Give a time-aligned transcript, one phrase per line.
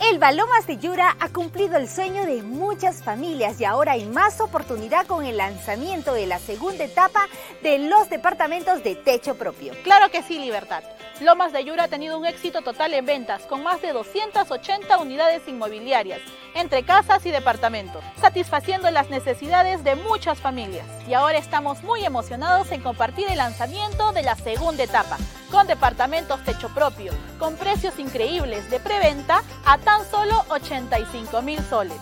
[0.00, 4.40] El Balomas de Yura ha cumplido el sueño de muchas familias y ahora hay más
[4.40, 7.28] oportunidad con el lanzamiento de la segunda etapa
[7.62, 9.74] de los departamentos de techo propio.
[9.84, 10.82] Claro que sí, Libertad.
[11.20, 15.46] Lomas de Yura ha tenido un éxito total en ventas, con más de 280 unidades
[15.46, 16.20] inmobiliarias,
[16.54, 20.86] entre casas y departamentos, satisfaciendo las necesidades de muchas familias.
[21.06, 25.18] Y ahora estamos muy emocionados en compartir el lanzamiento de la segunda etapa,
[25.50, 31.98] con departamentos techo propio, con precios increíbles de preventa a tan solo 85 mil soles,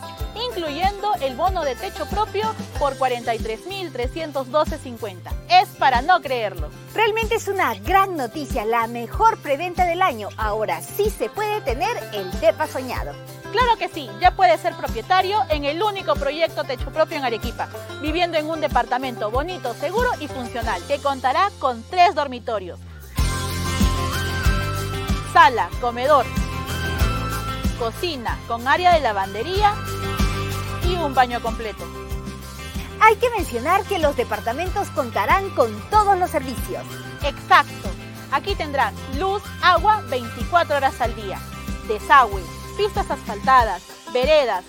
[0.47, 5.33] incluyendo el bono de techo propio por 43.312.50.
[5.49, 6.69] Es para no creerlo.
[6.95, 10.29] Realmente es una gran noticia, la mejor preventa del año.
[10.37, 13.15] Ahora sí se puede tener el DEPA soñado.
[13.53, 17.71] Claro que sí, ya puedes ser propietario en el único proyecto techo propio en Arequipa,
[18.03, 22.79] viviendo en un departamento bonito, seguro y funcional, que contará con tres dormitorios,
[25.33, 26.27] sala, comedor,
[27.79, 29.75] cocina con área de lavandería
[30.85, 31.85] y un baño completo.
[33.01, 36.85] Hay que mencionar que los departamentos contarán con todos los servicios.
[37.23, 37.89] Exacto.
[38.33, 41.39] Aquí tendrán luz, agua 24 horas al día,
[41.87, 42.43] desagüe,
[42.77, 44.65] pistas asfaltadas, veredas,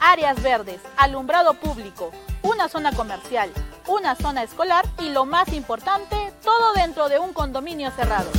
[0.00, 2.10] áreas verdes, alumbrado público,
[2.42, 3.50] una zona comercial,
[3.86, 8.30] una zona escolar y lo más importante, todo dentro de un condominio cerrado.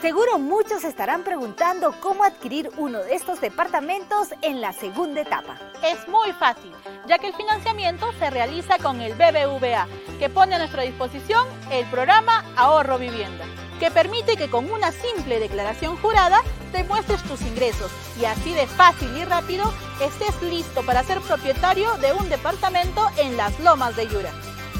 [0.00, 5.58] Seguro muchos estarán preguntando cómo adquirir uno de estos departamentos en la segunda etapa.
[5.82, 6.72] Es muy fácil,
[7.08, 9.88] ya que el financiamiento se realiza con el BBVA,
[10.20, 13.44] que pone a nuestra disposición el programa Ahorro Vivienda,
[13.80, 19.08] que permite que con una simple declaración jurada demuestres tus ingresos y así de fácil
[19.16, 19.64] y rápido
[20.00, 24.30] estés listo para ser propietario de un departamento en las lomas de Yura.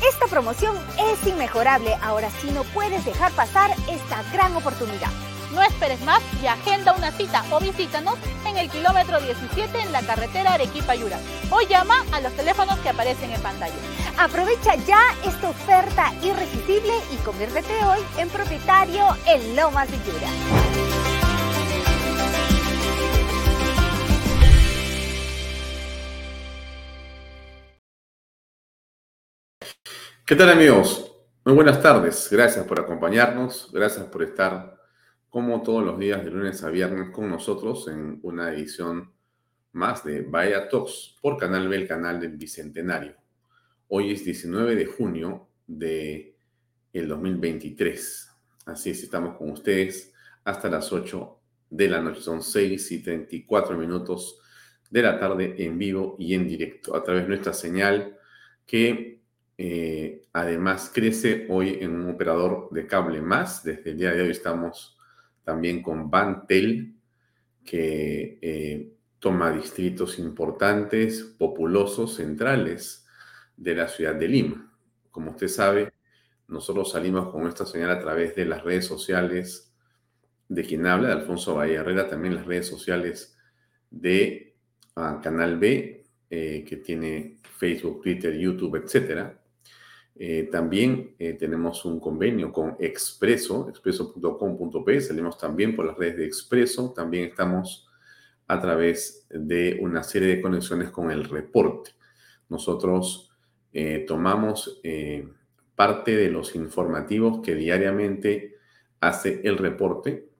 [0.07, 5.11] Esta promoción es inmejorable, ahora sí no puedes dejar pasar esta gran oportunidad.
[5.53, 8.17] No esperes más y agenda una cita o visítanos
[8.47, 11.19] en el kilómetro 17 en la carretera Arequipa-Yura
[11.51, 13.75] o llama a los teléfonos que aparecen en pantalla.
[14.19, 21.08] Aprovecha ya esta oferta irresistible y conviértete hoy en propietario en Lomas de Yura.
[30.29, 31.11] ¿Qué tal amigos?
[31.43, 32.29] Muy buenas tardes.
[32.31, 33.71] Gracias por acompañarnos.
[33.73, 34.79] Gracias por estar
[35.31, 39.11] como todos los días de lunes a viernes con nosotros en una edición
[39.73, 43.15] más de Vaya Talks por Canal B, el canal del Bicentenario.
[43.89, 46.37] Hoy es 19 de junio de
[46.93, 48.31] el 2023.
[48.67, 50.13] Así es, estamos con ustedes
[50.45, 52.21] hasta las 8 de la noche.
[52.21, 54.39] Son 6 y 34 minutos
[54.91, 58.19] de la tarde en vivo y en directo a través de nuestra señal
[58.67, 59.18] que
[59.61, 63.65] eh, además, crece hoy en un operador de cable más.
[63.65, 64.97] Desde el día de hoy estamos
[65.43, 66.95] también con Bantel,
[67.65, 73.05] que eh, toma distritos importantes, populosos, centrales
[73.57, 74.73] de la ciudad de Lima.
[75.11, 75.93] Como usted sabe,
[76.47, 79.75] nosotros salimos con esta señal a través de las redes sociales
[80.49, 83.37] de quien habla, de Alfonso Bahía Herrera, también las redes sociales
[83.91, 84.55] de
[84.95, 89.38] ah, Canal B, eh, que tiene Facebook, Twitter, YouTube, etcétera
[90.21, 96.27] eh, también eh, tenemos un convenio con Expreso, expreso.com.p, salimos también por las redes de
[96.27, 97.89] Expreso, también estamos
[98.49, 101.93] a través de una serie de conexiones con el reporte.
[102.49, 103.31] Nosotros
[103.73, 104.81] eh, tomamos
[105.77, 108.57] parte de los informativos que diariamente
[108.99, 110.31] hace el reporte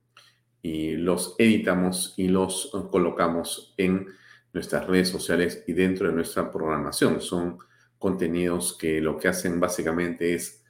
[0.61, 4.09] y los editamos y los colocamos en
[4.53, 7.21] nuestras redes sociales y dentro de nuestra programación.
[7.21, 7.59] Son
[7.99, 10.65] contenidos que lo que hacen básicamente es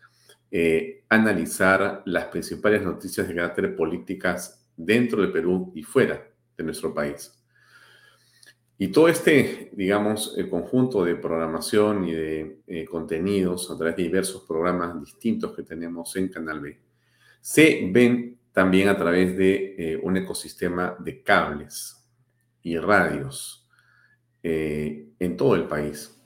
[0.50, 6.26] eh, analizar las principales noticias de carácter políticas dentro de Perú y fuera
[6.56, 7.38] de nuestro país.
[8.80, 14.04] Y todo este, digamos, el conjunto de programación y de eh, contenidos a través de
[14.04, 16.78] diversos programas distintos que tenemos en Canal B,
[17.40, 22.08] se ven también a través de eh, un ecosistema de cables
[22.62, 23.68] y radios
[24.44, 26.17] eh, en todo el país.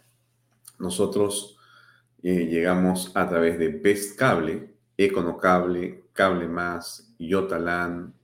[0.83, 1.57] Nosotros
[2.23, 8.15] llegamos a través de Best Cable, Econocable, Cable Más, Yotalan,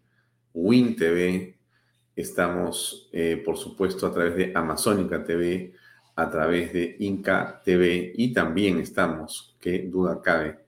[0.52, 1.58] WinTV,
[2.18, 5.72] Estamos, eh, por supuesto, a través de Amazónica TV,
[6.16, 10.58] a través de Inca TV y también estamos, qué duda cabe,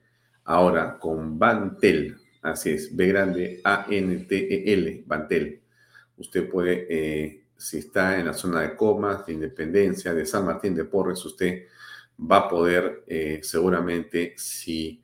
[0.45, 2.15] ahora con Bantel.
[2.41, 5.59] Así es, B grande A-N-T-E-L, Bantel.
[6.15, 10.73] Usted puede, eh, si está en la zona de Comas, de Independencia, de San Martín
[10.73, 11.65] de Porres, usted
[12.21, 15.03] va a poder eh, seguramente, si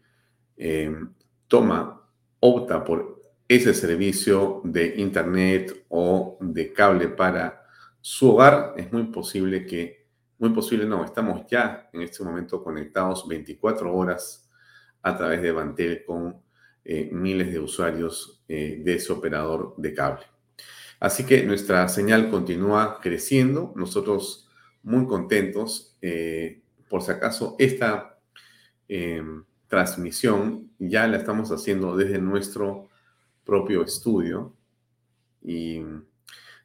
[1.48, 2.02] toma,
[2.40, 7.64] opta por ese servicio de Internet o de cable para
[8.02, 13.28] su hogar, es muy posible que, muy posible no, estamos ya en este momento conectados
[13.28, 14.50] 24 horas
[15.02, 16.42] a través de Bantel con
[16.84, 20.24] eh, miles de usuarios eh, de ese operador de cable.
[21.00, 24.50] Así que nuestra señal continúa creciendo, nosotros
[24.84, 25.98] muy contentos.
[26.90, 28.20] Por si acaso, esta
[29.68, 32.88] transmisión ya la estamos haciendo desde nuestro
[33.44, 34.54] propio estudio
[35.42, 35.82] y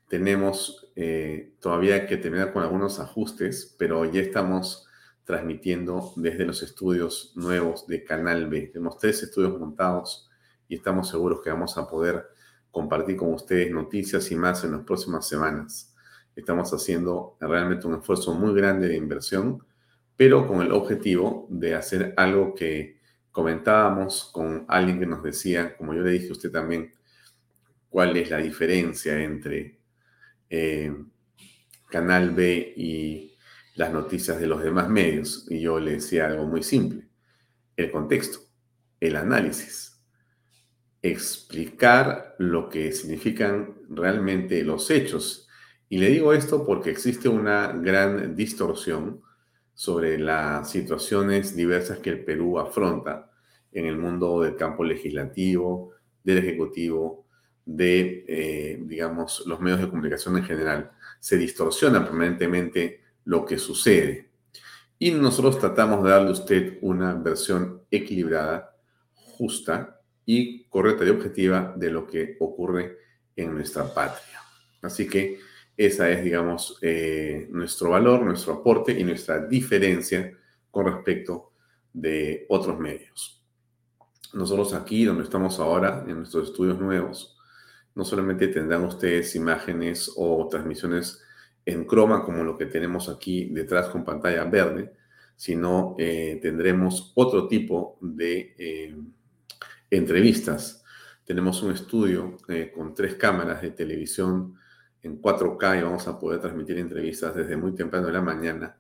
[0.09, 4.87] tenemos eh, todavía que terminar con algunos ajustes, pero ya estamos
[5.25, 8.71] transmitiendo desde los estudios nuevos de Canal B.
[8.73, 10.29] Tenemos tres estudios montados
[10.69, 12.27] y estamos seguros que vamos a poder
[12.71, 15.95] compartir con ustedes noticias y más en las próximas semanas.
[16.35, 19.65] Estamos haciendo realmente un esfuerzo muy grande de inversión,
[20.23, 23.01] pero con el objetivo de hacer algo que
[23.33, 26.93] comentábamos con alguien que nos decía, como yo le dije a usted también,
[27.89, 29.81] cuál es la diferencia entre
[30.49, 30.95] eh,
[31.91, 33.37] Canal B y
[33.75, 35.45] las noticias de los demás medios.
[35.51, 37.09] Y yo le decía algo muy simple,
[37.77, 38.39] el contexto,
[39.01, 40.01] el análisis,
[41.03, 45.49] explicar lo que significan realmente los hechos.
[45.89, 49.21] Y le digo esto porque existe una gran distorsión
[49.83, 53.33] sobre las situaciones diversas que el Perú afronta
[53.73, 55.91] en el mundo del campo legislativo,
[56.23, 57.27] del ejecutivo,
[57.67, 60.93] de, eh, digamos, los medios de comunicación en general.
[61.19, 64.31] Se distorsiona permanentemente lo que sucede.
[65.01, 68.77] Y nosotros tratamos de darle a usted una versión equilibrada,
[69.15, 72.99] justa y correcta y objetiva de lo que ocurre
[73.35, 74.39] en nuestra patria.
[74.81, 75.41] Así que
[75.77, 80.37] esa es, digamos, eh, nuestro valor, nuestro aporte y nuestra diferencia
[80.71, 81.53] con respecto
[81.93, 83.43] de otros medios.
[84.33, 87.37] Nosotros aquí, donde estamos ahora, en nuestros estudios nuevos,
[87.95, 91.23] no solamente tendrán ustedes imágenes o transmisiones
[91.65, 94.93] en croma como lo que tenemos aquí detrás con pantalla verde,
[95.37, 98.97] sino eh, tendremos otro tipo de eh,
[99.91, 100.85] entrevistas.
[101.25, 104.57] Tenemos un estudio eh, con tres cámaras de televisión
[105.03, 108.77] en 4K y vamos a poder transmitir entrevistas desde muy temprano de la mañana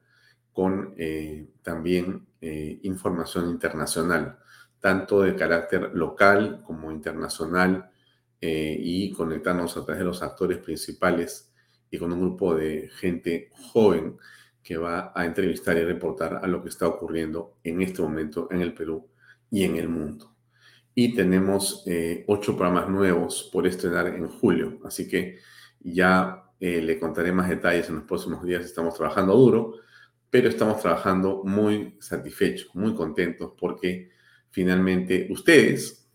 [0.52, 4.38] con eh, también eh, información internacional,
[4.80, 7.88] tanto de carácter local como internacional,
[8.40, 11.52] eh, y conectarnos a través de los actores principales
[11.88, 14.16] y con un grupo de gente joven
[14.64, 18.60] que va a entrevistar y reportar a lo que está ocurriendo en este momento en
[18.60, 19.08] el Perú
[19.48, 20.34] y en el mundo.
[20.92, 21.84] Y tenemos
[22.26, 25.38] ocho programas nuevos por estrenar en julio, así que
[25.84, 28.64] ya eh, le contaré más detalles en los próximos días.
[28.64, 29.74] Estamos trabajando duro,
[30.30, 34.10] pero estamos trabajando muy satisfechos, muy contentos, porque
[34.50, 36.08] finalmente ustedes,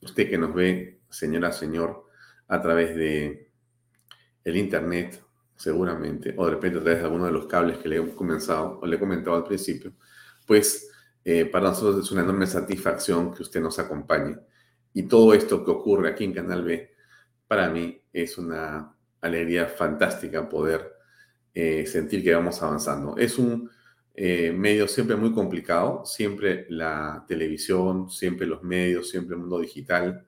[0.00, 2.06] usted que nos ve, señora, señor,
[2.48, 3.50] a través de
[4.44, 5.22] el internet,
[5.56, 8.80] seguramente, o de repente a través de alguno de los cables que le he comenzado
[8.80, 9.92] o le he comentado al principio,
[10.46, 10.90] pues
[11.24, 14.36] eh, para nosotros es una enorme satisfacción que usted nos acompañe.
[14.92, 16.94] Y todo esto que ocurre aquí en Canal B,
[17.46, 18.93] para mí es una
[19.26, 20.92] alegría fantástica poder
[21.52, 23.16] eh, sentir que vamos avanzando.
[23.16, 23.70] Es un
[24.14, 30.24] eh, medio siempre muy complicado, siempre la televisión, siempre los medios, siempre el mundo digital,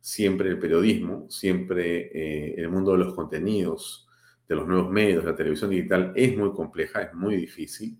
[0.00, 4.08] siempre el periodismo, siempre eh, el mundo de los contenidos
[4.48, 7.96] de los nuevos medios, la televisión digital, es muy compleja, es muy difícil,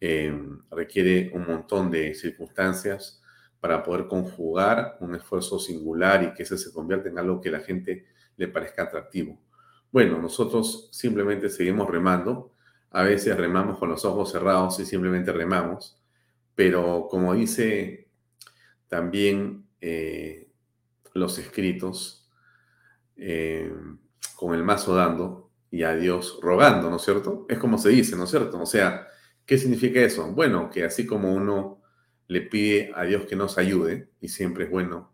[0.00, 0.32] eh,
[0.70, 3.20] requiere un montón de circunstancias
[3.60, 7.60] para poder conjugar un esfuerzo singular y que ese se convierta en algo que la
[7.60, 9.38] gente le parezca atractivo.
[9.92, 12.54] Bueno, nosotros simplemente seguimos remando,
[12.90, 16.02] a veces remamos con los ojos cerrados y simplemente remamos,
[16.54, 18.08] pero como dice
[18.88, 20.50] también eh,
[21.12, 22.30] los escritos,
[23.16, 23.72] eh,
[24.36, 27.46] con el mazo dando y a Dios rogando, ¿no es cierto?
[27.48, 28.60] Es como se dice, ¿no es cierto?
[28.60, 29.08] O sea,
[29.46, 30.32] ¿qué significa eso?
[30.32, 31.82] Bueno, que así como uno
[32.28, 35.12] le pide a Dios que nos ayude, y siempre es bueno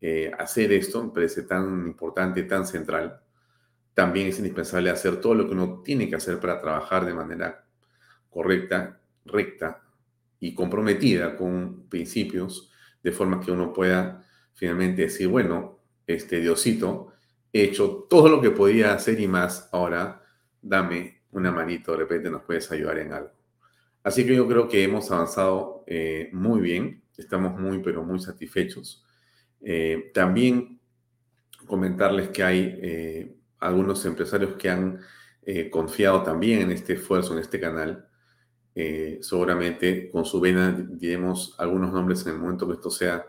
[0.00, 3.22] eh, hacer esto, me parece tan importante, tan central,
[3.98, 7.66] también es indispensable hacer todo lo que uno tiene que hacer para trabajar de manera
[8.30, 9.82] correcta, recta
[10.38, 12.70] y comprometida con principios,
[13.02, 14.24] de forma que uno pueda
[14.54, 17.08] finalmente decir, bueno, este Diosito,
[17.52, 20.22] he hecho todo lo que podía hacer y más, ahora
[20.62, 23.32] dame una manito, de repente nos puedes ayudar en algo.
[24.04, 29.04] Así que yo creo que hemos avanzado eh, muy bien, estamos muy, pero muy satisfechos.
[29.60, 30.78] Eh, también
[31.66, 35.00] comentarles que hay eh, algunos empresarios que han
[35.70, 38.06] confiado también en este esfuerzo, en este canal.
[39.20, 43.24] seguramente con su vena diremos algunos nombres en el momento que esto sea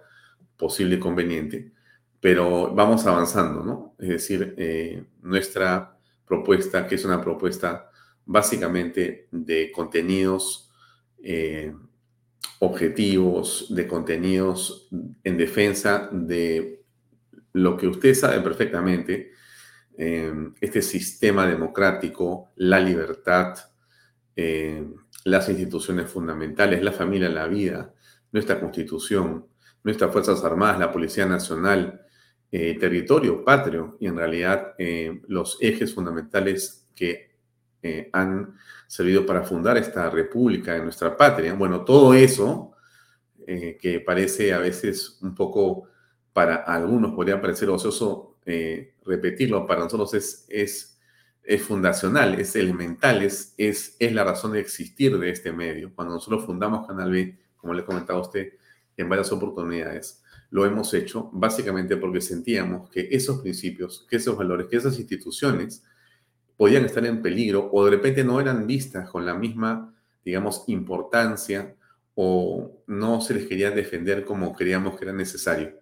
[0.57, 1.71] posible y conveniente
[2.19, 3.95] pero vamos avanzando, ¿no?
[3.97, 7.89] Es decir, eh, nuestra propuesta, que es una propuesta
[8.25, 10.69] básicamente de contenidos
[11.23, 11.73] eh,
[12.59, 14.89] objetivos, de contenidos
[15.23, 16.83] en defensa de
[17.53, 19.31] lo que usted sabe perfectamente,
[19.99, 23.55] eh, este sistema democrático, la libertad,
[25.25, 27.93] las instituciones fundamentales, la familia, la vida,
[28.31, 29.47] nuestra constitución,
[29.83, 32.05] nuestras Fuerzas Armadas, la Policía Nacional,
[32.51, 37.37] eh, territorio patrio y en realidad eh, los ejes fundamentales que
[37.83, 38.55] eh, han
[38.87, 41.53] servido para fundar esta república en nuestra patria.
[41.53, 42.73] Bueno, todo eso
[43.45, 45.85] que parece a veces un poco
[46.33, 48.28] para algunos podría parecer ocioso
[49.05, 50.99] repetirlo, para nosotros es, es,
[51.43, 55.93] es fundacional, es elemental, es, es, es la razón de existir de este medio.
[55.95, 58.53] Cuando nosotros fundamos Canal B, como le comentaba a usted
[58.97, 64.67] en varias oportunidades, lo hemos hecho básicamente porque sentíamos que esos principios, que esos valores,
[64.67, 65.83] que esas instituciones
[66.57, 71.75] podían estar en peligro o de repente no eran vistas con la misma, digamos, importancia
[72.15, 75.79] o no se les quería defender como creíamos que era necesario.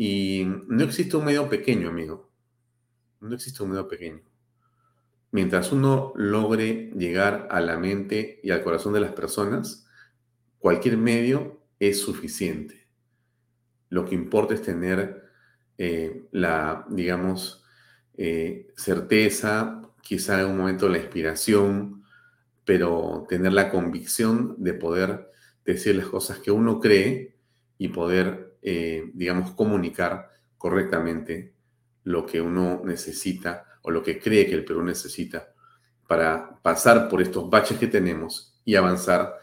[0.00, 2.30] Y no existe un medio pequeño, amigo.
[3.20, 4.20] No existe un medio pequeño.
[5.32, 9.88] Mientras uno logre llegar a la mente y al corazón de las personas,
[10.60, 12.86] cualquier medio es suficiente.
[13.88, 15.24] Lo que importa es tener
[15.78, 17.64] eh, la, digamos,
[18.16, 22.04] eh, certeza, quizá en un momento la inspiración,
[22.64, 25.32] pero tener la convicción de poder
[25.64, 27.34] decir las cosas que uno cree
[27.78, 31.54] y poder, eh, digamos, comunicar correctamente
[32.04, 35.52] lo que uno necesita o lo que cree que el Perú necesita
[36.06, 39.34] para pasar por estos baches que tenemos y avanzar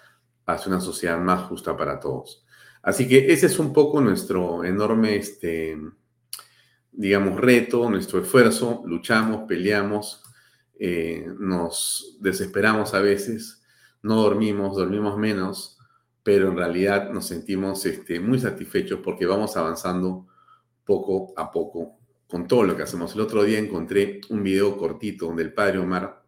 [0.46, 2.46] hacia una sociedad más justa para todos.
[2.82, 5.78] Así que ese es un poco nuestro enorme, este,
[6.92, 8.84] digamos, reto, nuestro esfuerzo.
[8.86, 10.24] Luchamos, peleamos,
[10.78, 13.64] eh, nos desesperamos a veces,
[14.04, 15.75] no dormimos, dormimos menos,
[16.26, 20.26] pero en realidad nos sentimos este, muy satisfechos porque vamos avanzando
[20.84, 23.14] poco a poco con todo lo que hacemos.
[23.14, 26.24] El otro día encontré un video cortito del padre Omar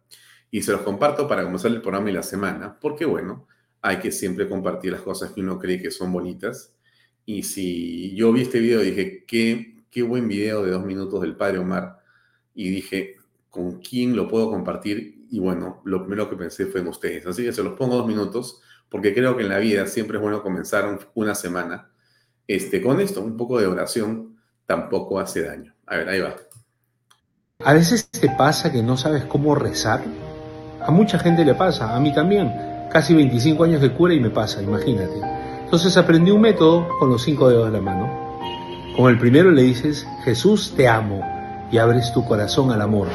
[0.52, 3.48] y se los comparto para comenzar el programa y la semana, porque bueno,
[3.82, 6.76] hay que siempre compartir las cosas que uno cree que son bonitas.
[7.26, 11.34] Y si yo vi este video, dije, qué, qué buen video de dos minutos del
[11.34, 11.98] padre Omar.
[12.54, 13.16] Y dije,
[13.50, 15.26] ¿con quién lo puedo compartir?
[15.28, 17.26] Y bueno, lo primero que pensé fue en ustedes.
[17.26, 20.22] Así que se los pongo dos minutos, porque creo que en la vida siempre es
[20.22, 21.90] bueno comenzar una semana
[22.46, 23.20] este, con esto.
[23.20, 25.74] Un poco de oración tampoco hace daño.
[25.86, 26.36] A ver, ahí va.
[27.64, 30.02] A veces te pasa que no sabes cómo rezar.
[30.80, 32.52] A mucha gente le pasa, a mí también
[32.90, 35.20] casi 25 años de cura y me pasa, imagínate.
[35.64, 38.38] Entonces aprendí un método con los cinco dedos de la mano.
[38.96, 41.22] Con el primero le dices, Jesús te amo,
[41.70, 43.08] y abres tu corazón al amor.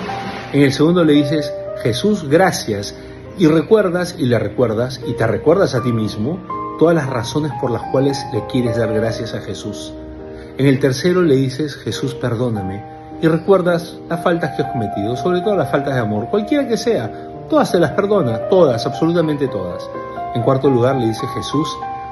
[0.52, 1.52] En el segundo le dices,
[1.82, 2.96] Jesús, gracias,
[3.38, 6.40] y recuerdas y le recuerdas y te recuerdas a ti mismo
[6.78, 9.94] todas las razones por las cuales le quieres dar gracias a Jesús.
[10.58, 12.84] En el tercero le dices, Jesús, perdóname,
[13.22, 16.78] y recuerdas las faltas que has cometido, sobre todo las faltas de amor, cualquiera que
[16.78, 17.12] sea,
[17.50, 19.90] todas se las perdona, todas, absolutamente todas.
[20.36, 21.68] En cuarto lugar le dice Jesús,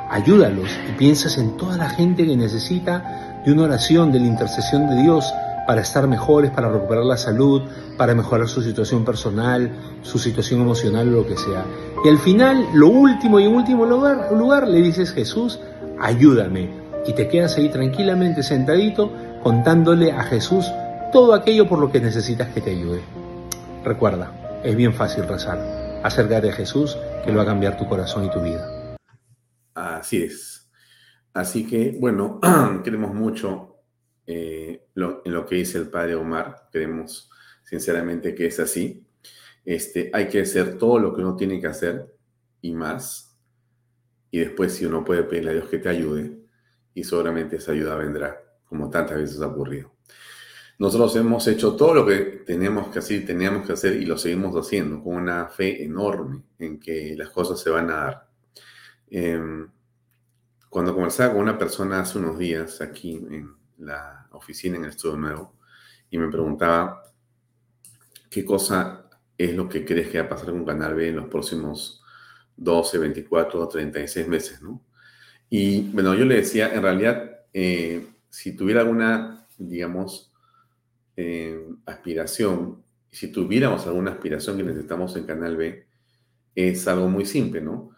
[0.10, 4.90] ayúdalos y piensas en toda la gente que necesita de una oración, de la intercesión
[4.90, 5.32] de Dios
[5.68, 7.64] para estar mejores, para recuperar la salud,
[7.98, 11.66] para mejorar su situación personal, su situación emocional lo que sea.
[12.04, 15.60] Y al final, lo último y en último lugar, lugar le dices, Jesús,
[16.00, 16.70] ayúdame.
[17.06, 19.12] Y te quedas ahí tranquilamente sentadito
[19.44, 20.72] contándole a Jesús
[21.12, 23.02] todo aquello por lo que necesitas que te ayude.
[23.84, 25.60] Recuerda, es bien fácil rezar.
[26.04, 28.96] Acércate a Jesús que lo va a cambiar tu corazón y tu vida.
[29.74, 30.72] Así es.
[31.34, 32.40] Así que, bueno,
[32.84, 33.71] queremos mucho
[34.28, 36.70] eh, en lo que dice el padre Omar.
[36.72, 37.30] Creemos
[37.64, 39.06] sinceramente que es así.
[39.64, 42.14] Este, hay que hacer todo lo que uno tiene que hacer
[42.62, 43.38] y más.
[44.30, 46.40] Y después, si uno puede pedirle a Dios que te ayude,
[46.94, 49.94] y seguramente esa ayuda vendrá, como tantas veces ha ocurrido.
[50.80, 54.56] Nosotros hemos hecho todo lo que teníamos que hacer, teníamos que hacer y lo seguimos
[54.56, 58.30] haciendo con una fe enorme en que las cosas se van a dar.
[59.10, 59.70] Em,
[60.70, 65.18] cuando conversaba con una persona hace unos días aquí en la oficina en el estudio
[65.18, 65.56] nuevo
[66.10, 67.04] y me preguntaba
[68.30, 71.28] qué cosa es lo que crees que va a pasar con Canal B en los
[71.28, 72.04] próximos
[72.58, 74.82] 12, 24 o 36 meses, ¿no?
[75.50, 80.32] Y bueno, yo le decía, en realidad, eh, si tuviera alguna, digamos,
[81.18, 85.88] eh, aspiración, si tuviéramos alguna aspiración que necesitamos en Canal B,
[86.56, 87.92] es algo muy simple, ¿no?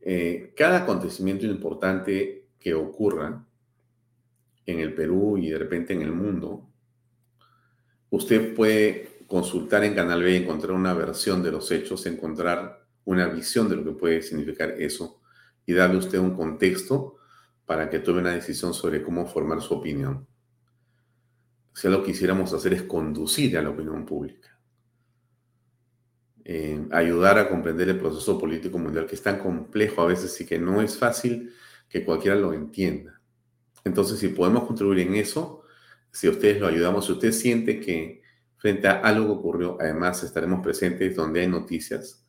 [0.00, 3.45] Eh, cada acontecimiento importante que ocurra
[4.66, 6.68] en el Perú y de repente en el mundo,
[8.10, 13.68] usted puede consultar en Canal B, encontrar una versión de los hechos, encontrar una visión
[13.68, 15.20] de lo que puede significar eso
[15.64, 17.16] y darle a usted un contexto
[17.64, 20.26] para que tome una decisión sobre cómo formar su opinión.
[21.74, 24.58] Si lo quisiéramos hacer es conducir a la opinión pública,
[26.44, 30.46] eh, ayudar a comprender el proceso político mundial que es tan complejo a veces y
[30.46, 31.52] que no es fácil
[31.88, 33.15] que cualquiera lo entienda.
[33.86, 35.62] Entonces, si podemos contribuir en eso,
[36.10, 38.20] si ustedes lo ayudamos, si usted siente que
[38.56, 42.26] frente a algo que ocurrió, además estaremos presentes donde hay noticias,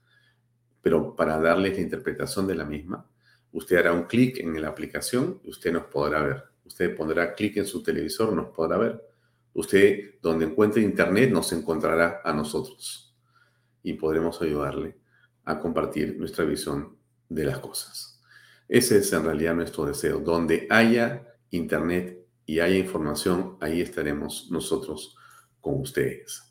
[0.84, 3.10] pero para darles la interpretación de la misma,
[3.52, 6.44] usted hará un clic en la aplicación usted nos podrá ver.
[6.64, 9.04] Usted pondrá clic en su televisor, nos podrá ver.
[9.54, 13.18] Usted, donde encuentre internet, nos encontrará a nosotros
[13.82, 14.96] y podremos ayudarle
[15.44, 16.96] a compartir nuestra visión
[17.28, 18.22] de las cosas.
[18.68, 20.20] Ese es en realidad nuestro deseo.
[20.20, 25.16] Donde haya Internet y haya información, ahí estaremos nosotros
[25.60, 26.44] con ustedes.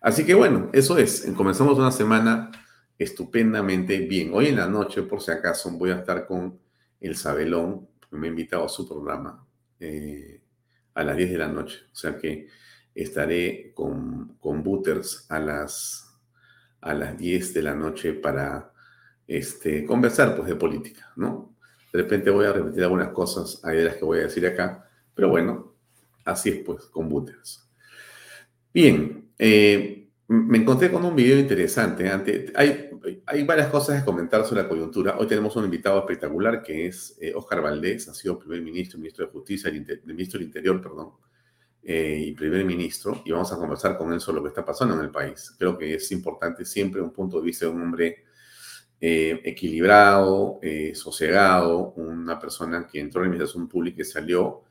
[0.00, 1.30] Así que bueno, eso es.
[1.36, 2.50] Comenzamos una semana
[2.98, 4.30] estupendamente bien.
[4.34, 6.58] Hoy en la noche, por si acaso, voy a estar con
[7.00, 9.46] el Sabelón, me ha invitado a su programa
[9.80, 10.42] eh,
[10.94, 11.78] a las 10 de la noche.
[11.92, 12.48] O sea que
[12.94, 16.20] estaré con, con Butters a las,
[16.80, 18.72] a las 10 de la noche para
[19.26, 21.51] este, conversar pues, de política, ¿no?
[21.92, 25.28] De repente voy a repetir algunas cosas de las que voy a decir acá, pero
[25.28, 25.74] bueno,
[26.24, 27.68] así es pues con Butters.
[28.72, 32.10] Bien, eh, me encontré con un video interesante.
[32.54, 32.90] hay,
[33.26, 35.18] hay, varias cosas que comentar sobre la coyuntura.
[35.18, 39.26] Hoy tenemos un invitado espectacular que es Oscar eh, Valdés, ha sido primer ministro, ministro
[39.26, 39.70] de Justicia,
[40.04, 41.10] ministro del Interior, perdón,
[41.82, 44.94] eh, y primer ministro, y vamos a conversar con él sobre lo que está pasando
[44.94, 45.54] en el país.
[45.58, 48.24] Creo que es importante siempre un punto de vista de un hombre
[49.04, 54.62] eh, equilibrado, eh, sosegado, una persona que entró en la administración pública salió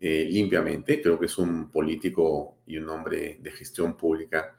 [0.00, 1.02] eh, limpiamente.
[1.02, 4.56] Creo que es un político y un hombre de gestión pública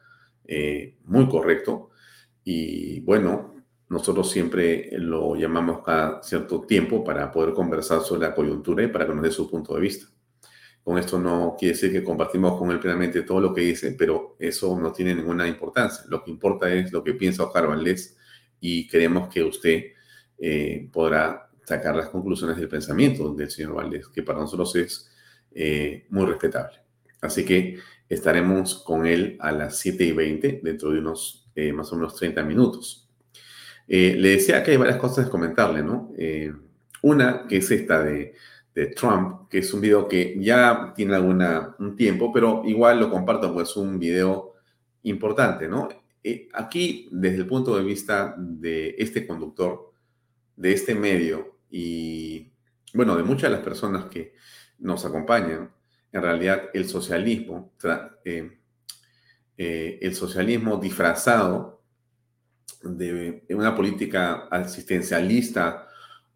[1.05, 1.89] muy correcto.
[2.43, 3.55] Y bueno,
[3.89, 9.05] nosotros siempre lo llamamos cada cierto tiempo para poder conversar sobre la coyuntura y para
[9.05, 10.05] dé su punto de vista.
[10.83, 14.35] Con esto no quiere decir que compartimos con él plenamente todo lo que dice, pero
[14.37, 16.05] eso no tiene ninguna importancia.
[16.09, 18.15] Lo que importa es lo que piensa Oscar Valdés
[18.59, 19.83] y creemos que usted
[20.37, 25.11] eh, podrá sacar las conclusiones del pensamiento del señor Valdés, que para nosotros es
[25.53, 26.77] eh, muy respetable.
[27.21, 31.91] Así que estaremos con él a las 7 y 20, dentro de unos eh, más
[31.91, 33.09] o menos 30 minutos.
[33.87, 36.11] le decía que hay varias cosas que comentarle, ¿no?
[37.01, 38.33] una que es esta de,
[38.73, 43.11] de, Trump, que es un video que ya tiene alguna, un tiempo, pero igual lo
[43.11, 44.55] comparto, pues es un video
[45.03, 45.87] importante, ¿no?
[46.27, 49.93] Eh, aquí, desde el punto de vista de este conductor,
[50.55, 52.51] de este medio y,
[52.95, 54.33] bueno, de muchas de las personas que
[54.79, 55.71] nos acompañan,
[56.11, 57.73] en realidad el socialismo,
[58.23, 58.57] eh,
[59.55, 61.83] eh, el socialismo disfrazado
[62.81, 65.87] de una política asistencialista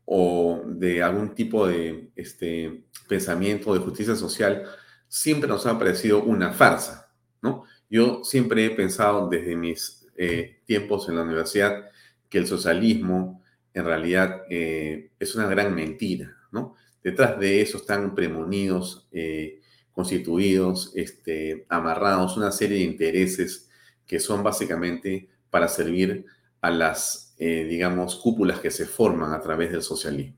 [0.06, 4.65] o de algún tipo de este, pensamiento de justicia social,
[5.08, 7.65] siempre nos ha parecido una farsa, ¿no?
[7.89, 11.89] Yo siempre he pensado desde mis eh, tiempos en la universidad
[12.30, 13.41] que el socialismo
[13.73, 16.75] en realidad eh, es una gran mentira, ¿no?
[17.04, 23.69] Detrás de eso están premonidos eh, constituidos, este, amarrados, una serie de intereses
[24.06, 26.25] que son básicamente para servir
[26.62, 30.38] a las, digamos, cúpulas que se forman a través del socialismo.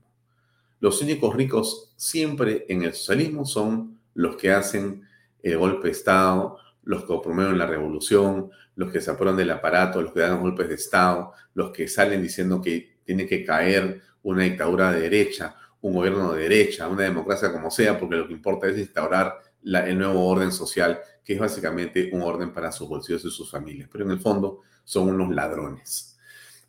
[0.78, 5.02] Los únicos ricos siempre en el socialismo son los que hacen
[5.42, 10.02] el golpe de Estado, los que promueven la revolución, los que se aprueban del aparato,
[10.02, 14.44] los que dan golpes de Estado, los que salen diciendo que tiene que caer una
[14.44, 18.68] dictadura de derecha, un gobierno de derecha, una democracia como sea, porque lo que importa
[18.68, 23.30] es instaurar el nuevo orden social, que es básicamente un orden para sus bolsillos y
[23.30, 23.88] sus familias.
[23.90, 26.18] Pero en el fondo son unos ladrones.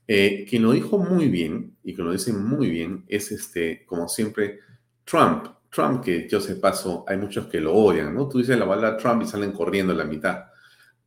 [0.07, 4.07] Eh, quien lo dijo muy bien y que lo dice muy bien es, este, como
[4.07, 4.59] siempre,
[5.05, 5.47] Trump.
[5.73, 8.29] Trump, que yo sé paso, hay muchos que lo odian, ¿no?
[8.29, 10.45] Tú dices la palabra Trump y salen corriendo en la mitad.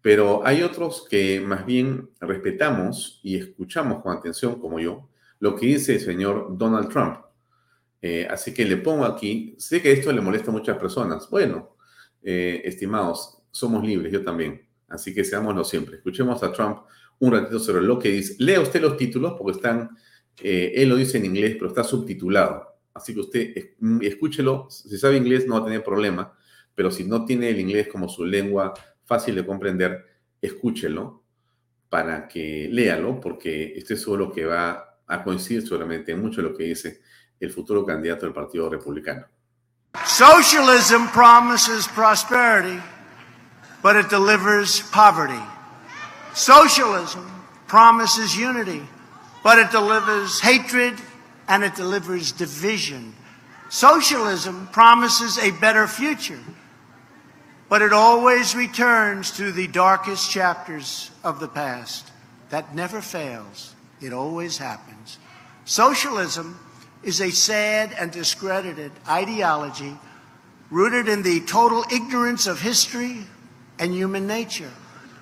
[0.02, 5.66] Pero hay otros que más bien respetamos y escuchamos con atención, como yo, lo que
[5.66, 7.18] dice el señor Donald Trump.
[8.02, 11.28] Eh, así que le pongo aquí, sé que esto le molesta a muchas personas.
[11.30, 11.76] Bueno,
[12.22, 14.66] eh, estimados, somos libres, yo también.
[14.88, 15.96] Así que seámoslo siempre.
[15.96, 16.80] Escuchemos a Trump
[17.18, 18.36] un ratito sobre lo que dice.
[18.38, 19.90] Lea usted los títulos porque están,
[20.42, 22.75] eh, él lo dice en inglés, pero está subtitulado.
[22.96, 23.54] Así que usted
[24.00, 24.68] escúchelo.
[24.70, 26.32] Si sabe inglés no va a tener problema,
[26.74, 28.72] pero si no tiene el inglés como su lengua
[29.04, 30.04] fácil de comprender,
[30.40, 31.22] escúchelo
[31.90, 36.64] para que léalo, porque estoy seguro que va a coincidir seguramente en mucho lo que
[36.64, 37.00] dice
[37.38, 39.26] el futuro candidato del Partido Republicano.
[40.06, 42.80] Socialism promises prosperity,
[43.82, 45.42] but it delivers poverty.
[46.34, 47.20] Socialism
[47.68, 48.82] promises unity,
[49.42, 50.94] but it delivers hatred
[51.48, 53.14] and it delivers division.
[53.68, 56.38] Socialism promises a better future,
[57.68, 62.10] but it always returns to the darkest chapters of the past.
[62.50, 65.18] That never fails, it always happens.
[65.64, 66.60] Socialism
[67.02, 69.96] is a sad and discredited ideology
[70.70, 73.18] rooted in the total ignorance of history
[73.78, 74.70] and human nature,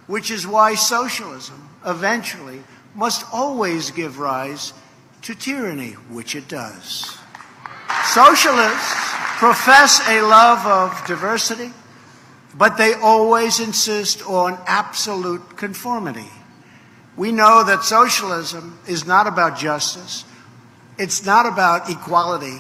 [0.07, 2.63] which is why socialism eventually
[2.95, 4.73] must always give rise
[5.25, 7.17] to tyranny, which it does.
[8.05, 11.73] Socialists profess a love of diversity,
[12.55, 16.29] but they always insist on absolute conformity.
[17.17, 20.25] We know that socialism is not about justice,
[20.99, 22.59] it's not about equality,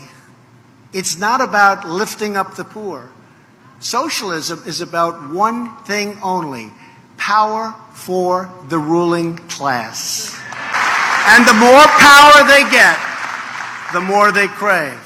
[0.95, 3.11] it's not about lifting up the poor.
[3.81, 6.73] Socialism is about one thing only
[7.19, 10.41] power for the ruling class.
[11.27, 12.99] And the more power they get,
[13.93, 15.01] the more they crave.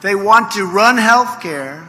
[0.00, 1.86] They want to run healthcare,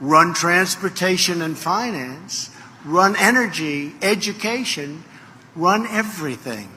[0.00, 2.50] run transportation and finance,
[2.84, 5.02] run energy, education,
[5.56, 6.68] run everything.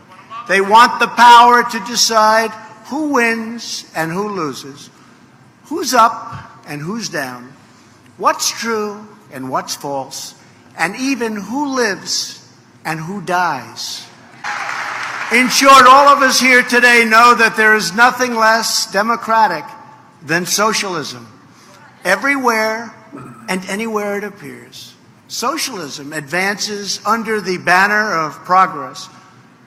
[0.47, 2.49] They want the power to decide
[2.85, 4.89] who wins and who loses,
[5.65, 7.53] who's up and who's down,
[8.17, 10.33] what's true and what's false,
[10.75, 12.51] and even who lives
[12.83, 14.08] and who dies.
[15.31, 19.63] In short, all of us here today know that there is nothing less democratic
[20.25, 21.27] than socialism.
[22.03, 22.91] Everywhere
[23.47, 24.95] and anywhere it appears,
[25.27, 29.07] socialism advances under the banner of progress,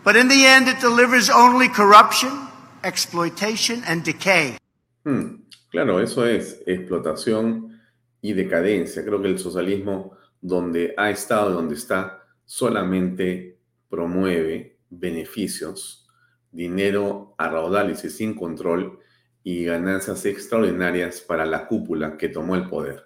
[0.02, 2.48] but in the end it delivers only corruption,
[2.82, 4.58] exploitation and decay.
[5.04, 7.78] Hmm, claro, eso es explotación
[8.20, 9.04] y decadencia.
[9.04, 16.06] Creo que el socialismo, donde ha estado, y donde está, solamente promueve beneficios,
[16.50, 18.98] dinero a raudales y sin control
[19.42, 23.04] y ganancias extraordinarias para la cúpula que tomó el poder.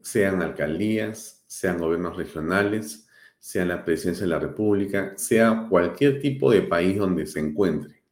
[0.00, 6.62] Sean alcaldías, sean gobiernos regionales, sea la presidencia de la República, sea cualquier tipo de
[6.62, 8.02] país donde se encuentre.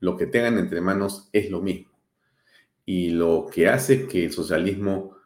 [0.00, 1.92] Lo que tengan entre manos es lo mismo.
[2.84, 5.16] Y lo que hace que el socialismo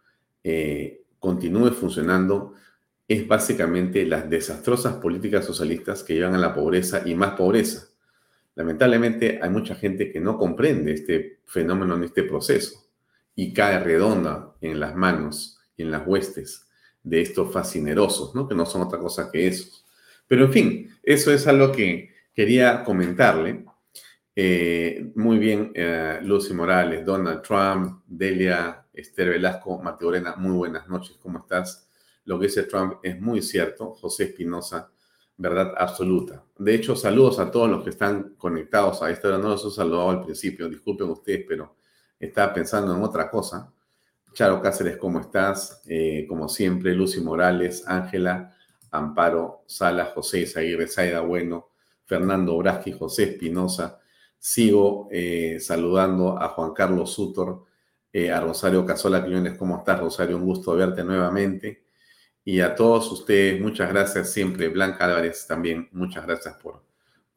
[0.44, 2.54] eh, continúe funcionando
[3.08, 7.88] es básicamente las desastrosas políticas socialistas que llevan a la pobreza y más pobreza.
[8.56, 12.86] Lamentablemente hay mucha gente que no comprende este fenómeno en este proceso
[13.34, 16.66] y cae redonda en las manos y en las huestes
[17.02, 18.48] de estos fascinerosos, ¿no?
[18.48, 19.84] que no son otra cosa que esos.
[20.26, 23.64] Pero en fin, eso es algo que quería comentarle.
[24.34, 30.88] Eh, muy bien, eh, Lucy Morales, Donald Trump, Delia, Esther Velasco, Mateo Orena, muy buenas
[30.88, 31.85] noches, ¿cómo estás?
[32.26, 33.94] Lo que dice Trump es muy cierto.
[33.94, 34.90] José Espinosa,
[35.36, 36.44] verdad absoluta.
[36.58, 39.38] De hecho, saludos a todos los que están conectados a esta hora.
[39.38, 41.76] No los he saludado al principio, disculpen ustedes, pero
[42.18, 43.72] estaba pensando en otra cosa.
[44.32, 45.82] Charo Cáceres, ¿cómo estás?
[45.86, 48.54] Eh, como siempre, Lucy Morales, Ángela,
[48.90, 51.70] Amparo, Sala, José Isaguirre, Zaida Bueno,
[52.04, 54.00] Fernando Braschi, José Espinosa.
[54.38, 57.64] Sigo eh, saludando a Juan Carlos Sutor,
[58.12, 60.36] eh, a Rosario Casola Quiñones, ¿cómo estás, Rosario?
[60.36, 61.85] Un gusto verte nuevamente.
[62.48, 64.68] Y a todos ustedes, muchas gracias siempre.
[64.68, 66.80] Blanca Álvarez también, muchas gracias por,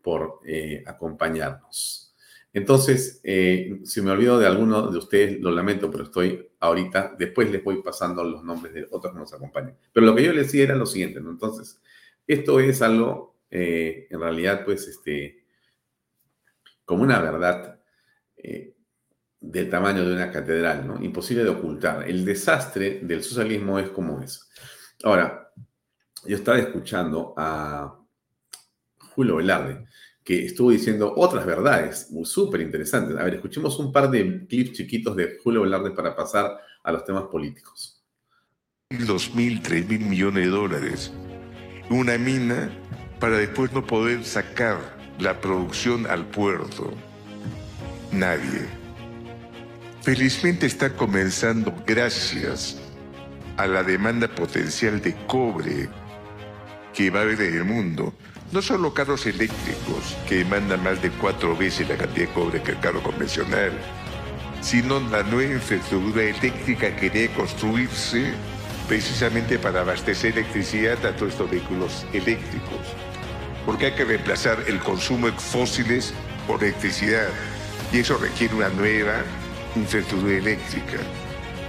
[0.03, 2.15] por eh, acompañarnos.
[2.53, 7.49] Entonces, eh, si me olvido de alguno de ustedes, lo lamento, pero estoy ahorita, después
[7.49, 9.75] les voy pasando los nombres de otros que nos acompañan.
[9.91, 11.31] Pero lo que yo les decía era lo siguiente, ¿no?
[11.31, 11.81] Entonces,
[12.27, 15.43] esto es algo, eh, en realidad, pues, este,
[16.85, 17.79] como una verdad
[19.41, 21.03] del tamaño de una catedral, ¿no?
[21.03, 22.07] Imposible de ocultar.
[22.07, 24.47] El desastre del socialismo es como es.
[25.03, 25.51] Ahora,
[26.25, 27.97] yo estaba escuchando a
[29.15, 29.85] Julio Velarde,
[30.23, 33.17] que estuvo diciendo otras verdades súper interesantes.
[33.17, 37.05] A ver, escuchemos un par de clips chiquitos de Julio Velarde para pasar a los
[37.05, 38.03] temas políticos.
[39.07, 41.13] Dos mil, tres mil millones de dólares.
[41.89, 42.69] Una mina
[43.19, 44.77] para después no poder sacar
[45.19, 46.91] la producción al puerto.
[48.11, 48.67] Nadie.
[50.01, 52.81] Felizmente está comenzando gracias
[53.59, 55.89] a la demanda potencial de cobre
[56.93, 58.13] que va a haber en el mundo.
[58.53, 62.71] No solo carros eléctricos, que demandan más de cuatro veces la cantidad de cobre que
[62.71, 63.73] el carro convencional,
[64.61, 68.31] sino la nueva infraestructura eléctrica que debe construirse
[68.87, 72.95] precisamente para abastecer electricidad a todos estos vehículos eléctricos.
[73.65, 76.13] Porque hay que reemplazar el consumo de fósiles
[76.47, 77.27] por electricidad.
[77.91, 79.21] Y eso requiere una nueva
[79.75, 80.97] infraestructura eléctrica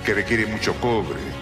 [0.07, 1.40] que requiere mucho cobre.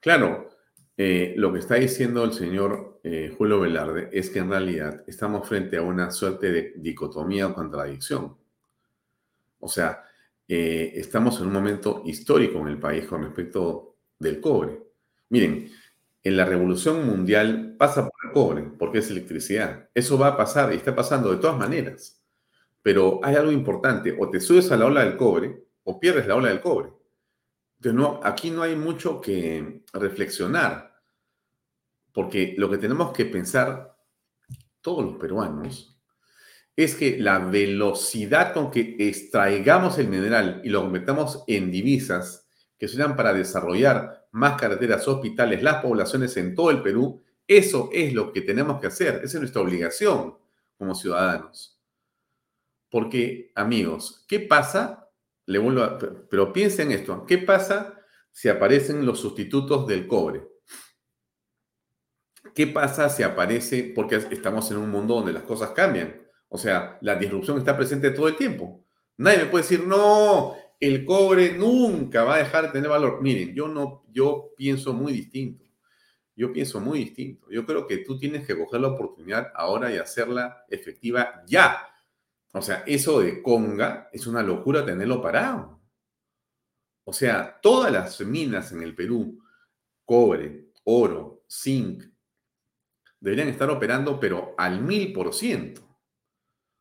[0.00, 0.50] Claro,
[0.96, 5.46] eh, lo que está diciendo el señor eh, Julio Velarde es que en realidad estamos
[5.46, 8.36] frente a una suerte de dicotomía o contradicción.
[9.60, 10.04] O sea,
[10.48, 14.80] eh, estamos en un momento histórico en el país con respecto del cobre.
[15.28, 15.70] Miren,
[16.22, 19.90] en la revolución mundial pasa por el cobre, porque es electricidad.
[19.94, 22.22] Eso va a pasar y está pasando de todas maneras.
[22.82, 26.36] Pero hay algo importante, o te subes a la ola del cobre o pierdes la
[26.36, 26.95] ola del cobre
[28.22, 30.94] aquí no hay mucho que reflexionar,
[32.12, 33.96] porque lo que tenemos que pensar
[34.80, 35.98] todos los peruanos
[36.74, 42.46] es que la velocidad con que extraigamos el mineral y lo convertamos en divisas
[42.78, 48.12] que sirvan para desarrollar más carreteras, hospitales, las poblaciones en todo el Perú, eso es
[48.12, 50.34] lo que tenemos que hacer, esa es nuestra obligación
[50.76, 51.80] como ciudadanos.
[52.90, 55.05] Porque, amigos, ¿qué pasa
[56.28, 60.46] pero piensen esto, ¿qué pasa si aparecen los sustitutos del cobre?
[62.54, 66.22] ¿Qué pasa si aparece, porque estamos en un mundo donde las cosas cambian?
[66.48, 68.84] O sea, la disrupción está presente todo el tiempo.
[69.18, 73.20] Nadie me puede decir, no, el cobre nunca va a dejar de tener valor.
[73.22, 75.64] Miren, yo no, yo pienso muy distinto.
[76.34, 77.46] Yo pienso muy distinto.
[77.50, 81.78] Yo creo que tú tienes que coger la oportunidad ahora y hacerla efectiva ya.
[82.56, 85.78] O sea, eso de conga es una locura tenerlo parado.
[87.04, 89.42] O sea, todas las minas en el Perú,
[90.04, 92.02] cobre, oro, zinc,
[93.20, 95.98] deberían estar operando, pero al mil por ciento,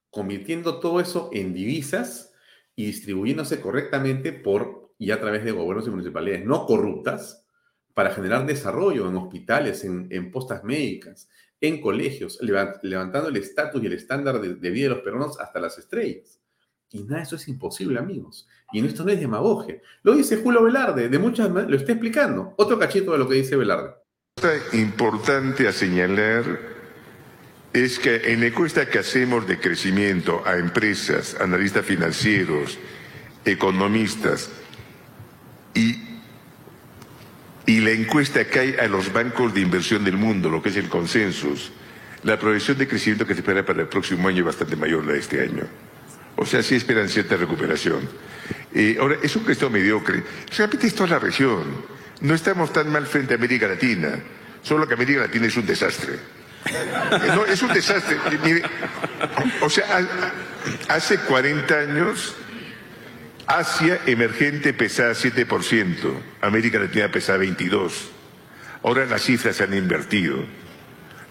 [0.09, 2.33] convirtiendo todo eso en divisas
[2.75, 7.45] y distribuyéndose correctamente por y a través de gobiernos y municipalidades no corruptas
[7.93, 11.29] para generar desarrollo en hospitales, en, en postas médicas,
[11.67, 15.77] en colegios, levantando el estatus y el estándar de, vida de los peruanos hasta las
[15.77, 16.39] estrellas.
[16.91, 18.47] Y nada, eso es imposible, amigos.
[18.71, 19.81] Y esto no es demagogia.
[20.03, 22.53] Lo dice Julio Velarde, de muchas lo está explicando.
[22.57, 23.95] Otro cachito de lo que dice Velarde.
[24.73, 26.43] Importante a señalar
[27.73, 32.77] es que en la encuesta que hacemos de crecimiento a empresas, analistas financieros,
[33.43, 34.49] economistas
[35.73, 36.04] y
[37.65, 40.89] y la encuesta hay a los bancos de inversión del mundo, lo que es el
[40.89, 41.71] consensus,
[42.23, 45.13] la proyección de crecimiento que se espera para el próximo año es bastante mayor la
[45.13, 45.63] de este año.
[46.37, 48.07] O sea, sí esperan cierta recuperación.
[48.73, 50.23] Eh, ahora, es un crecimiento mediocre.
[50.55, 51.63] Realmente es toda la región.
[52.21, 54.19] No estamos tan mal frente a América Latina,
[54.61, 56.13] solo que América Latina es un desastre.
[56.65, 58.17] Eh, no, es un desastre.
[59.61, 59.85] o sea,
[60.89, 62.35] hace 40 años
[63.47, 65.95] Asia emergente pesaba 7%,
[66.41, 67.91] América Latina pesaba 22%.
[68.83, 70.45] Ahora las cifras se han invertido.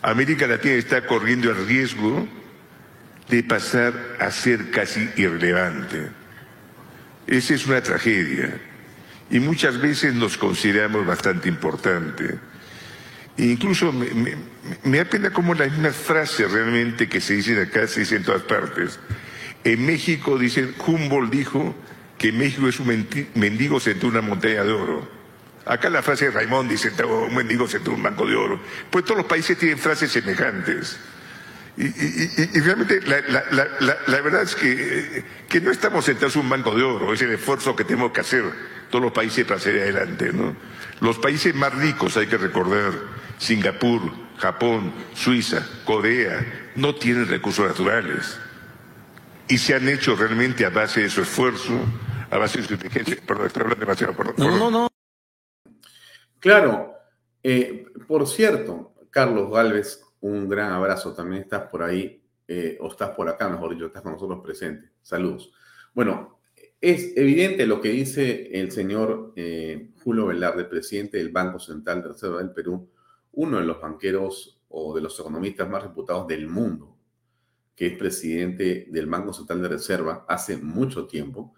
[0.02, 2.28] América Latina está corriendo el riesgo
[3.28, 6.08] de pasar a ser casi irrelevante.
[7.26, 8.60] Esa es una tragedia.
[9.30, 12.38] Y muchas veces nos consideramos bastante importante.
[13.36, 14.36] E incluso me,
[14.84, 18.24] me, da pena como las mismas frases realmente que se dicen acá se dicen en
[18.24, 19.00] todas partes.
[19.64, 21.74] En México dicen, Humboldt dijo,
[22.18, 25.08] que México es un mendigo sentó una montaña de oro.
[25.66, 28.60] Acá la frase de Raimond dice, un mendigo sentó un banco de oro.
[28.90, 30.98] Pues todos los países tienen frases semejantes.
[31.76, 37.12] Y, realmente la, verdad es que, que no estamos sentados en un banco de oro,
[37.12, 38.44] es el esfuerzo que tenemos que hacer
[38.90, 40.32] todos los países para salir adelante.
[40.32, 40.54] ¿no?
[41.00, 42.92] Los países más ricos, hay que recordar,
[43.38, 44.00] Singapur,
[44.38, 48.38] Japón, Suiza, Corea, no tienen recursos naturales.
[49.48, 51.78] Y se han hecho realmente a base de su esfuerzo,
[52.34, 53.16] a base de su inteligencia.
[53.24, 54.12] Perdón, estoy hablando demasiado.
[54.12, 54.88] Perdón, no, no, no.
[56.40, 56.94] Claro.
[57.42, 61.14] Eh, por cierto, Carlos Galvez, un gran abrazo.
[61.14, 64.90] También estás por ahí, eh, o estás por acá, mejor dicho, estás con nosotros presente.
[65.00, 65.52] Saludos.
[65.94, 66.40] Bueno,
[66.80, 72.08] es evidente lo que dice el señor eh, Julio Velarde, presidente del Banco Central de
[72.08, 72.90] Reserva del Perú,
[73.32, 76.96] uno de los banqueros o de los economistas más reputados del mundo,
[77.76, 81.54] que es presidente del Banco Central de Reserva hace mucho tiempo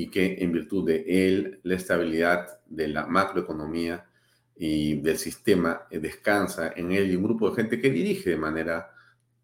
[0.00, 4.08] y que en virtud de él, la estabilidad de la macroeconomía
[4.56, 8.36] y del sistema eh, descansa en él y un grupo de gente que dirige de
[8.36, 8.92] manera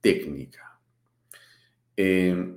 [0.01, 0.79] técnica.
[1.97, 2.57] Eh,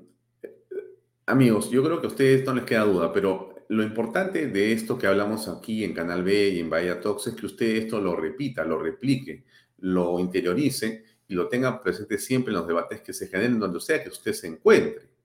[1.25, 4.95] amigos, yo creo que a ustedes no les queda duda, pero lo importante de esto
[4.95, 8.15] que hablamos aquí en Canal B y en Bahía Talks es que usted esto lo
[8.15, 9.43] repita, lo replique,
[9.79, 14.03] lo interiorice y lo tenga presente siempre en los debates que se generen donde sea
[14.03, 15.16] que usted se encuentre.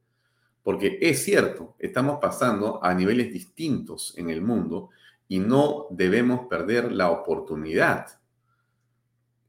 [0.63, 4.91] Porque es cierto, estamos pasando a niveles distintos en el mundo
[5.29, 8.07] y no debemos perder la oportunidad.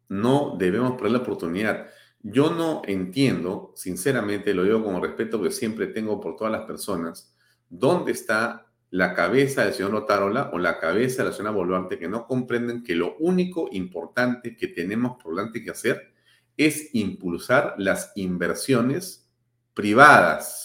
[0.10, 1.88] No debemos perder la oportunidad.
[2.22, 7.36] Yo no entiendo, sinceramente, lo digo con respeto que siempre tengo por todas las personas,
[7.70, 12.08] dónde está la cabeza del señor Otárola o la cabeza de la señora Boluarte que
[12.08, 16.14] no comprenden que lo único importante que tenemos por delante que hacer
[16.56, 19.28] es impulsar las inversiones
[19.74, 20.63] privadas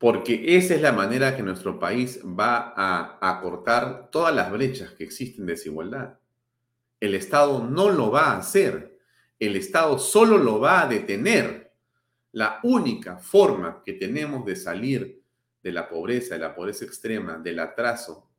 [0.00, 5.04] porque esa es la manera que nuestro país va a acortar todas las brechas que
[5.04, 6.18] existen de desigualdad.
[6.98, 8.98] El Estado no lo va a hacer,
[9.38, 11.74] el Estado solo lo va a detener.
[12.32, 15.22] La única forma que tenemos de salir
[15.62, 18.30] de la pobreza, de la pobreza extrema, del atraso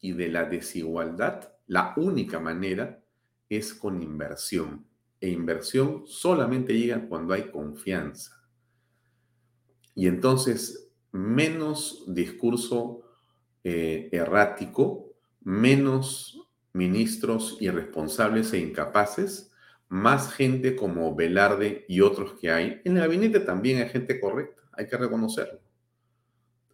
[0.00, 3.04] y de la desigualdad, la única manera
[3.48, 4.84] es con inversión.
[5.20, 8.36] E inversión solamente llega cuando hay confianza.
[9.96, 13.02] Y entonces, menos discurso
[13.64, 19.50] eh, errático, menos ministros irresponsables e incapaces,
[19.88, 22.82] más gente como Velarde y otros que hay.
[22.84, 25.60] En el gabinete también hay gente correcta, hay que reconocerlo.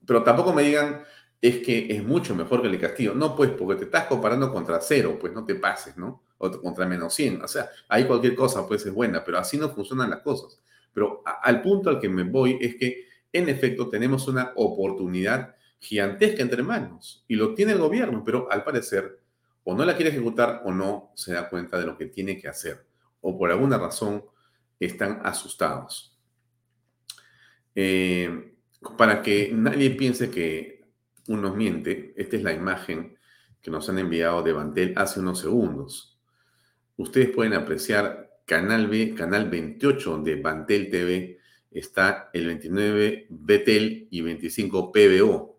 [0.04, 1.04] Pero tampoco me digan,
[1.40, 3.14] es que es mucho mejor que el Castillo.
[3.14, 6.24] No, pues, porque te estás comparando contra cero, pues no te pases, ¿no?
[6.38, 7.42] O contra menos 100.
[7.42, 10.60] O sea, hay cualquier cosa, pues es buena, pero así no funcionan las cosas.
[10.92, 16.42] Pero al punto al que me voy es que en efecto tenemos una oportunidad gigantesca
[16.42, 19.20] entre manos y lo tiene el gobierno, pero al parecer
[19.64, 22.48] o no la quiere ejecutar o no se da cuenta de lo que tiene que
[22.48, 22.84] hacer
[23.20, 24.24] o por alguna razón
[24.78, 26.18] están asustados.
[27.74, 28.54] Eh,
[28.98, 30.84] para que nadie piense que
[31.28, 33.16] uno miente, esta es la imagen
[33.60, 36.18] que nos han enviado de Bantel hace unos segundos.
[36.96, 41.38] Ustedes pueden apreciar Canal Canal 28 de Bantel TV,
[41.74, 45.58] está el 29 Betel y 25 PBO.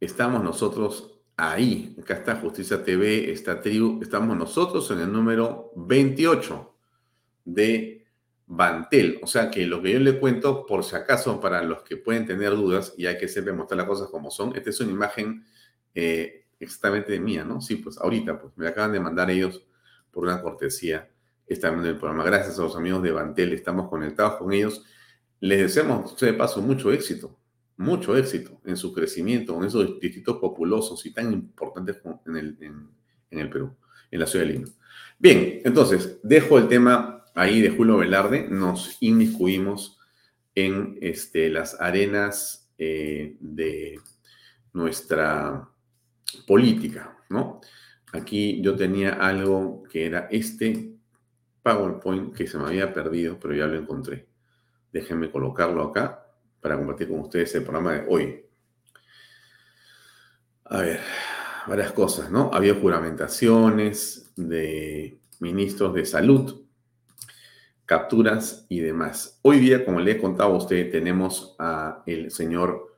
[0.00, 1.96] Estamos nosotros ahí.
[2.00, 4.00] Acá está Justicia TV, está Tribu.
[4.02, 6.74] Estamos nosotros en el número 28
[7.44, 8.06] de
[8.46, 9.20] Bantel.
[9.22, 12.26] O sea que lo que yo le cuento, por si acaso, para los que pueden
[12.26, 15.44] tener dudas, y hay que siempre mostrar las cosas como son, esta es una imagen
[15.94, 17.60] eh, exactamente mía, ¿no?
[17.60, 19.64] Sí, pues ahorita, pues me acaban de mandar ellos
[20.10, 21.08] por una cortesía
[21.50, 22.24] están en el programa.
[22.24, 24.84] Gracias a los amigos de Bantel, estamos conectados con ellos.
[25.40, 27.36] Les deseamos, de paso, mucho éxito,
[27.76, 33.38] mucho éxito en su crecimiento, en esos distritos populosos y tan importantes en el, en,
[33.38, 33.74] el Perú,
[34.10, 34.68] en la ciudad de Lima.
[35.18, 39.98] Bien, entonces, dejo el tema ahí de Julio Velarde, nos inmiscuimos
[40.54, 43.98] en este, las arenas eh, de
[44.72, 45.68] nuestra
[46.46, 47.60] política, ¿no?
[48.12, 50.89] Aquí yo tenía algo que era este,
[51.74, 54.26] PowerPoint que se me había perdido, pero ya lo encontré.
[54.92, 56.26] Déjenme colocarlo acá
[56.60, 58.44] para compartir con ustedes el programa de hoy.
[60.64, 61.00] A ver,
[61.66, 62.50] varias cosas, ¿no?
[62.52, 66.62] Había juramentaciones de ministros de salud,
[67.86, 69.38] capturas y demás.
[69.42, 72.96] Hoy día, como le he contado a usted, tenemos a el señor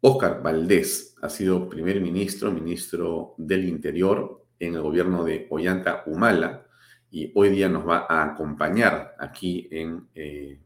[0.00, 1.16] Oscar Valdés.
[1.22, 6.65] Ha sido primer ministro, ministro del Interior en el gobierno de Ollanta Humala
[7.10, 10.60] y hoy día nos va a acompañar aquí en eh,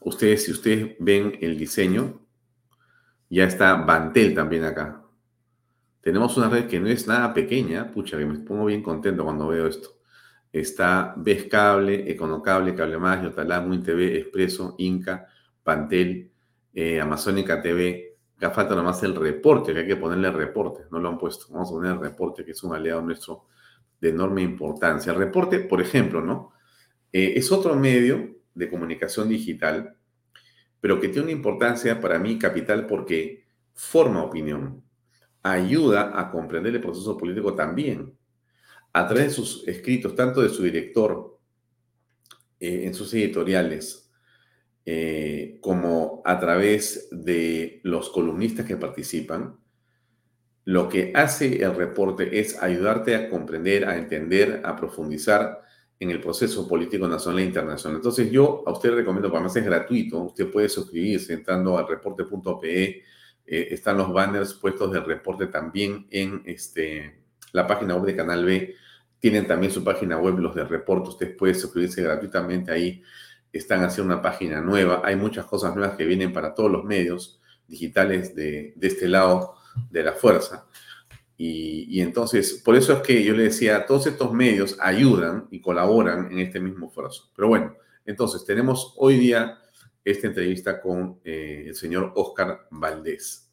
[0.00, 2.20] Ustedes, si ustedes ven el diseño,
[3.28, 5.02] ya está Bantel también acá.
[6.00, 9.48] Tenemos una red que no es nada pequeña, pucha, que me pongo bien contento cuando
[9.48, 9.98] veo esto.
[10.52, 15.26] Está Ves Cable, Econocable, Cable Más, Yotalam, TV, Expreso, Inca,
[15.62, 16.30] Pantel,
[16.72, 18.16] eh, Amazónica TV.
[18.36, 21.46] Acá falta nomás el reporte, que hay que ponerle reporte, no lo han puesto.
[21.50, 23.46] Vamos a poner el reporte, que es un aliado nuestro
[24.00, 25.12] de enorme importancia.
[25.12, 26.52] El reporte, por ejemplo, ¿no?
[27.12, 29.96] Eh, es otro medio de comunicación digital,
[30.80, 34.82] pero que tiene una importancia para mí capital porque forma opinión,
[35.42, 38.16] ayuda a comprender el proceso político también.
[38.92, 41.38] A través de sus escritos, tanto de su director
[42.58, 44.10] eh, en sus editoriales,
[44.86, 49.58] eh, como a través de los columnistas que participan,
[50.66, 55.62] lo que hace el reporte es ayudarte a comprender, a entender, a profundizar
[56.00, 57.98] en el proceso político nacional e internacional.
[57.98, 61.86] Entonces yo a usted le recomiendo, para más es gratuito, usted puede suscribirse entrando al
[61.86, 63.02] reporte.pe, eh,
[63.46, 67.20] están los banners puestos del reporte también en este,
[67.52, 68.74] la página web de Canal B,
[69.20, 73.04] tienen también su página web los de reporte, usted puede suscribirse gratuitamente ahí,
[73.52, 77.40] están haciendo una página nueva, hay muchas cosas nuevas que vienen para todos los medios
[77.68, 79.55] digitales de, de este lado
[79.90, 80.66] de la fuerza.
[81.38, 86.32] Y, entonces, por eso es que yo le decía, todos estos medios ayudan y colaboran
[86.32, 87.30] en este mismo esfuerzo.
[87.36, 89.58] Pero bueno, entonces tenemos hoy día
[90.02, 93.50] esta entrevista con eh, el señor Oscar Valdés.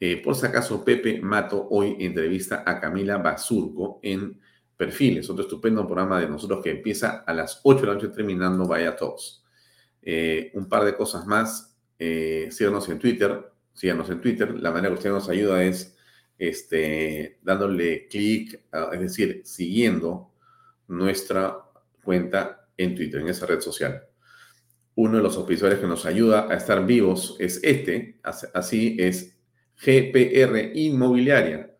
[0.00, 4.40] Eh, por si acaso, Pepe Mato hoy entrevista a Camila Basurco en
[4.76, 8.66] Perfiles, otro estupendo programa de nosotros que empieza a las 8 de la noche terminando
[8.66, 9.44] Vaya Todos.
[10.02, 11.76] Eh, un par de cosas más.
[11.96, 14.54] síganos en Twitter, síganos en Twitter.
[14.54, 15.96] La manera que usted nos ayuda es
[16.38, 18.60] este, dándole clic,
[18.92, 20.30] es decir, siguiendo
[20.88, 21.58] nuestra
[22.02, 24.04] cuenta en Twitter, en esa red social.
[24.96, 29.36] Uno de los oficiales que nos ayuda a estar vivos es este, así es
[29.76, 31.74] GPR Inmobiliaria,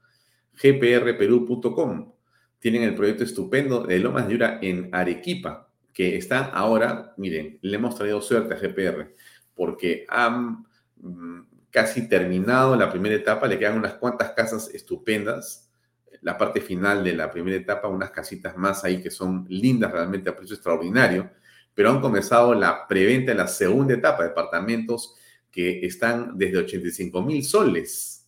[0.60, 2.12] gprperú.com.
[2.58, 7.76] Tienen el proyecto estupendo de Lomas de Yura en Arequipa, que está ahora, miren, le
[7.76, 9.14] hemos traído suerte a GPR,
[9.54, 10.64] porque han
[10.96, 11.42] mm,
[11.74, 15.72] casi terminado la primera etapa, le quedan unas cuantas casas estupendas.
[16.20, 20.30] La parte final de la primera etapa, unas casitas más ahí que son lindas realmente
[20.30, 21.32] a precio extraordinario,
[21.74, 25.16] pero han comenzado la preventa de la segunda etapa, departamentos
[25.50, 28.24] que están desde 85 mil soles,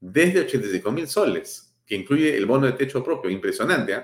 [0.00, 4.02] desde 85 mil soles, que incluye el bono de techo propio, impresionante, ¿eh?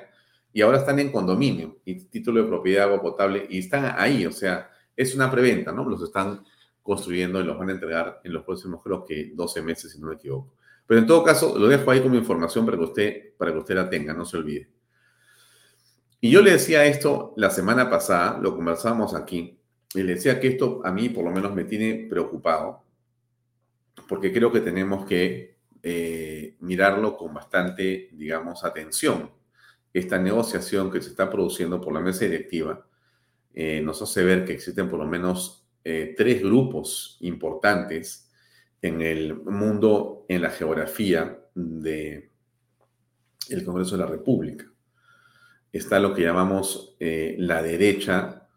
[0.53, 4.31] y ahora están en condominio y título de propiedad agua potable y están ahí, o
[4.31, 5.85] sea, es una preventa, ¿no?
[5.85, 6.45] Los están
[6.83, 10.09] construyendo y los van a entregar en los próximos, creo que 12 meses, si no
[10.09, 10.55] me equivoco.
[10.87, 13.75] Pero en todo caso, lo dejo ahí como información para que usted, para que usted
[13.75, 14.69] la tenga, no se olvide.
[16.21, 19.59] Y yo le decía esto la semana pasada, lo conversábamos aquí,
[19.95, 22.85] y le decía que esto a mí por lo menos me tiene preocupado,
[24.09, 29.31] porque creo que tenemos que eh, mirarlo con bastante, digamos, atención.
[29.93, 32.87] Esta negociación que se está produciendo por la mesa directiva
[33.53, 38.31] eh, nos hace ver que existen por lo menos eh, tres grupos importantes
[38.81, 42.31] en el mundo, en la geografía de
[43.49, 44.67] el Congreso de la República.
[45.73, 48.49] Está lo que llamamos eh, la derecha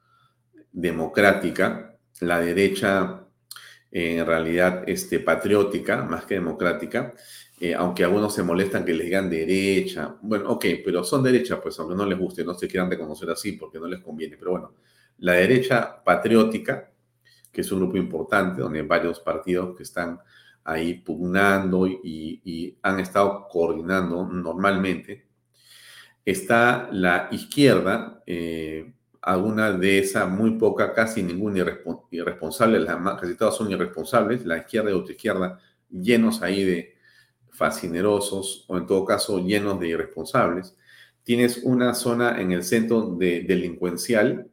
[0.71, 3.26] democrática, la derecha
[3.91, 7.13] en realidad este, patriótica, más que democrática,
[7.61, 10.17] eh, aunque algunos se molestan que les digan derecha.
[10.21, 13.53] Bueno, ok, pero son derecha, pues aunque no les guste, no se quieran reconocer así
[13.53, 14.36] porque no les conviene.
[14.38, 14.73] Pero bueno,
[15.19, 16.91] la derecha patriótica,
[17.56, 20.20] que es un grupo importante, donde hay varios partidos que están
[20.66, 25.26] ahí pugnando y, han estado coordinando normalmente.
[26.26, 31.66] Está la izquierda, eh, alguna de esas, muy poca, casi ninguna
[32.12, 36.95] irresponsable, las más, casi todas son irresponsables, la izquierda y otra izquierda llenos ahí de
[37.51, 40.76] fascinerosos o en todo caso llenos de irresponsables.
[41.24, 44.49] Tienes una zona en el centro de delincuencial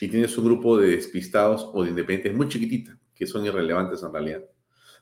[0.00, 4.12] y tienes un grupo de despistados o de independientes muy chiquitita, que son irrelevantes en
[4.12, 4.44] realidad.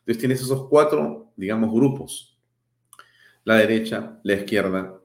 [0.01, 2.39] Entonces tienes esos cuatro, digamos, grupos.
[3.45, 5.01] La derecha, la izquierda,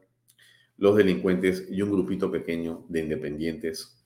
[0.78, 4.06] los delincuentes y un grupito pequeño de independientes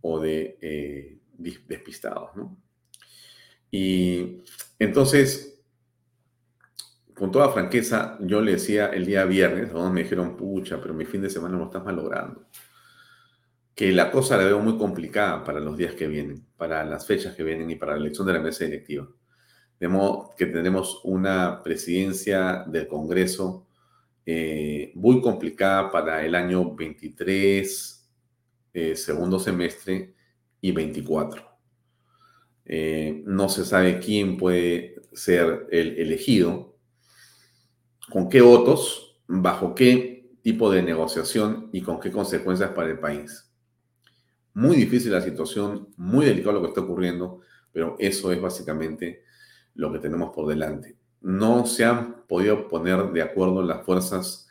[0.00, 2.56] o de eh, despistados, ¿no?
[3.70, 4.38] Y
[4.78, 5.62] entonces,
[7.12, 11.04] con toda franqueza, yo le decía el día viernes, donde me dijeron, pucha, pero mi
[11.04, 12.46] fin de semana lo estás malogrando
[13.78, 17.36] que la cosa la veo muy complicada para los días que vienen, para las fechas
[17.36, 19.08] que vienen y para la elección de la mesa directiva.
[19.78, 23.68] De modo que tenemos una presidencia del Congreso
[24.26, 28.10] eh, muy complicada para el año 23,
[28.72, 30.12] eh, segundo semestre
[30.60, 31.48] y 24.
[32.64, 36.76] Eh, no se sabe quién puede ser el elegido.
[38.10, 43.47] con qué votos, bajo qué tipo de negociación y con qué consecuencias para el país.
[44.58, 49.22] Muy difícil la situación, muy delicado lo que está ocurriendo, pero eso es básicamente
[49.76, 50.96] lo que tenemos por delante.
[51.20, 54.48] No se han podido poner de acuerdo las fuerzas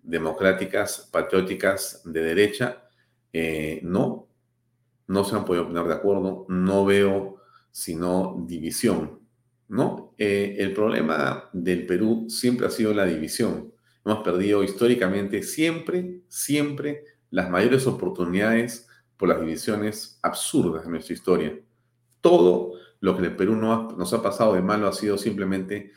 [0.00, 2.84] democráticas, patrióticas de derecha.
[3.32, 4.28] Eh, no,
[5.08, 6.46] no se han podido poner de acuerdo.
[6.48, 7.40] No veo
[7.72, 9.18] sino división.
[9.66, 10.14] ¿no?
[10.18, 13.72] Eh, el problema del Perú siempre ha sido la división.
[14.04, 18.87] Hemos perdido históricamente siempre, siempre las mayores oportunidades
[19.18, 21.58] por las divisiones absurdas de nuestra historia.
[22.22, 25.92] Todo lo que el Perú nos ha pasado de malo ha sido simplemente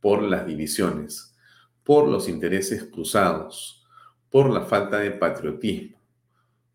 [0.00, 1.36] por las divisiones,
[1.84, 3.86] por los intereses cruzados,
[4.30, 5.98] por la falta de patriotismo,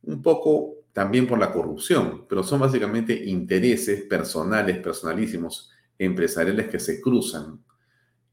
[0.03, 7.01] un poco también por la corrupción, pero son básicamente intereses personales, personalísimos, empresariales que se
[7.01, 7.59] cruzan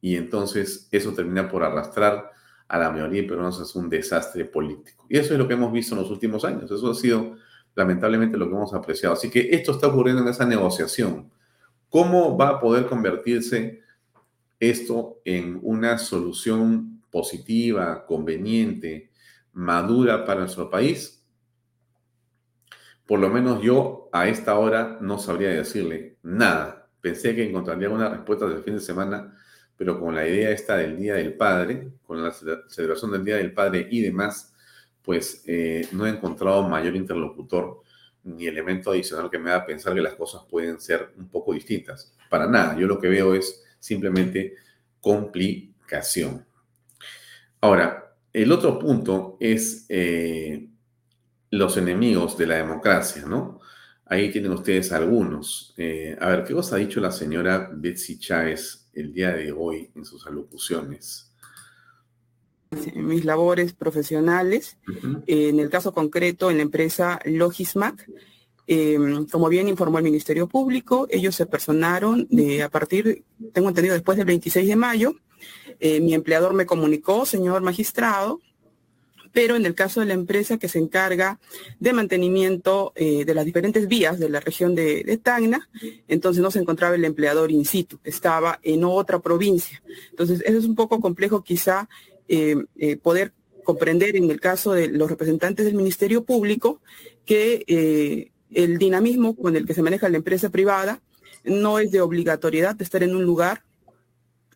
[0.01, 2.31] y entonces eso termina por arrastrar
[2.69, 5.07] a la mayoría de peruanos es un desastre político.
[5.09, 6.71] Y eso es lo que hemos visto en los últimos años.
[6.71, 7.37] Eso ha sido
[7.75, 9.14] lamentablemente lo que hemos apreciado.
[9.14, 11.31] Así que esto está ocurriendo en esa negociación.
[11.89, 13.83] ¿Cómo va a poder convertirse
[14.59, 19.11] esto en una solución positiva, conveniente,
[19.53, 21.25] madura para nuestro país?
[23.07, 26.89] Por lo menos yo a esta hora no sabría decirle nada.
[27.01, 29.37] Pensé que encontraría una respuesta del fin de semana,
[29.77, 33.53] pero con la idea esta del Día del Padre, con la celebración del Día del
[33.53, 34.54] Padre y demás,
[35.05, 37.83] pues eh, no he encontrado mayor interlocutor
[38.25, 42.17] ni elemento adicional que me haga pensar que las cosas pueden ser un poco distintas.
[42.31, 44.55] Para nada, yo lo que veo es simplemente
[45.01, 46.47] complicación.
[47.61, 50.69] Ahora, el otro punto es eh,
[51.51, 53.61] los enemigos de la democracia, ¿no?
[54.07, 55.75] Ahí tienen ustedes algunos.
[55.77, 59.91] Eh, a ver, ¿qué os ha dicho la señora Betsy Chávez el día de hoy
[59.95, 61.34] en sus alocuciones?
[62.95, 64.79] Mis labores profesionales.
[65.27, 68.09] en el caso concreto, en la empresa Logismac,
[68.66, 73.95] em, como bien informó el Ministerio Público, ellos se personaron de, a partir, tengo entendido,
[73.95, 75.14] después del 26 de mayo.
[75.81, 78.41] Eh, mi empleador me comunicó, señor magistrado,
[79.35, 81.41] pero en el caso de la empresa que se encarga
[81.81, 85.68] de mantenimiento eh, de las diferentes vías de la región de, de, Tacna,
[86.07, 89.83] entonces no se encontraba el empleador in situ, estaba en otra provincia.
[90.11, 91.89] Entonces, eso es un poco complejo quizá
[93.03, 93.33] poder
[93.64, 96.81] comprender en el caso de los representantes del Ministerio Público
[97.25, 101.01] que eh, el dinamismo con el que se maneja la empresa privada
[101.43, 103.62] no es de obligatoriedad de estar en un lugar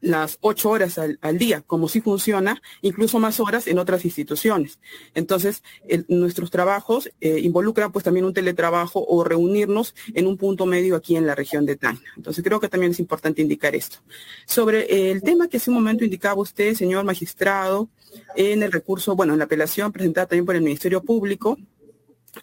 [0.01, 4.79] las ocho horas al, día, como si funciona, incluso más horas en otras instituciones.
[5.15, 5.63] Entonces,
[6.09, 11.17] nuestros trabajos eh, involucran pues también un teletrabajo o reunirnos en un punto medio aquí
[11.17, 12.09] en la región de Tacna.
[12.17, 13.99] Entonces, creo que también es importante indicar esto.
[14.47, 17.89] Sobre el tema que hace un momento indicaba usted, señor magistrado,
[18.37, 21.59] en el recurso, bueno, en la apelación presentada también por el Ministerio Público,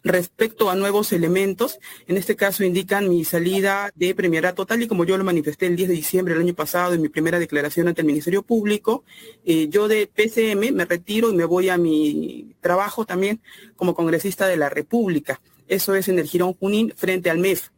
[0.04, 1.80] respecto a nuevos elementos.
[2.08, 5.76] En este caso indican mi salida de premierato tal y como yo lo manifesté el
[5.76, 9.04] 10 de diciembre del año pasado en mi primera declaración ante el Ministerio Público.
[9.46, 13.42] Eh, yo de PCM me retiro y me voy a mi trabajo también
[13.76, 15.42] como congresista de la República.
[15.68, 17.70] Eso es en el Girón Junín frente al MEF.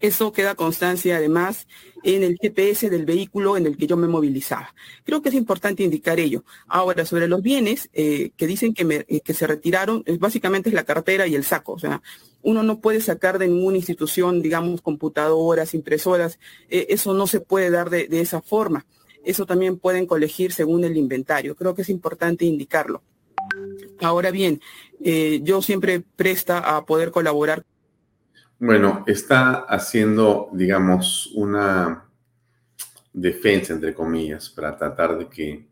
[0.00, 1.66] Eso queda constancia además
[2.02, 4.74] en el GPS del vehículo en el que yo me movilizaba.
[5.04, 6.42] Creo que es importante indicar ello.
[6.66, 10.84] Ahora, sobre los bienes eh, que dicen que, eh, que se retiraron, básicamente es la
[10.84, 11.72] cartera y el saco.
[11.72, 12.00] O sea,
[12.40, 16.38] uno no puede sacar de ninguna institución, digamos, computadoras, impresoras.
[16.70, 18.86] Eh, eso no se puede dar de esa forma.
[19.22, 21.54] Eso también pueden colegir según el inventario.
[21.54, 23.02] Creo que es importante indicarlo.
[24.00, 24.62] Ahora bien,
[25.42, 27.66] yo siempre presta a poder colaborar
[28.60, 32.06] bueno, está haciendo, digamos, una
[33.12, 35.66] defensa, entre comillas, para tratar de que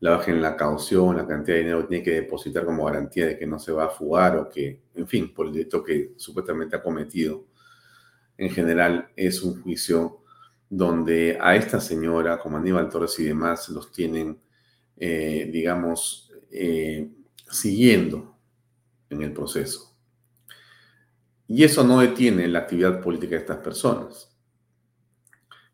[0.00, 3.38] la bajen la caución, la cantidad de dinero que tiene que depositar como garantía de
[3.38, 6.76] que no se va a fugar o que, en fin, por el delito que supuestamente
[6.76, 7.46] ha cometido.
[8.36, 10.20] En general, es un juicio
[10.68, 14.38] donde a esta señora, como Aníbal Torres y demás, los tienen,
[14.98, 17.08] eh, digamos, eh,
[17.50, 18.36] siguiendo
[19.08, 19.93] en el proceso.
[21.46, 24.34] Y eso no detiene la actividad política de estas personas,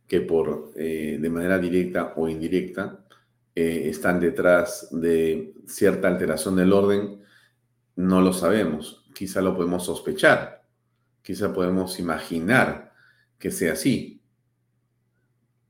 [0.07, 3.05] que por, eh, de manera directa o indirecta
[3.55, 7.23] eh, están detrás de cierta alteración del orden,
[7.97, 9.05] no lo sabemos.
[9.15, 10.65] Quizá lo podemos sospechar,
[11.23, 12.93] quizá podemos imaginar
[13.39, 14.21] que sea así,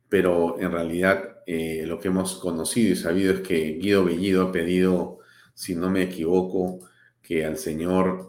[0.09, 4.53] pero en realidad eh, lo que hemos conocido y sabido es que Guido Bellido ha
[4.53, 5.19] pedido,
[5.55, 6.81] si no me equivoco,
[7.23, 8.27] que al señor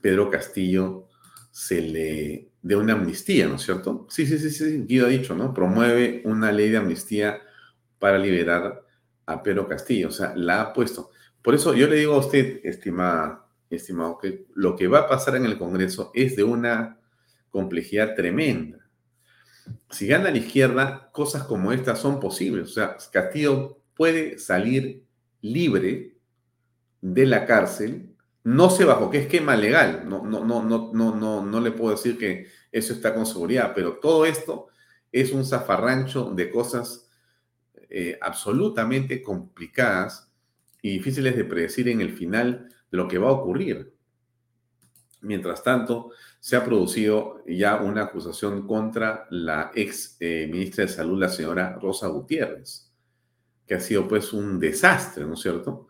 [0.00, 1.08] Pedro Castillo
[1.50, 4.06] se le dé una amnistía, ¿no es cierto?
[4.10, 5.52] Sí, sí, sí, sí, Guido ha dicho, ¿no?
[5.54, 7.40] Promueve una ley de amnistía
[7.98, 8.84] para liberar
[9.26, 10.08] a Pedro Castillo.
[10.08, 11.10] O sea, la ha puesto.
[11.42, 15.36] Por eso yo le digo a usted, estimada, estimado, que lo que va a pasar
[15.36, 16.98] en el Congreso es de una
[17.50, 18.78] complejidad tremenda.
[19.90, 22.70] Si gana la izquierda, cosas como estas son posibles.
[22.70, 25.04] O sea, Castillo puede salir
[25.40, 26.14] libre
[27.00, 28.07] de la cárcel,
[28.48, 31.90] no sé bajo qué esquema legal, no, no, no, no, no, no, no le puedo
[31.90, 34.68] decir que eso está con seguridad, pero todo esto
[35.12, 37.10] es un zafarrancho de cosas
[37.90, 40.32] eh, absolutamente complicadas
[40.80, 43.92] y difíciles de predecir en el final lo que va a ocurrir.
[45.20, 51.20] Mientras tanto, se ha producido ya una acusación contra la ex eh, ministra de Salud,
[51.20, 52.90] la señora Rosa Gutiérrez,
[53.66, 55.87] que ha sido pues un desastre, ¿no es cierto?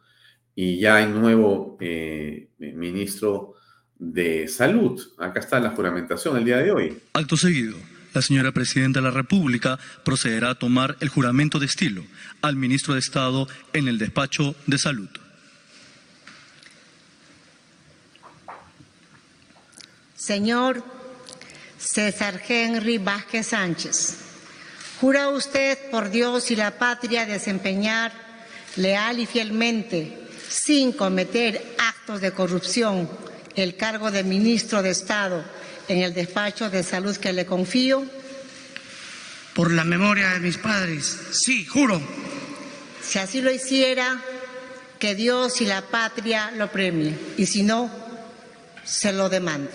[0.60, 3.54] Y ya hay nuevo eh, ministro
[3.96, 5.00] de Salud.
[5.16, 6.98] Acá está la juramentación el día de hoy.
[7.12, 7.76] Acto seguido.
[8.12, 12.02] La señora Presidenta de la República procederá a tomar el juramento de estilo
[12.42, 15.08] al ministro de Estado en el despacho de salud.
[20.16, 20.82] Señor
[21.78, 24.18] César Henry Vázquez Sánchez,
[25.00, 28.10] ¿jura usted por Dios y la patria desempeñar
[28.74, 33.08] leal y fielmente, sin cometer actos de corrupción,
[33.54, 35.44] el cargo de ministro de Estado
[35.88, 38.04] en el despacho de salud que le confío?
[39.54, 42.00] Por la memoria de mis padres, sí, juro.
[43.02, 44.22] Si así lo hiciera,
[44.98, 47.90] que Dios y la patria lo premien, y si no,
[48.84, 49.70] se lo demande.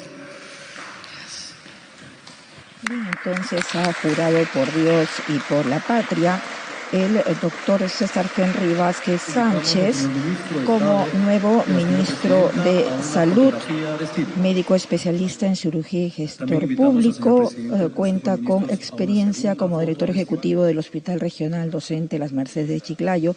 [2.90, 6.42] entonces ha jurado por Dios y por la patria
[6.94, 10.08] el doctor César Henry Vázquez Sánchez
[10.66, 13.54] como nuevo ministro de Salud,
[14.42, 20.78] médico especialista en cirugía y gestor público, eh, cuenta con experiencia como director ejecutivo del
[20.78, 23.36] Hospital Regional Docente Las Mercedes de Chiclayo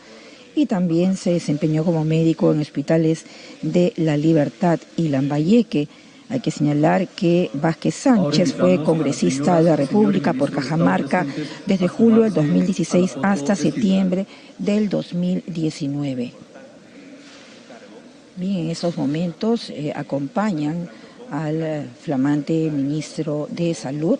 [0.55, 3.25] y también se desempeñó como médico en hospitales
[3.63, 5.89] de La Libertad y Lambayeque.
[6.29, 11.25] Hay que señalar que Vázquez Sánchez fue congresista de la República por Cajamarca
[11.67, 14.27] desde julio del 2016 hasta septiembre
[14.59, 16.33] del 2019.
[18.35, 20.89] Bien, en esos momentos eh, acompañan
[21.31, 24.19] al flamante ministro de Salud,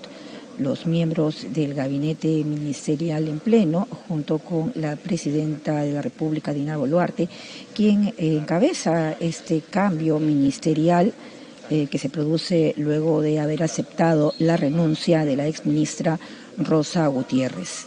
[0.59, 6.77] los miembros del gabinete ministerial en pleno, junto con la presidenta de la República, Dina
[6.77, 7.29] Boluarte,
[7.75, 11.13] quien encabeza este cambio ministerial
[11.71, 16.19] eh, que se produce luego de haber aceptado la renuncia de la exministra
[16.59, 17.87] Rosa Gutiérrez.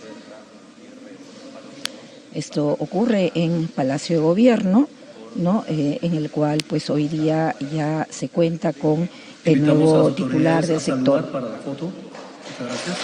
[2.34, 4.88] Esto ocurre en Palacio de Gobierno,
[5.36, 5.66] ¿no?
[5.68, 9.10] Eh, en el cual pues hoy día ya se cuenta con
[9.46, 11.32] el nuevo titular del sector.
[11.32, 11.86] Para la foto.
[11.86, 12.98] Muchas gracias.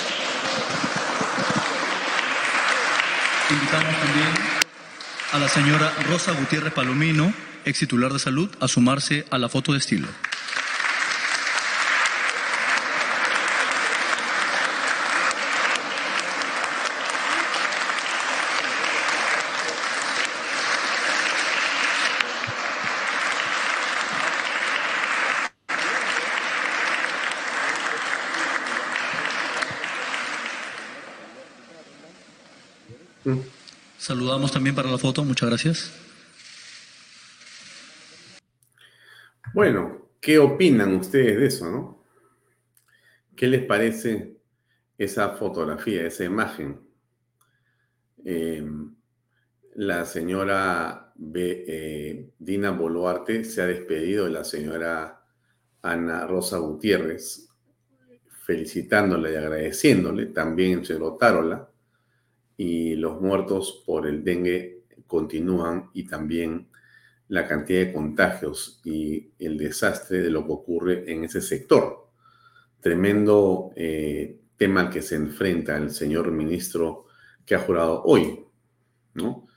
[3.49, 4.27] Invitamos también
[5.31, 7.33] a la señora Rosa Gutiérrez Palomino,
[7.65, 10.07] ex titular de salud, a sumarse a la foto de estilo.
[34.05, 35.91] Saludamos también para la foto, muchas gracias.
[39.51, 42.05] Bueno, ¿qué opinan ustedes de eso, no?
[43.35, 44.37] ¿Qué les parece
[44.95, 46.81] esa fotografía, esa imagen?
[48.23, 48.93] Em,
[49.73, 55.25] la señora eh, Dina Boluarte se ha despedido de la señora
[55.81, 57.49] Ana Rosa Gutiérrez,
[58.45, 61.71] felicitándole y agradeciéndole, también se Tarola,
[62.57, 66.67] y los muertos por el dengue continúan y también
[67.27, 72.09] la cantidad de contagios y el desastre de lo que ocurre en ese sector.
[72.79, 77.05] Tremendo eh, tema que se enfrenta el señor ministro
[77.45, 78.45] que ha jurado hoy,
[79.13, 79.47] ¿no?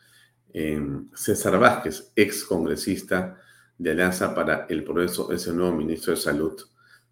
[1.14, 3.38] César Vázquez, ex congresista
[3.76, 6.60] de Alianza para el Progreso, es el nuevo ministro de Salud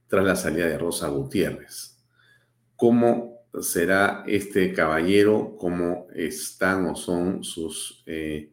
[0.08, 1.96] tras la salida de Rosa Gutiérrez.
[2.74, 8.52] ¿Cómo será este caballero, cómo están o son sus eh,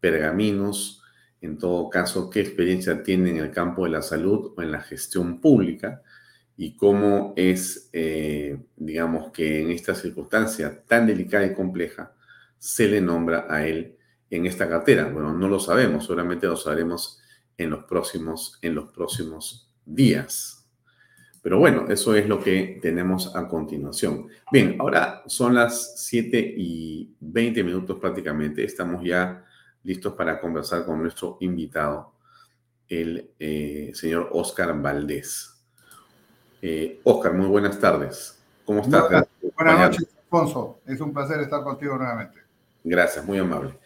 [0.00, 1.02] pergaminos,
[1.40, 4.80] en todo caso, qué experiencia tiene en el campo de la salud o en la
[4.80, 6.02] gestión pública
[6.56, 12.14] y cómo es, eh, digamos, que en esta circunstancia tan delicada y compleja
[12.58, 13.96] se le nombra a él
[14.30, 15.06] en esta cartera.
[15.08, 17.20] Bueno, no lo sabemos, solamente lo sabremos
[17.58, 20.61] en los próximos, en los próximos días.
[21.42, 24.28] Pero bueno, eso es lo que tenemos a continuación.
[24.52, 28.64] Bien, ahora son las 7 y 20 minutos prácticamente.
[28.64, 29.44] Estamos ya
[29.82, 32.14] listos para conversar con nuestro invitado,
[32.88, 35.64] el eh, señor Oscar Valdés.
[36.60, 38.40] Eh, Oscar, muy buenas tardes.
[38.64, 39.02] ¿Cómo estás?
[39.02, 39.26] Buenas,
[39.56, 40.80] buenas noches, Alfonso.
[40.86, 42.38] Es un placer estar contigo nuevamente.
[42.84, 43.76] Gracias, muy amable.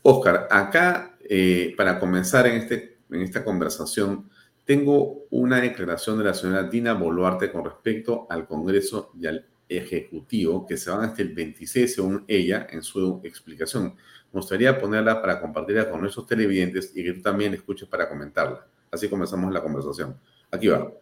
[0.00, 4.30] Oscar, acá, eh, para comenzar en, este, en esta conversación,
[4.64, 10.66] tengo una declaración de la señora Dina Boluarte con respecto al Congreso y al Ejecutivo
[10.66, 13.94] que se van hasta el 26, según ella, en su explicación.
[14.32, 18.66] Me gustaría ponerla para compartirla con nuestros televidentes y que tú también escuches para comentarla.
[18.90, 20.18] Así comenzamos la conversación.
[20.50, 20.92] Aquí va.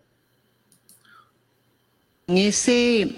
[2.29, 3.17] En ese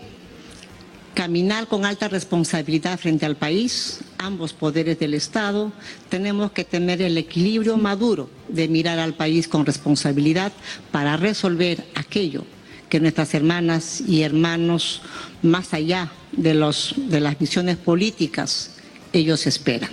[1.14, 5.72] caminar con alta responsabilidad frente al país, ambos poderes del Estado,
[6.08, 10.52] tenemos que tener el equilibrio maduro de mirar al país con responsabilidad
[10.90, 12.44] para resolver aquello
[12.88, 15.00] que nuestras hermanas y hermanos,
[15.42, 18.72] más allá de, los, de las visiones políticas,
[19.12, 19.90] ellos esperan.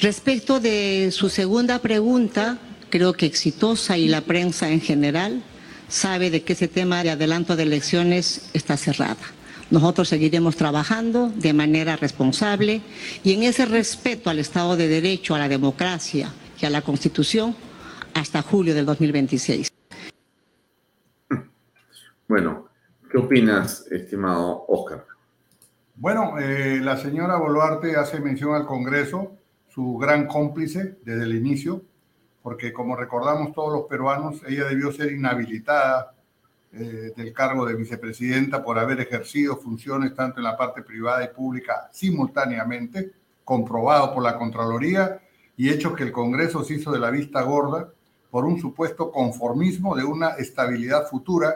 [0.00, 2.58] Respecto de su segunda pregunta,
[2.88, 5.42] creo que exitosa y la prensa en general
[5.88, 9.18] sabe de que ese tema de adelanto de elecciones está cerrada.
[9.70, 12.80] Nosotros seguiremos trabajando de manera responsable
[13.22, 17.54] y en ese respeto al Estado de Derecho, a la democracia y a la Constitución
[18.14, 19.68] hasta julio del 2026.
[22.26, 22.68] Bueno,
[23.10, 25.04] ¿qué opinas, estimado Oscar?
[25.94, 29.36] Bueno, eh, la señora Boluarte hace mención al Congreso,
[29.68, 31.82] su gran cómplice desde el inicio,
[32.42, 36.14] porque como recordamos todos los peruanos, ella debió ser inhabilitada
[36.72, 41.28] eh, del cargo de vicepresidenta por haber ejercido funciones tanto en la parte privada y
[41.28, 43.10] pública simultáneamente,
[43.44, 45.20] comprobado por la Contraloría
[45.56, 47.88] y hecho que el Congreso se hizo de la vista gorda
[48.30, 51.54] por un supuesto conformismo de una estabilidad futura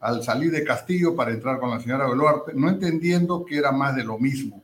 [0.00, 3.96] al salir de Castillo para entrar con la señora Boluarte, no entendiendo que era más
[3.96, 4.62] de lo mismo.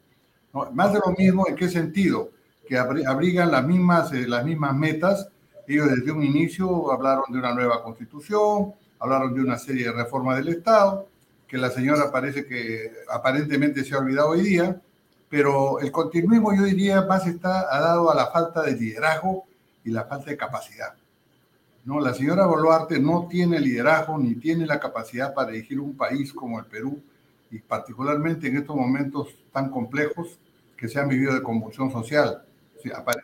[0.73, 2.31] Más de lo mismo, ¿en qué sentido?
[2.67, 5.29] Que abrigan las mismas, eh, las mismas metas.
[5.67, 10.39] Ellos desde un inicio hablaron de una nueva constitución, hablaron de una serie de reformas
[10.39, 11.07] del Estado,
[11.47, 14.81] que la señora parece que aparentemente se ha olvidado hoy día,
[15.29, 19.45] pero el continuismo yo diría más está dado a la falta de liderazgo
[19.85, 20.95] y la falta de capacidad.
[21.85, 26.33] No, la señora Boluarte no tiene liderazgo ni tiene la capacidad para dirigir un país
[26.33, 27.01] como el Perú
[27.51, 30.39] y particularmente en estos momentos tan complejos
[30.77, 32.43] que se han vivido de convulsión social.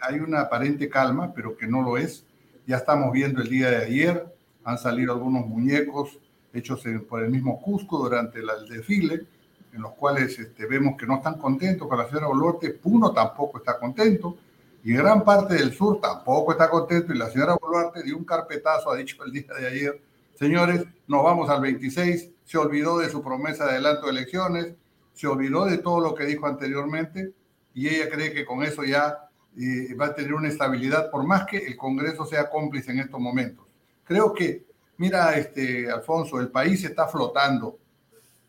[0.00, 2.24] hay una aparente calma, pero que no lo es.
[2.66, 4.34] Ya estamos viendo el día de ayer
[4.64, 6.18] han salido algunos muñecos
[6.52, 9.26] hechos por el mismo Cusco durante el desfile,
[9.72, 12.70] en los cuales este, vemos que no están contentos con la señora Boluarte.
[12.70, 14.36] Puno tampoco está contento
[14.84, 17.12] y gran parte del sur tampoco está contento.
[17.12, 20.00] Y la señora Boluarte dio un carpetazo, ha dicho el día de ayer,
[20.38, 24.74] señores, nos vamos al 26, se olvidó de su promesa de adelanto de elecciones,
[25.12, 27.32] se olvidó de todo lo que dijo anteriormente
[27.74, 31.46] y ella cree que con eso ya eh, va a tener una estabilidad, por más
[31.46, 33.63] que el Congreso sea cómplice en estos momentos.
[34.04, 34.66] Creo que,
[34.98, 37.78] mira, este, Alfonso, el país está flotando.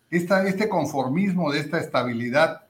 [0.10, 2.68] Esta, este conformismo de esta estabilidad,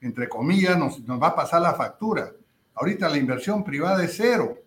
[0.00, 2.32] entre comillas, nos, nos va a pasar la factura.
[2.74, 4.58] Ahorita la inversión privada es cero.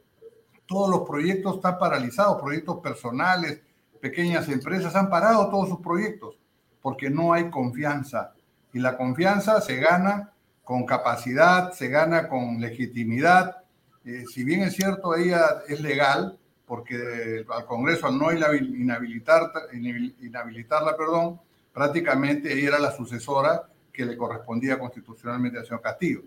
[0.66, 3.62] Todos los proyectos están paralizados, proyectos personales,
[4.00, 6.40] pequeñas empresas han parado todos sus proyectos
[6.82, 8.34] porque no hay confianza.
[8.74, 10.32] Y la confianza se gana
[10.64, 13.58] con capacidad, se gana con legitimidad.
[14.06, 16.38] Eh, si bien es cierto, ella es legal,
[16.70, 21.42] porque al Congreso al no inhabilitar, inhabilitarla, perdón,
[21.74, 26.22] prácticamente ella era la sucesora que le correspondía constitucionalmente al señor Castillo.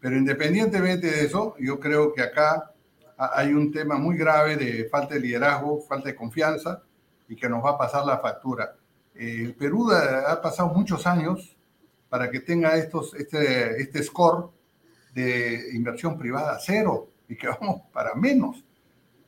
[0.00, 2.72] Pero independientemente de eso, yo creo que acá
[3.16, 6.82] hay un tema muy grave de falta de liderazgo, falta de confianza
[7.28, 8.74] y que nos va a pasar la factura.
[9.14, 11.56] El Perú ha pasado muchos años
[12.08, 14.50] para que tenga estos, este, este score
[15.14, 18.65] de inversión privada cero y que vamos para menos.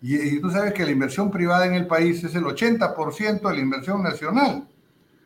[0.00, 3.60] Y, tú sabes que la inversión privada en el país es el 80% de la
[3.60, 4.68] inversión nacional.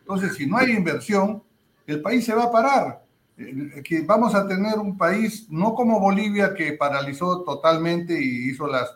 [0.01, 1.43] Entonces, si no hay inversión,
[1.87, 3.05] el país se va a parar.
[3.37, 8.67] Eh, que vamos a tener un país no como Bolivia que paralizó totalmente y hizo
[8.67, 8.95] las,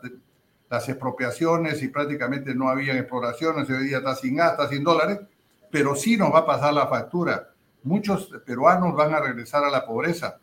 [0.70, 5.20] las expropiaciones y prácticamente no había exploraciones, hoy día está sin gas, está sin dólares,
[5.70, 7.51] pero sí nos va a pasar la factura.
[7.83, 10.39] Muchos peruanos van a regresar a la pobreza,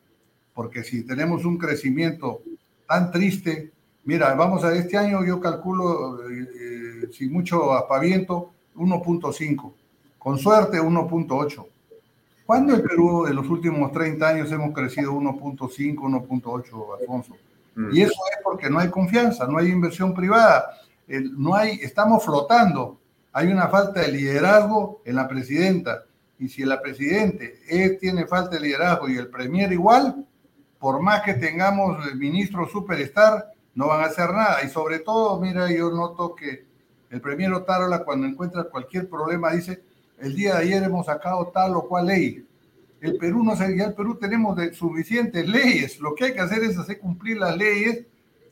[0.53, 2.41] porque si tenemos un crecimiento
[2.87, 3.72] tan triste,
[4.05, 9.73] Mira, vamos a este año, yo calculo, eh, eh, sin mucho aspaviento, 1.5.
[10.17, 11.65] Con suerte, 1.8.
[12.45, 17.35] ¿Cuándo el Perú en los últimos 30 años hemos crecido 1.5, 1.8, Alfonso?
[17.75, 17.95] Mm.
[17.95, 20.65] Y eso es porque no hay confianza, no hay inversión privada,
[21.07, 22.99] no hay, estamos flotando.
[23.31, 26.03] hay una falta de liderazgo en la presidenta.
[26.39, 27.61] Y si la presidente
[28.01, 30.25] tiene falta de liderazgo y el premier igual,
[30.77, 34.63] por más que tengamos el ministro superstar, no van a hacer nada.
[34.63, 36.65] Y sobre todo, mira, yo noto que
[37.09, 39.83] el premier Otárola cuando encuentra cualquier problema dice,
[40.19, 42.45] el día de ayer hemos sacado tal o cual ley.
[43.01, 45.99] El Perú no se, ya el Perú tenemos suficientes leyes.
[45.99, 48.05] Lo que hay que hacer es hacer cumplir las leyes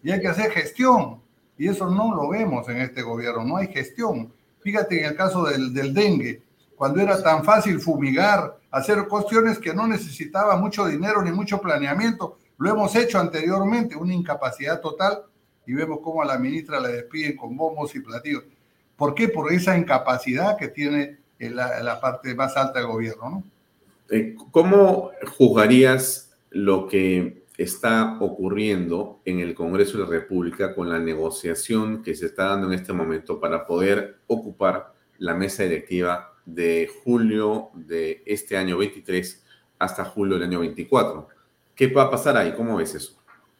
[0.04, 1.22] y hay que hacer gestión.
[1.58, 4.34] Y eso no lo vemos en este gobierno, no hay gestión.
[4.62, 6.42] Fíjate en el caso del, del dengue,
[6.76, 12.38] cuando era tan fácil fumigar, hacer cuestiones que no necesitaba mucho dinero ni mucho planeamiento.
[12.62, 15.24] Lo hemos hecho anteriormente, una incapacidad total,
[15.66, 18.44] y vemos cómo a la ministra la despiden con bombos y platillos.
[18.96, 19.30] ¿Por qué?
[19.30, 23.44] Por esa incapacidad que tiene la, la parte más alta del gobierno, ¿no?
[24.12, 31.00] Eh, ¿Cómo juzgarías lo que está ocurriendo en el Congreso de la República con la
[31.00, 36.88] negociación que se está dando en este momento para poder ocupar la mesa directiva de
[37.04, 39.44] julio de este año 23
[39.80, 41.28] hasta julio del año 24?
[41.82, 42.54] ¿Qué va a pasar ahí?
[42.54, 43.14] ¿Cómo ves eso?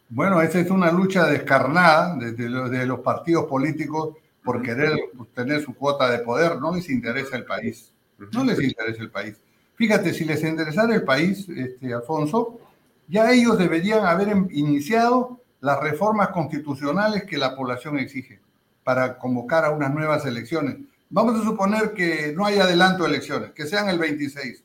[0.08, 4.96] Bueno, esa es una lucha descarnada de, de los partidos políticos por querer
[5.34, 6.60] tener su cuota de poder.
[6.60, 7.90] No les interesa el país.
[8.32, 9.34] No les interesa el país.
[9.74, 12.60] Fíjate, si les interesara el país, este, Alfonso,
[13.08, 18.38] ya ellos deberían haber iniciado las reformas constitucionales que la población exige
[18.84, 20.76] para convocar a unas nuevas elecciones.
[21.10, 24.62] Vamos a suponer que no hay adelanto de elecciones, que sean el 26.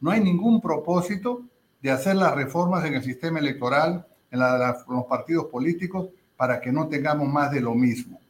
[0.00, 1.42] No hay ningún propósito
[1.82, 6.88] de hacer las reformas en el sistema electoral, en, los partidos políticos, para que no
[6.88, 8.20] tengamos más de lo mismo.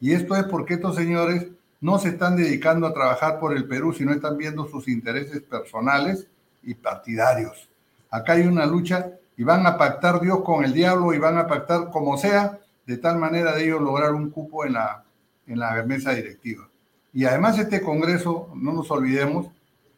[0.00, 1.46] Y esto es porque estos señores
[1.80, 6.26] no se están dedicando a trabajar por el Perú, sino están viendo sus intereses personales
[6.62, 7.68] y partidarios.
[8.10, 11.46] Acá hay una lucha y van a pactar Dios con el diablo y van a
[11.46, 15.04] pactar como sea, de tal manera de ellos lograr un cupo en la,
[15.46, 16.68] en la mesa directiva.
[17.12, 19.48] Y además este Congreso, no nos olvidemos,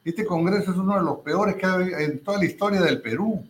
[0.05, 3.45] este Congreso es uno de los peores que hay en toda la historia del Perú,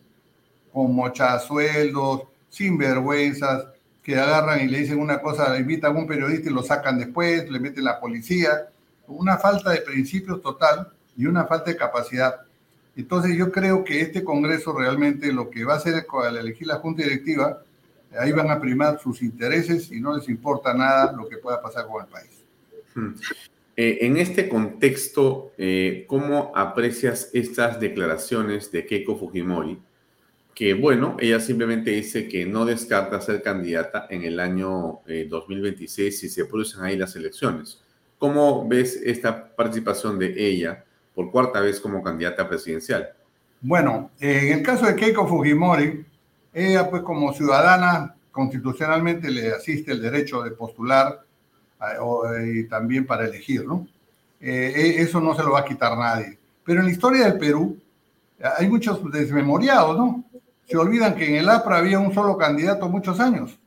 [0.71, 3.65] con mochasueldos, sinvergüenzas,
[4.03, 7.49] que agarran y le dicen una cosa, invitan a un periodista y lo sacan después,
[7.49, 8.67] le meten la policía,
[9.07, 12.41] una falta de principios total y una falta de capacidad.
[12.95, 16.75] Entonces yo creo que este Congreso realmente lo que va a hacer al elegir la
[16.75, 17.63] Junta Directiva,
[18.19, 21.87] ahí van a primar sus intereses y no les importa nada lo que pueda pasar
[21.87, 22.43] con el país.
[23.75, 29.79] Eh, en este contexto, eh, ¿cómo aprecias estas declaraciones de Keiko Fujimori?
[30.53, 34.99] que bueno, ella simplemente dice que no descarta ser candidata en el año
[35.29, 37.81] 2026 eh, si se producen ahí las elecciones.
[38.19, 40.83] ¿Cómo ves esta participación de ella
[41.15, 43.09] por cuarta vez como candidata presidencial?
[43.61, 46.05] Bueno, en el caso de Keiko Fujimori,
[46.53, 51.23] ella pues como ciudadana constitucionalmente le asiste el derecho de postular
[52.45, 53.87] y también para elegir, ¿no?
[54.39, 56.37] Eh, e, eso no se lo va a quitar nadie.
[56.63, 57.77] Pero en la historia del Perú
[58.57, 60.23] hay muchos desmemoriados, ¿no?
[60.65, 63.59] Se olvidan que en el APRA había un solo candidato muchos años.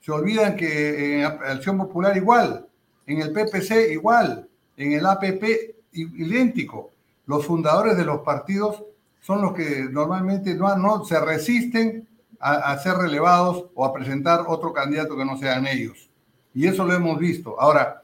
[0.00, 2.66] Se olvidan que en Acción Popular igual,
[3.06, 5.44] en el PPC igual, en el APP
[5.92, 6.90] idéntico.
[7.26, 8.82] Los fundadores de los partidos
[9.20, 12.06] son los que normalmente no, no se resisten
[12.38, 16.10] a, ser relevados o a presentar otro candidato que no sean ellos.
[16.54, 17.60] Y eso lo hemos visto.
[17.60, 18.02] Ahora,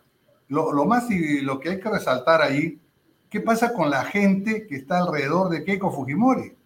[0.48, 2.80] lo, más y lo que hay que resaltar ahí,
[3.30, 6.56] ¿qué pasa con la gente que está alrededor de Keiko Fujimori?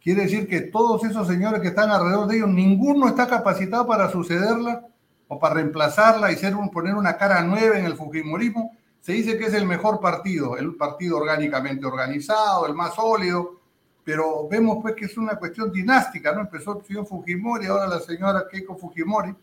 [0.00, 4.10] Quiere decir que todos esos señores que están alrededor de ellos, ninguno está capacitado para
[4.10, 4.86] sucederla
[5.28, 8.76] o para reemplazarla y ser un, poner una cara nueva en el Fujimorismo.
[9.00, 13.60] Se dice que es el mejor partido, el partido orgánicamente organizado, el más sólido,
[14.04, 16.42] pero vemos pues que es una cuestión dinástica, ¿no?
[16.42, 19.34] Empezó el señor Fujimori, ahora la señora Keiko Fujimori,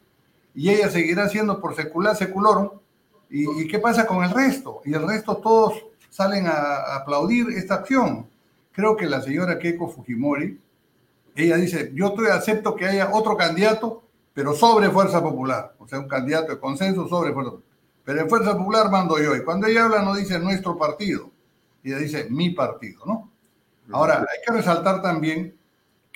[0.58, 2.72] y ella seguirá siendo por secular seculorum.
[3.30, 4.82] ¿Y, ¿Y, qué pasa con el resto?
[4.84, 8.28] Y el resto todos salen a aplaudir esta acción
[8.78, 10.62] creo que la señora Keiko Fujimori,
[11.36, 14.04] ella dice, yo estoy, acepto que haya otro candidato,
[14.36, 17.72] pero sobre Fuerza Popular, o sea, un candidato de consenso sobre Fuerza Popular.
[18.06, 21.32] Pero en Fuerza Popular mando yo, y cuando ella habla no dice nuestro partido,
[21.84, 23.32] ella dice mi partido, ¿no?
[23.92, 25.57] Ahora, hay que resaltar también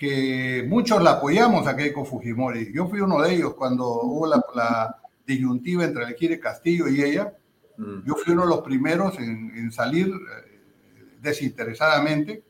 [0.01, 2.73] que muchos la apoyamos a Keiko Fujimori.
[2.73, 4.97] Yo fui uno de ellos cuando hubo la,
[5.27, 7.31] disyuntiva entre elegir Castillo y ella.
[7.77, 8.03] Mm.
[8.03, 12.43] Yo fui uno de los primeros en, en salir eh, desinteresadamente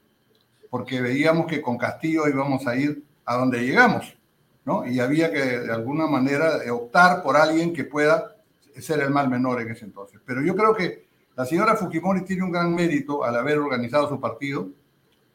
[0.70, 4.18] porque veíamos que con Castillo íbamos a ir a donde llegamos,
[4.64, 4.88] ¿no?
[4.88, 8.38] Y había que de alguna manera optar por alguien que pueda
[8.80, 10.22] ser el mal menor en ese entonces.
[10.26, 14.22] Pero yo creo que la señora Fujimori tiene un gran mérito al haber organizado su
[14.22, 14.70] partido,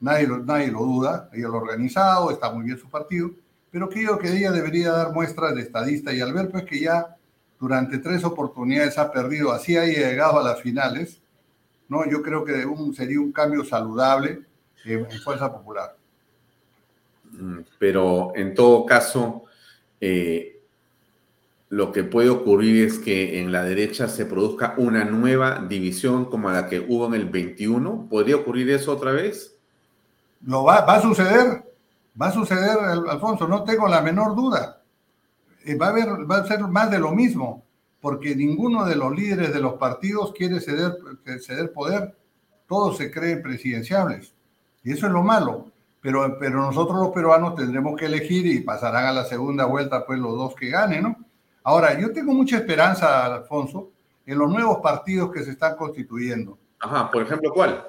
[0.01, 3.31] nadie lo, nadie lo duda, ella lo ha organizado, está muy bien su partido,
[3.71, 7.17] pero creo que ella debería dar muestras de estadista y al ver pues que ya
[7.59, 11.21] durante tres oportunidades ha perdido, así ha llegado a las finales,
[11.89, 12.09] ¿no?
[12.09, 14.41] Yo creo que sería un cambio saludable
[14.85, 15.97] en, Fuerza Popular.
[17.33, 19.45] Mm, pero en todo caso,
[20.01, 20.61] eh,
[21.69, 26.51] lo que puede ocurrir es que en la derecha se produzca una nueva división como
[26.51, 28.07] la que hubo en el 21.
[28.09, 29.56] ¿Podría ocurrir eso otra vez?
[30.43, 31.64] Lo va, va a suceder,
[32.20, 32.78] va a suceder,
[33.09, 34.82] Alfonso, no tengo la menor duda.
[35.64, 37.64] Eh, va a, haber, va a ser más de lo mismo,
[38.01, 40.97] porque ninguno de los líderes de los partidos quiere ceder,
[41.41, 42.16] ceder poder.
[42.68, 44.34] Todos se creen presidenciables.
[44.82, 45.72] Y eso es lo malo.
[46.01, 50.20] Pero, pero nosotros los peruanos tendremos que elegir y pasarán a la segunda vuelta pues
[50.20, 51.16] los dos que ganen, ¿no?
[51.64, 53.91] Ahora, yo tengo mucha esperanza, Alfonso,
[54.24, 56.57] en los nuevos partidos que se están constituyendo.
[56.78, 57.84] Ajá, por ejemplo, ¿cuál?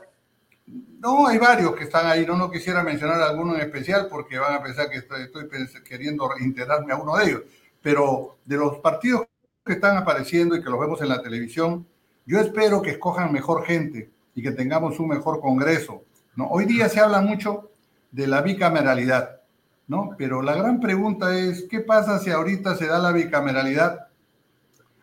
[0.68, 2.26] No, hay varios que están ahí.
[2.26, 5.48] No, no quisiera mencionar alguno en especial porque van a pensar que estoy,
[5.84, 7.42] queriendo integrarme a uno de ellos
[7.88, 9.28] pero de los partidos
[9.66, 11.88] que están apareciendo y que los vemos en la televisión,
[12.26, 16.04] yo espero que escojan mejor gente y que tengamos un mejor Congreso.
[16.50, 17.72] Hoy día se habla mucho
[18.12, 19.42] de la bicameralidad,
[19.88, 20.12] ¿no?
[20.18, 24.08] pero la gran pregunta es, ¿qué pasa si ahorita se da la bicameralidad?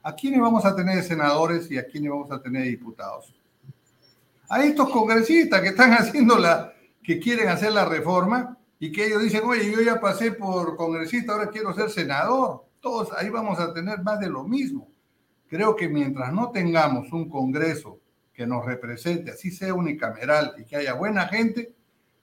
[0.03, 3.34] ¿A quiénes vamos a tener senadores y a quiénes vamos a tener diputados?
[4.49, 6.73] A estos congresistas que están haciendo la,
[7.03, 11.33] que quieren hacer la reforma y que ellos dicen, oye, yo ya pasé por congresista,
[11.33, 12.65] ahora quiero ser senador.
[12.81, 14.89] Todos ahí vamos a tener más de lo mismo.
[15.49, 18.01] Creo que mientras no tengamos un Congreso
[18.33, 21.73] que nos represente, así sea unicameral y que haya buena gente,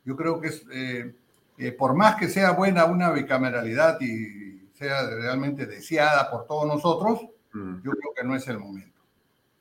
[0.03, 1.15] yo creo que es, eh,
[1.57, 7.21] eh, por más que sea buena una bicameralidad y sea realmente deseada por todos nosotros,
[7.53, 7.75] mm.
[7.83, 8.99] yo creo que no es el momento.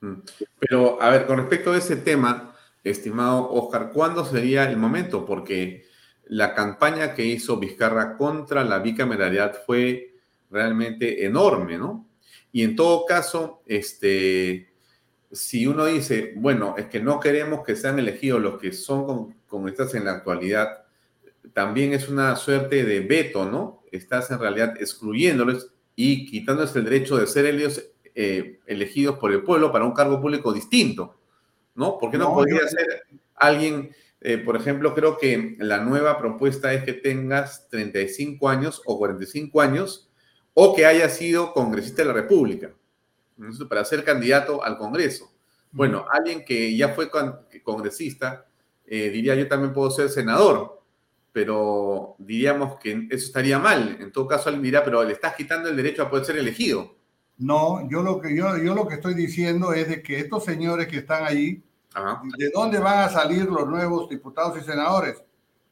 [0.00, 0.14] Mm.
[0.58, 5.24] Pero, a ver, con respecto a ese tema, estimado Oscar, ¿cuándo sería el momento?
[5.24, 5.84] Porque
[6.26, 10.14] la campaña que hizo Vizcarra contra la bicameralidad fue
[10.50, 12.08] realmente enorme, ¿no?
[12.52, 14.72] Y en todo caso, este,
[15.30, 19.94] si uno dice, bueno, es que no queremos que sean elegidos los que son congresistas
[19.94, 20.84] en la actualidad,
[21.52, 23.82] también es una suerte de veto, ¿no?
[23.92, 27.84] Estás en realidad excluyéndolos y quitándoles el derecho de ser ellos
[28.22, 31.20] eh, elegidos por el pueblo para un cargo público distinto,
[31.74, 31.96] ¿no?
[31.98, 33.04] Porque no, podría ser
[33.34, 33.90] alguien
[34.20, 39.60] eh, por ejemplo, creo que la nueva propuesta es que tengas 35 años o 45
[39.62, 40.10] años
[40.52, 42.70] o que hayas sido congresista de la República
[43.68, 45.32] para ser candidato al Congreso.
[45.72, 47.08] Bueno, alguien que ya fue
[47.62, 48.46] congresista,
[48.84, 50.82] eh, diría yo también puedo ser senador,
[51.32, 53.96] pero diríamos que eso estaría mal.
[54.00, 56.96] En todo caso, alguien dirá, pero le estás quitando el derecho a poder ser elegido.
[57.40, 60.86] No, yo lo que, yo, yo lo que estoy diciendo es de que estos señores
[60.86, 61.62] que están ahí,
[62.38, 65.22] ¿De dónde van a salir los nuevos diputados y senadores?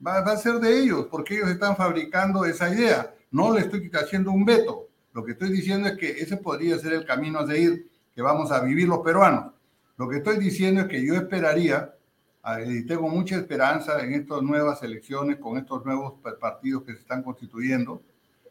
[0.05, 3.14] Va, a ser de ellos, porque ellos están fabricando esa idea.
[3.31, 4.89] No le estoy haciendo un veto.
[5.12, 8.51] Lo que estoy diciendo es que ese podría ser el camino a seguir que vamos
[8.51, 9.53] a vivir los peruanos.
[9.97, 11.95] Lo que estoy diciendo es que yo esperaría,
[12.43, 17.01] ah, y tengo mucha esperanza en estas nuevas elecciones, con estos nuevos partidos que se
[17.01, 18.03] están constituyendo,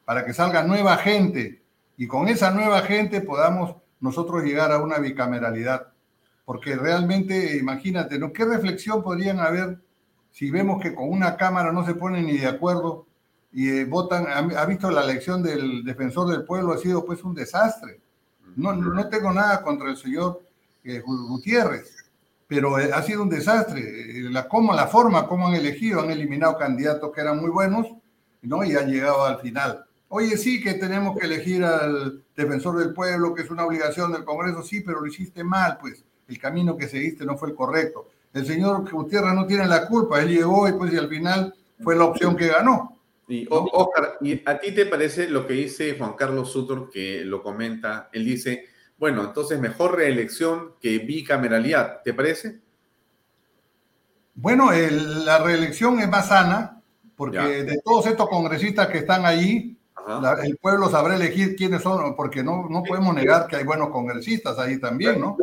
[0.06, 1.62] para que salga nueva gente
[1.98, 5.88] y con esa nueva gente podamos nosotros llegar a una bicameralidad
[6.48, 8.32] porque realmente, imagínate, ¿no?
[8.32, 9.82] ¿Qué reflexión podrían haber
[10.32, 13.06] si vemos que con una Cámara no se ponen ni de acuerdo
[13.52, 14.28] y eh, votan?
[14.30, 18.00] Ha, visto la elección del defensor del pueblo, ha sido pues un desastre.
[18.56, 20.42] No, no tengo nada contra el señor
[20.86, 21.94] eh, Gutiérrez,
[22.48, 23.84] pero eh, ha sido un desastre.
[24.32, 27.88] La, cómo, la forma como han elegido, han eliminado candidatos que eran muy buenos
[28.42, 28.64] ¿no?
[28.64, 29.84] y han llegado al final.
[30.10, 34.24] Oye, sí que tenemos que elegir al defensor del pueblo, que es una obligación del
[34.24, 38.10] Congreso, sí, pero lo hiciste mal, pues el camino que seguiste no fue el correcto.
[38.34, 41.96] El señor Gutiérrez no tiene la culpa, él llegó y pues y al final fue
[41.96, 42.98] la opción que ganó.
[43.28, 47.44] Y Oscar, ¿y a ti te parece lo que dice Juan Carlos Sutor, que lo
[47.44, 48.10] comenta?
[48.14, 48.66] Él dice,
[48.98, 52.62] bueno, entonces mejor reelección que bicameralidad, ¿te parece?
[54.34, 56.82] Bueno, la reelección es más sana,
[57.16, 59.77] porque de todos estos congresistas que están allí,
[60.44, 64.58] el pueblo sabrá elegir quiénes son, porque no, no podemos negar que hay buenos congresistas
[64.60, 65.38] ahí también, ¿no?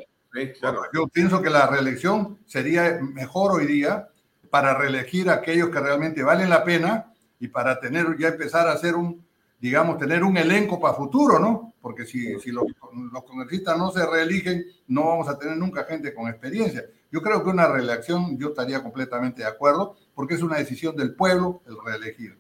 [0.93, 4.09] Yo pienso que la reelección sería mejor hoy día
[4.51, 8.73] para reelegir a aquellos que realmente valen la pena y para tener ya empezar a
[8.73, 9.25] hacer un,
[9.61, 11.73] digamos, tener un elenco para futuro, ¿no?
[11.81, 12.65] Porque si, si los,
[13.13, 16.85] los, congresistas no se reeligen, no vamos a tener nunca gente con experiencia.
[17.13, 21.15] Yo creo que una reelección, yo estaría completamente de acuerdo, porque es una decisión del
[21.15, 22.39] pueblo el reelegir.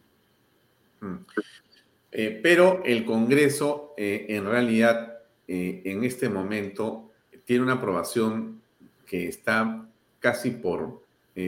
[2.16, 7.10] Eh, pero el Congreso, eh, en realidad, eh, en este momento,
[7.44, 8.62] tiene una aprobación
[9.04, 9.88] que está
[10.20, 11.02] casi por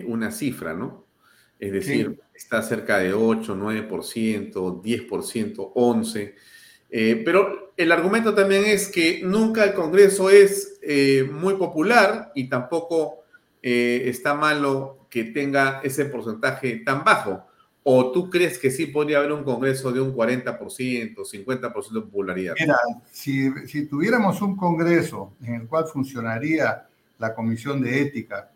[0.07, 1.05] una cifra, ¿no?
[1.61, 6.35] Es decir, está cerca de 8, 9%, 10%, 11%.
[6.91, 10.81] Eh, pero el argumento también es que nunca el Congreso es
[11.31, 13.23] muy popular y tampoco
[13.63, 17.47] está malo que tenga ese porcentaje tan bajo.
[17.89, 20.59] ¿O tú crees que sí podría haber un Congreso de un 40%,
[21.15, 22.55] 50% de popularidad?
[22.59, 22.77] Mira,
[23.13, 28.51] si, tuviéramos un Congreso en el cual funcionaría la Comisión de Ética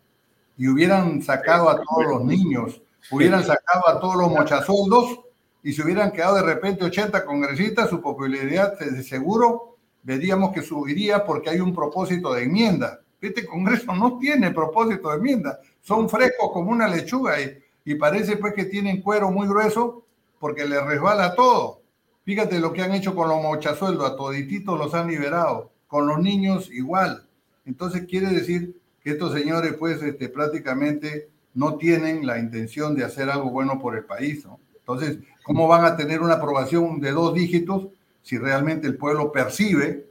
[0.57, 5.21] y hubieran sacado a todos los niños, hubieran sacado a todos los mochazoldos,
[5.63, 11.23] y si hubieran quedado de repente 80 congresistas, su popularidad de seguro veríamos que subiría
[11.23, 12.99] porque hay un propósito de enmienda.
[13.21, 17.57] Este Congreso no tiene propósito de enmienda, son frescos como una lechuga y,
[17.91, 20.05] y parece pues que tienen cuero muy grueso
[20.39, 21.81] porque les resbala todo.
[22.23, 26.19] Fíjate lo que han hecho con los mochasueldos, a todititos los han liberado, con los
[26.19, 27.27] niños igual.
[27.65, 33.29] Entonces quiere decir que estos señores pues este, prácticamente no tienen la intención de hacer
[33.29, 34.45] algo bueno por el país.
[34.45, 34.57] ¿no?
[34.73, 37.89] Entonces, ¿cómo van a tener una aprobación de dos dígitos
[38.21, 40.07] si realmente el pueblo percibe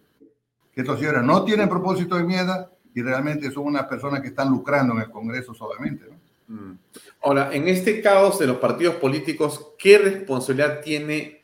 [0.74, 4.50] que estos señores no tienen propósito de enmienda y realmente son unas personas que están
[4.50, 6.04] lucrando en el Congreso solamente?
[6.10, 6.19] ¿no?
[6.50, 6.72] Mm.
[7.22, 11.42] Ahora, en este caos de los partidos políticos, ¿qué responsabilidad tiene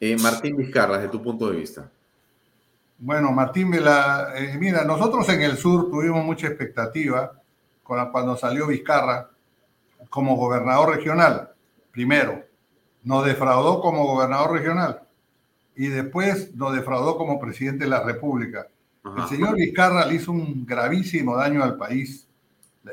[0.00, 1.88] eh, Martín Vizcarra desde tu punto de vista?
[2.98, 7.40] Bueno, Martín, eh, mira, nosotros en el sur tuvimos mucha expectativa
[7.84, 9.30] cuando salió Vizcarra
[10.10, 11.50] como gobernador regional,
[11.92, 12.44] primero
[13.04, 15.02] nos defraudó como gobernador regional
[15.76, 18.66] y después nos defraudó como presidente de la República.
[19.16, 22.26] El señor Vizcarra le hizo un gravísimo daño al país.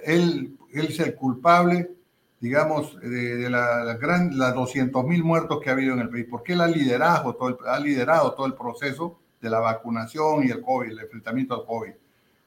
[0.03, 1.91] Él, él es el culpable,
[2.39, 6.27] digamos, de, la, la gran, las 200 mil muertos que ha habido en el país,
[6.29, 10.51] porque él ha liderado, todo el, ha liderado todo el proceso de la vacunación y
[10.51, 11.93] el COVID, el enfrentamiento al COVID.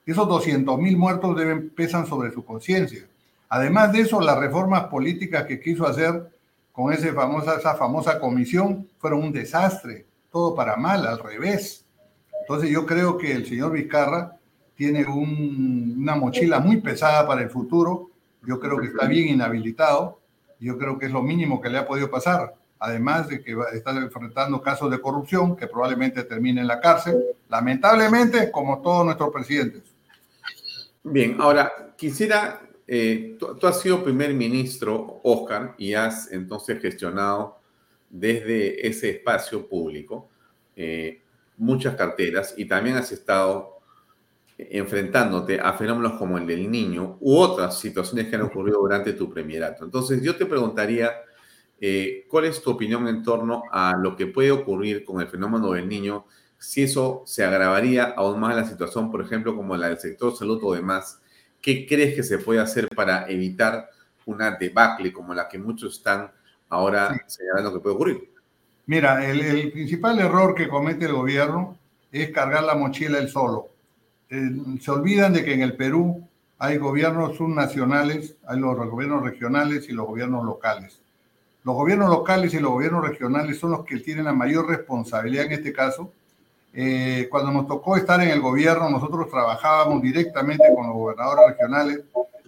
[0.06, 3.06] Esos 200 mil muertos deben, pesan sobre su conciencia.
[3.48, 6.30] Además de eso, las reformas políticas que quiso hacer
[6.72, 11.84] con ese famosa, esa famosa comisión fueron un desastre, todo para mal, al revés.
[12.42, 14.38] Entonces yo creo que el señor Vizcarra
[14.76, 18.10] tiene una mochila muy pesada para el futuro,
[18.48, 20.18] yo creo que está bien inhabilitado,
[20.58, 23.90] yo creo que es lo mínimo que le ha podido pasar, además de que está
[23.90, 29.82] enfrentando casos de corrupción que probablemente termine en la cárcel, lamentablemente como todos nuestros presidentes.
[31.04, 37.58] Bien, ahora quisiera eh, tú, has sido primer ministro, Oscar, y has entonces gestionado
[38.08, 40.30] desde ese espacio público
[40.74, 41.20] eh,
[41.58, 43.77] muchas carteras y también has estado
[44.58, 49.30] enfrentándote a fenómenos como el del niño u otras situaciones que han ocurrido durante tu
[49.30, 49.84] premierato.
[49.84, 51.12] Entonces, yo te preguntaría,
[51.80, 55.70] eh, ¿cuál es tu opinión en torno a lo que puede ocurrir con el fenómeno
[55.70, 56.26] del niño
[56.58, 60.58] si eso se agravaría aún más la situación, por ejemplo, como la del sector salud
[60.64, 61.20] o demás?
[61.62, 63.88] ¿Qué crees que se puede hacer para evitar
[64.26, 66.32] una debacle como la que muchos están
[66.68, 68.30] ahora señalando que puede ocurrir?
[68.86, 71.78] Mira, el, principal error que comete el gobierno
[72.10, 73.68] es cargar la mochila él solo.
[74.28, 76.26] Se olvidan de que en el Perú
[76.58, 81.00] hay gobiernos subnacionales, hay los gobiernos regionales y los gobiernos locales.
[81.64, 85.52] Los gobiernos locales y los gobiernos regionales son los que tienen la mayor responsabilidad en
[85.52, 86.12] este caso
[86.72, 92.00] eh, cuando nos tocó estar en el gobierno, nosotros trabajábamos directamente con los gobernadores regionales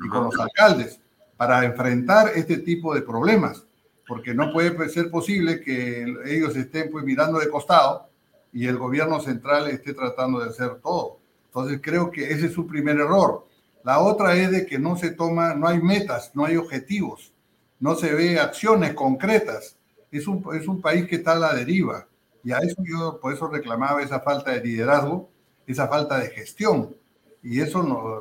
[0.05, 1.01] y con los alcaldes
[1.37, 3.65] para enfrentar este tipo de problemas,
[4.07, 8.09] porque no puede ser posible que ellos estén pues mirando de costado
[8.53, 11.20] y el gobierno central esté tratando de hacer todo.
[11.51, 13.47] Entonces creo que ese es su primer error.
[13.83, 17.33] La otra es de que no se toma, no hay metas, no hay objetivos,
[17.81, 19.77] no se ve acciones concretas.
[20.13, 22.07] Es un, es un país que está a la deriva.
[22.45, 25.29] Y a eso yo por eso reclamaba esa falta de liderazgo,
[25.67, 26.95] esa falta de gestión.
[27.43, 28.21] Y eso no,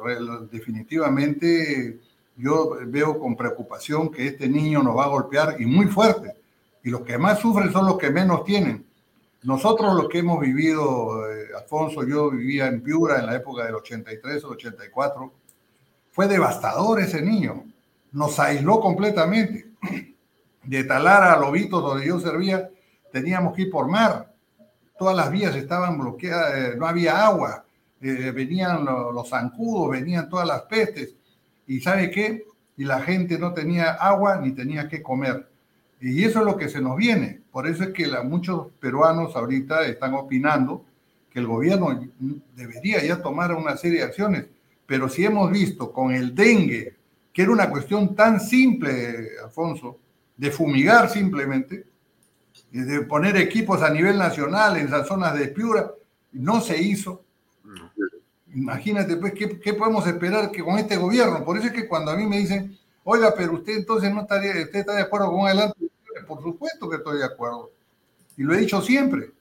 [0.52, 2.00] definitivamente
[2.36, 6.34] yo veo con preocupación que este niño nos va a golpear y muy fuerte.
[6.84, 8.86] Y los que más sufren son los que menos tienen.
[9.44, 13.76] Nosotros lo que hemos vivido, eh, Alfonso, yo vivía en Piura en la época del
[13.76, 15.34] 83 o 84,
[16.12, 17.66] fue devastador ese niño.
[18.12, 19.68] Nos aisló completamente.
[20.64, 22.70] De Talar a Lobitos, donde yo servía,
[23.12, 24.34] teníamos que ir por mar.
[24.98, 27.66] Todas las vías estaban bloqueadas, eh, no había agua,
[28.02, 31.16] eh, venían los, zancudos, venían todas las pestes.
[31.66, 32.46] ¿Y sabe qué?
[32.78, 35.50] Y la gente no tenía agua ni tenía que comer.
[36.02, 37.42] Y eso es lo que se nos viene.
[37.52, 40.86] Por eso es que muchos peruanos ahorita están opinando
[41.30, 42.08] que el gobierno
[42.56, 44.46] debería ya tomar una serie de acciones.
[44.86, 46.96] Pero si hemos visto con el dengue,
[47.32, 50.00] que era una cuestión tan simple, Alfonso,
[50.36, 51.86] de fumigar simplemente,
[52.72, 55.92] de poner equipos a nivel nacional en esas zonas de Piura,
[56.32, 57.24] no se hizo.
[58.54, 61.46] Imagínate, pues, ¿qué, podemos esperar que con este gobierno?
[61.46, 64.52] Por eso es que cuando a mí me dicen, oiga, pero usted entonces no estaría,
[64.64, 65.78] usted está de acuerdo con adelante,
[66.28, 67.72] por supuesto que estoy de acuerdo.
[68.38, 69.32] Y lo he dicho siempre.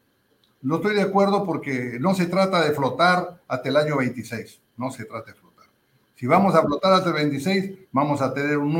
[0.62, 4.90] No estoy de acuerdo porque no se trata de flotar hasta el año 26, no
[4.90, 5.66] se trata de flotar.
[6.14, 8.72] Si vamos a flotar hasta el 26, vamos a tener un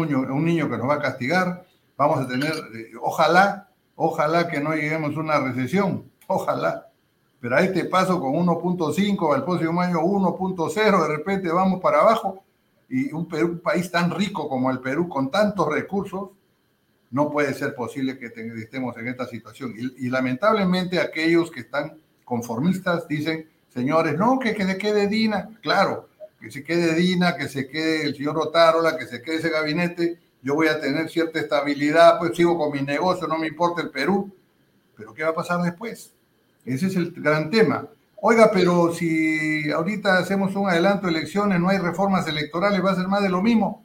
[0.45, 1.65] niño, que nos va a castigar,
[1.97, 6.91] vamos a tener, eh, ojalá, ojalá que no lleguemos a una recesión, ojalá.
[7.41, 12.43] Pero a este paso con 1.5, al próximo año 1.0, de repente vamos para abajo.
[12.89, 13.29] Y un
[13.63, 16.31] país tan rico como el Perú, con tantos recursos,
[17.11, 19.75] no puede ser posible que estemos en esta situación.
[19.77, 25.49] Y, lamentablemente aquellos que están conformistas dicen, señores, no, que, se quede Dina.
[25.63, 26.09] Claro,
[26.41, 30.19] que se quede Dina, que se quede el señor Otárola, que se quede ese gabinete.
[30.43, 33.91] Yo voy a tener cierta estabilidad, pues sigo con mi negocio, no me importa el
[33.91, 34.31] Perú.
[34.97, 36.13] Pero ¿qué va a pasar después?
[36.65, 37.89] Ese es el gran tema.
[38.21, 42.97] Oiga, pero si ahorita hacemos un adelanto de elecciones, no hay reformas electorales, va a
[42.97, 43.85] ser más de lo mismo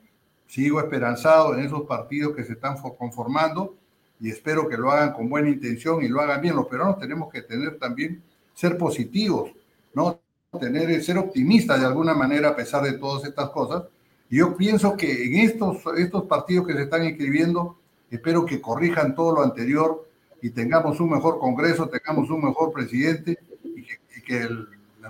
[0.53, 3.75] sigo esperanzado en esos partidos que se están conformando
[4.19, 6.55] y espero que lo hagan con buena intención y lo hagan bien.
[6.55, 8.21] Los peruanos tenemos que tener también,
[8.53, 9.49] ser positivos,
[9.95, 10.19] ¿no?
[10.59, 13.85] Tener, ser optimistas de alguna manera a pesar de todas estas cosas.
[14.29, 17.79] Y yo pienso que en estos, estos partidos que se están inscribiendo,
[18.11, 20.07] espero que corrijan todo lo anterior
[20.39, 24.47] y tengamos un mejor Congreso, tengamos un mejor presidente y que, y que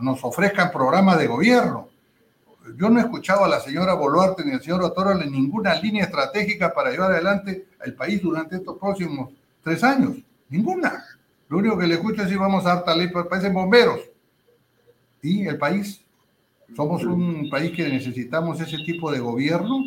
[0.02, 1.90] nos ofrezcan programas de gobierno
[2.78, 6.06] yo no he escuchado a la señora Boluarte ni al señor Otorol en ninguna línea
[6.06, 9.32] estratégica para llevar adelante al país durante estos próximos
[9.62, 10.18] tres años.
[10.50, 11.04] Ninguna.
[11.50, 14.00] Lo único que le escucho es si vamos a dar tal ley, parecen bomberos.
[15.22, 16.02] Y el país,
[16.76, 19.84] somos un país que necesitamos ese tipo de gobierno.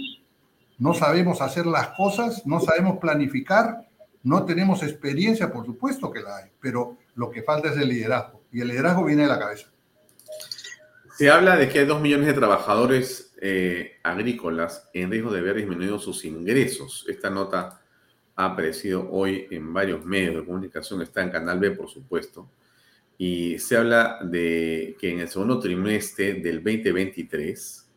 [0.78, 3.86] No sabemos hacer las cosas, no sabemos planificar,
[4.22, 8.42] no tenemos experiencia, por supuesto que la hay, pero lo que falta es el liderazgo.
[8.52, 9.68] Y el liderazgo viene de la cabeza.
[11.16, 15.56] Se habla de que hay dos millones de trabajadores eh, agrícolas en riesgo de haber
[15.56, 17.06] disminuido sus ingresos.
[17.08, 17.80] Esta nota
[18.34, 22.50] ha aparecido hoy en varios medios de comunicación, está en Canal B, por supuesto,
[23.16, 27.90] y se habla de que en el segundo trimestre del 2023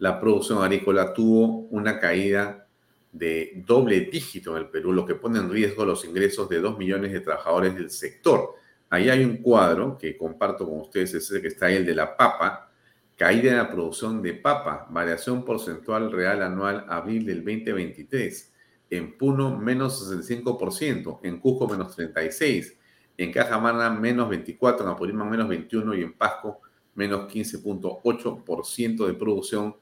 [0.00, 2.66] la producción agrícola tuvo una caída
[3.10, 6.76] de doble dígito en el Perú, lo que pone en riesgo los ingresos de dos
[6.76, 8.57] millones de trabajadores del sector.
[8.90, 12.16] Ahí hay un cuadro que comparto con ustedes, ese que está ahí, el de la
[12.16, 12.70] papa,
[13.16, 18.54] caída en la producción de papa, variación porcentual real anual abril del 2023.
[18.90, 22.76] En Puno, menos 65%, en Cusco, menos 36%,
[23.18, 26.62] en Cajamana, menos 24%, en Apurímac, menos 21% y en Pasco,
[26.94, 29.76] menos 15.8% de producción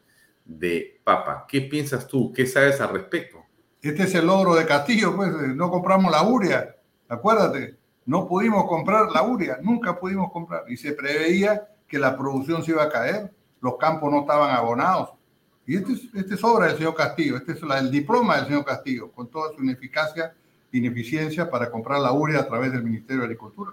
[0.45, 1.47] de papa.
[1.49, 2.33] ¿Qué piensas tú?
[2.33, 3.45] ¿Qué sabes al respecto?
[3.81, 5.31] Este es el logro de Castillo, pues.
[5.55, 6.75] No compramos la uria,
[7.09, 7.76] acuérdate
[8.07, 10.65] no pudimos comprar la uria, nunca pudimos comprar.
[10.69, 15.11] Y se preveía que la producción se iba a caer, los campos no estaban abonados.
[15.67, 19.11] Y este es, este obra del señor Castillo, este es el diploma del señor Castillo,
[19.11, 20.33] con toda su ineficacia,
[20.71, 23.73] ineficiencia para comprar la uria a través del Ministerio de Agricultura.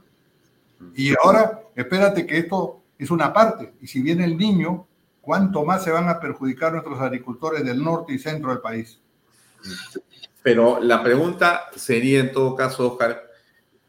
[0.96, 3.74] Y ahora, espérate que esto es una parte.
[3.82, 4.88] Y si viene el niño,
[5.22, 9.00] ¿cuánto más se van a perjudicar nuestros agricultores del norte y centro del país?
[10.42, 13.22] Pero la pregunta sería en todo caso, Oscar,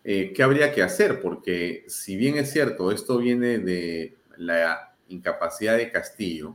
[0.04, 1.22] eh, ¿qué habría que hacer?
[1.22, 6.54] Porque si bien es cierto, esto viene de la incapacidad de Castillo,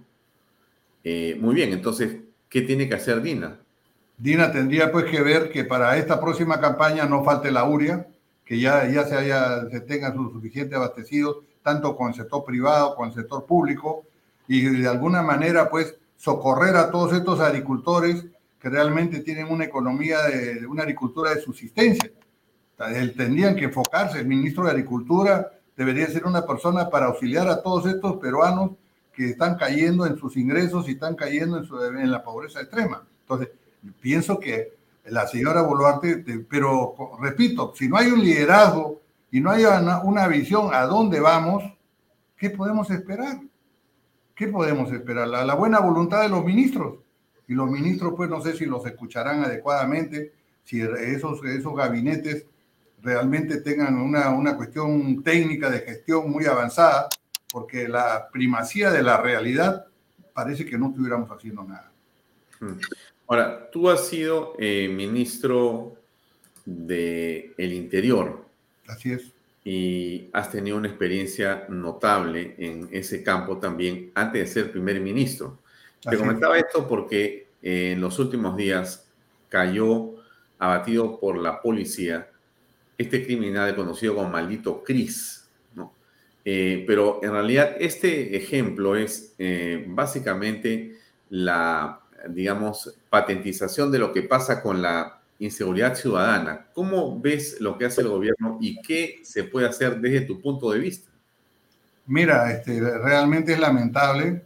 [1.03, 2.17] eh, muy bien, entonces,
[2.47, 3.59] ¿qué tiene que hacer Dina?
[4.17, 8.05] Dina tendría pues que ver que para esta próxima campaña no falte la uria,
[8.45, 12.95] que ya, ya se, haya, se tengan su suficiente abastecidos, tanto con el sector privado,
[12.95, 14.05] con el sector público,
[14.47, 18.25] y de alguna manera pues socorrer a todos estos agricultores
[18.59, 22.11] que realmente tienen una economía de una agricultura de subsistencia
[23.15, 24.19] tendrían que enfocarse.
[24.19, 28.71] El ministro de Agricultura debería ser una persona para auxiliar a todos estos peruanos
[29.13, 33.03] que están cayendo en sus ingresos y están cayendo en, la pobreza extrema.
[33.21, 33.49] Entonces,
[33.99, 34.73] pienso que
[35.05, 39.01] la señora Boluarte, pero repito, si no hay un liderazgo
[39.31, 41.63] y no hay una, una visión a dónde vamos,
[42.37, 43.41] ¿qué podemos esperar?
[44.35, 45.27] ¿Qué podemos esperar?
[45.27, 46.99] La, la, buena voluntad de los ministros.
[47.47, 50.31] Y los ministros, pues no sé si los escucharán adecuadamente,
[50.63, 52.45] si esos, esos gabinetes
[53.01, 57.09] realmente tengan una, una cuestión técnica de gestión muy avanzada,
[57.51, 59.85] porque la primacía de la realidad
[60.33, 61.91] parece que no estuviéramos haciendo nada.
[62.59, 62.79] Hmm.
[63.27, 65.95] Ahora, tú has sido eh, ministro
[66.65, 68.45] del el Interior.
[68.87, 69.31] Así es.
[69.63, 75.59] Y has tenido una experiencia notable en ese campo también antes de ser primer ministro.
[76.01, 79.05] Te comentaba esto porque eh, en los últimos días
[79.49, 80.15] cayó
[80.57, 82.29] abatido por la policía
[82.99, 85.47] este criminal conocido como maldito Cris.
[85.73, 85.93] ¿no?
[86.43, 90.97] Eh, pero en realidad este ejemplo es eh, básicamente
[91.29, 96.67] la, digamos, patentización de lo que pasa con la inseguridad ciudadana.
[96.73, 100.69] ¿Cómo ves lo que hace el gobierno y qué se puede hacer desde tu punto
[100.71, 101.09] de vista?
[102.05, 104.43] Mira, este, realmente es lamentable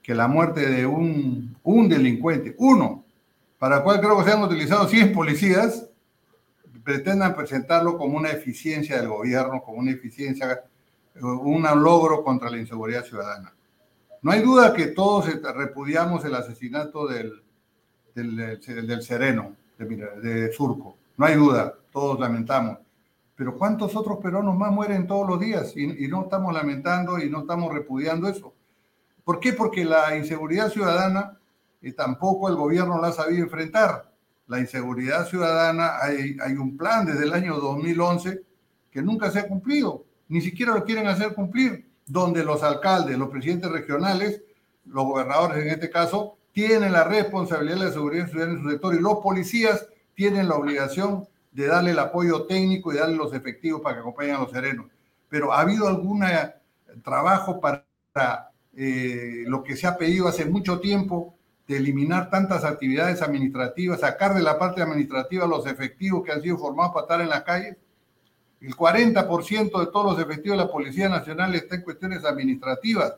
[0.00, 3.04] que la muerte de un, un delincuente, uno,
[3.58, 5.85] para cual creo que se han utilizado 100 policías,
[6.86, 10.62] pretendan presentarlo como una eficiencia del gobierno, como una eficiencia,
[11.20, 13.52] un logro contra la inseguridad ciudadana.
[14.22, 15.26] No hay duda que todos
[15.56, 17.42] repudiamos el asesinato del,
[18.14, 20.96] del, del Sereno, de, Surco.
[21.16, 22.78] No hay duda, todos lamentamos.
[23.34, 25.76] Pero ¿cuántos otros peruanos más mueren todos los días?
[25.76, 28.54] Y, no estamos lamentando y no estamos repudiando eso.
[29.24, 29.52] ¿Por qué?
[29.54, 31.36] Porque la inseguridad ciudadana
[31.82, 34.15] eh, tampoco el gobierno la ha sabido enfrentar.
[34.46, 38.42] La inseguridad ciudadana, hay, hay un plan desde el año 2011
[38.90, 43.28] que nunca se ha cumplido, ni siquiera lo quieren hacer cumplir, donde los alcaldes, los
[43.28, 44.42] presidentes regionales,
[44.84, 48.94] los gobernadores en este caso, tienen la responsabilidad de la seguridad ciudadana en su sector
[48.94, 53.82] y los policías tienen la obligación de darle el apoyo técnico y darle los efectivos
[53.82, 54.86] para que acompañen a los serenos.
[55.28, 56.54] Pero ha habido algún eh,
[57.04, 57.84] trabajo para
[58.74, 61.35] eh, lo que se ha pedido hace mucho tiempo
[61.66, 66.58] de eliminar tantas actividades administrativas, sacar de la parte administrativa los efectivos que han sido
[66.58, 67.76] formados para estar en la calle.
[68.60, 73.14] El 40% de todos los efectivos de la Policía Nacional está en cuestiones administrativas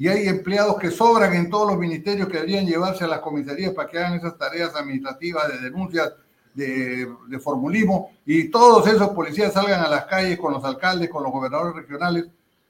[0.00, 3.74] y hay empleados que sobran en todos los ministerios que deberían llevarse a las comisarías
[3.74, 6.14] para que hagan esas tareas administrativas de denuncias,
[6.54, 11.30] de, formulismo, y todos esos policías salgan a las calles con los alcaldes, con los
[11.30, 12.24] gobernadores regionales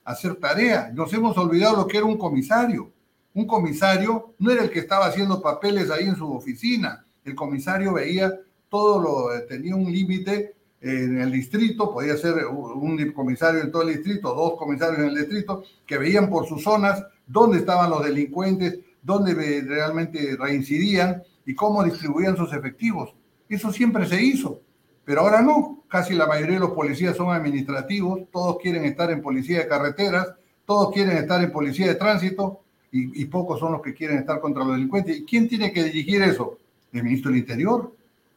[0.04, 0.90] a hacer tarea.
[0.92, 2.90] Nos hemos olvidado lo que era un comisario.
[3.34, 7.04] Un comisario no era el que estaba haciendo papeles ahí en su oficina.
[7.24, 8.32] El comisario veía
[8.68, 13.96] todo lo, tenía un límite en el distrito, podía ser un comisario en todo el
[13.96, 18.78] distrito, dos comisarios en el distrito, que veían por sus zonas dónde estaban los delincuentes,
[19.02, 23.14] dónde realmente reincidían y cómo distribuían sus efectivos.
[23.48, 24.60] Eso siempre se hizo,
[25.04, 25.84] pero ahora no.
[25.88, 30.34] Casi la mayoría de los policías son administrativos, todos quieren estar en policía de carreteras,
[30.64, 32.60] todos quieren estar en policía de tránsito
[32.92, 35.18] y, pocos son los que quieren estar contra los delincuentes.
[35.18, 36.58] ¿Y quién tiene que dirigir eso?
[36.92, 37.92] El ministro del Interior.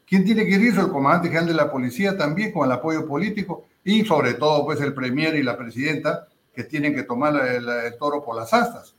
[0.05, 0.81] ¿Quién tiene que dirigir eso?
[0.81, 4.79] El comandante general de la policía también, con el apoyo político y sobre todo pues
[4.81, 8.93] el premier y la presidenta, que tienen que tomar el, toro por las astas.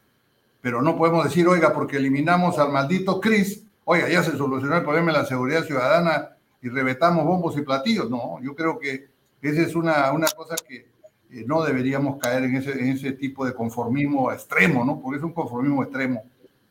[0.60, 4.82] Pero no podemos decir, oiga, porque eliminamos al maldito Cris, oiga, ya se solucionó el
[4.82, 8.10] problema de la seguridad ciudadana y revetamos bombos y platillos.
[8.10, 9.06] No, yo creo que
[9.40, 10.93] esa es una, una cosa que
[11.35, 15.01] eh, no deberíamos caer en ese, en ese tipo de conformismo extremo, ¿no?
[15.01, 16.23] Porque es un conformismo extremo.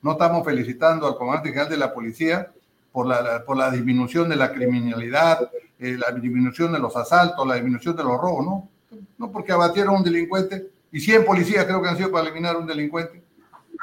[0.02, 2.50] No estamos felicitando al comandante general de la policía
[2.92, 5.50] por la, por la disminución de la criminalidad,
[5.80, 8.70] eh, la disminución de los asaltos, la disminución de los robos, ¿no?
[9.18, 12.56] No porque abatieron a un delincuente, y 100 policías creo que han sido para eliminar
[12.56, 13.22] a un delincuente.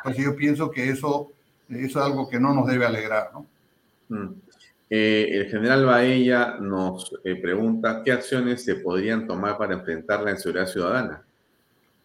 [0.02, 1.32] Pues yo pienso que eso,
[1.69, 3.47] eso es algo que no nos debe alegrar, ¿no?
[4.09, 4.35] Mm.
[4.92, 10.32] Eh, el general Baella nos eh, pregunta qué acciones se podrían tomar para enfrentar la
[10.32, 11.22] inseguridad ciudadana.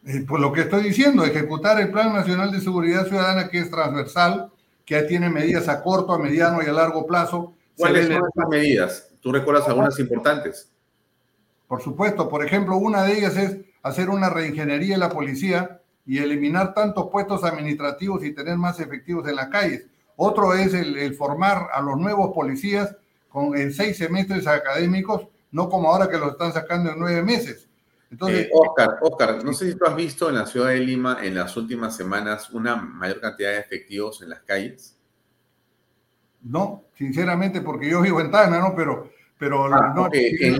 [0.06, 3.72] Eh, pues lo que estoy diciendo, ejecutar el Plan Nacional de Seguridad Ciudadana que es
[3.72, 4.52] transversal,
[4.86, 7.56] que tiene medidas a corto, a mediano y a largo plazo.
[7.76, 9.10] ¿Cuáles son esas medidas?
[9.20, 10.70] ¿Tú recuerdas algunas importantes?
[11.68, 16.20] Por supuesto, por ejemplo, una de ellas es hacer una reingeniería en la policía y
[16.20, 19.88] eliminar tantos puestos administrativos y tener más efectivos en las calles.
[20.16, 22.96] Otro es el, formar a los nuevos policías
[23.30, 27.68] con, en seis semestres académicos, no como ahora que los están sacando en nueve meses.
[28.10, 31.20] Entonces, eh, Oscar, Oscar, no sé si tú has visto en la ciudad de Lima
[31.22, 34.96] en las últimas semanas una mayor cantidad de efectivos en las calles.
[36.44, 38.74] No, sinceramente, porque yo vivo en Tana, ¿no?
[38.76, 40.58] Pero pero ah, no, en, eh,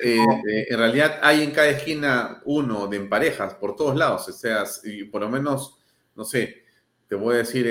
[0.00, 4.32] eh, en realidad hay en cada esquina uno de en parejas por todos lados, o
[4.32, 4.62] sea,
[5.10, 5.76] por lo menos,
[6.14, 6.62] no sé,
[7.08, 7.66] te voy a decir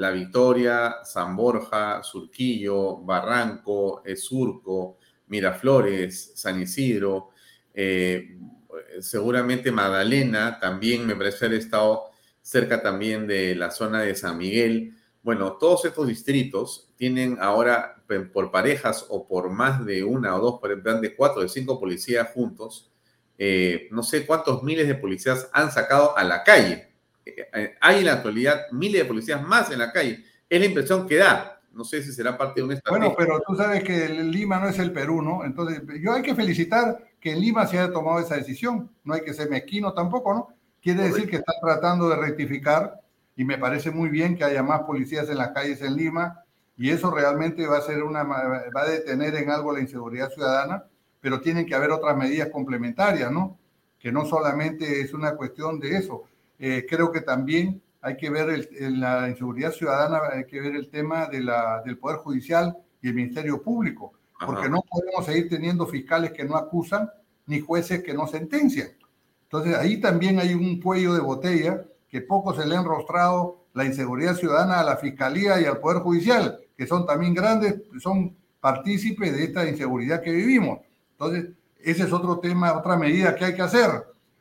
[0.00, 4.96] La Victoria, San Borja, Surquillo, Barranco, Surco,
[5.26, 7.30] Miraflores, San Isidro,
[9.00, 12.04] seguramente Magdalena, también me parece haber estado
[12.40, 14.96] cerca también de la zona de San Miguel.
[15.22, 18.02] Bueno, todos estos distritos tienen ahora
[18.32, 22.28] por parejas o por más de una o dos, ejemplo, de cuatro, de cinco policías
[22.32, 22.90] juntos,
[23.38, 26.89] eh, no sé cuántos miles de policías han sacado a la calle.
[27.24, 30.24] Eh, hay en la actualidad miles de policías más en la calle.
[30.48, 31.60] Es la impresión que da.
[31.72, 33.08] No sé si será parte de una estrategia.
[33.08, 35.44] Bueno, pero tú sabes que Lima no es el Perú, ¿no?
[35.44, 38.90] Entonces, yo hay que felicitar que en Lima se haya tomado esa decisión.
[39.04, 40.48] No hay que ser mezquino tampoco, ¿no?
[40.82, 43.00] Quiere decir que están tratando de rectificar
[43.36, 46.42] y me parece muy bien que haya más policías en las calles en Lima
[46.76, 50.84] y eso realmente va a ser una va a detener en algo la inseguridad ciudadana,
[51.20, 53.58] pero tienen que haber otras medidas complementarias, ¿no?
[53.98, 56.24] Que no solamente es una cuestión de eso.
[56.60, 60.76] Eh, creo que también hay que ver el, en la inseguridad ciudadana, hay que ver
[60.76, 64.12] el tema de la, del Poder Judicial, y el Ministerio Público,
[64.44, 67.10] porque no podemos seguir teniendo fiscales que no acusan
[67.46, 68.88] ni jueces que no sentencian.
[69.44, 73.84] Entonces ahí también hay un cuello de botella que poco se le ha enrostrado la
[73.84, 79.34] inseguridad ciudadana a la Fiscalía y al Poder Judicial, que son también grandes, son partícipes
[79.34, 80.80] de esta inseguridad que vivimos.
[81.12, 83.90] Entonces, ese es otro tema, otra medida que hay que hacer.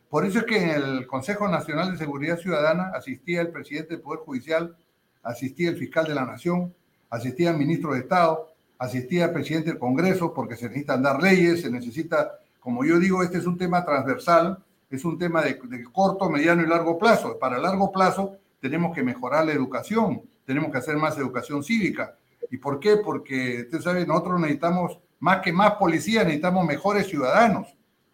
[0.09, 4.01] Por eso es que en el Consejo Nacional de Seguridad Ciudadana asistía el presidente del
[4.01, 4.75] Poder Judicial,
[5.21, 6.73] asistía el fiscal de la Nación,
[7.11, 11.61] asistía el ministro de Estado, asistía el presidente del Congreso, porque se necesitan dar leyes,
[11.61, 14.57] se necesita, como yo digo, este es un tema transversal,
[14.89, 15.59] es un tema de,
[15.91, 17.37] corto, mediano y largo plazo.
[17.37, 22.15] Para largo plazo tenemos que mejorar la educación, tenemos que hacer más educación cívica.
[22.49, 22.97] ¿Y por qué?
[22.97, 27.67] Porque, usted sabe, nosotros necesitamos, más que más policías, necesitamos mejores ciudadanos.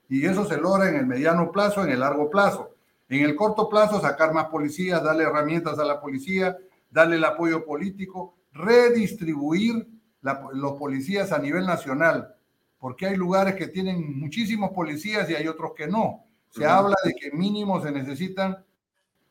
[0.09, 2.75] Y eso se logra en el mediano plazo, en el largo plazo.
[3.09, 6.57] En el corto plazo, sacar más policías, darle herramientas a la policía,
[6.89, 9.87] darle el apoyo político, redistribuir
[10.53, 12.35] los policías a nivel nacional,
[12.79, 16.23] porque hay lugares que tienen muchísimos policías y hay otros que no.
[16.49, 18.63] Se habla de que mínimo se necesitan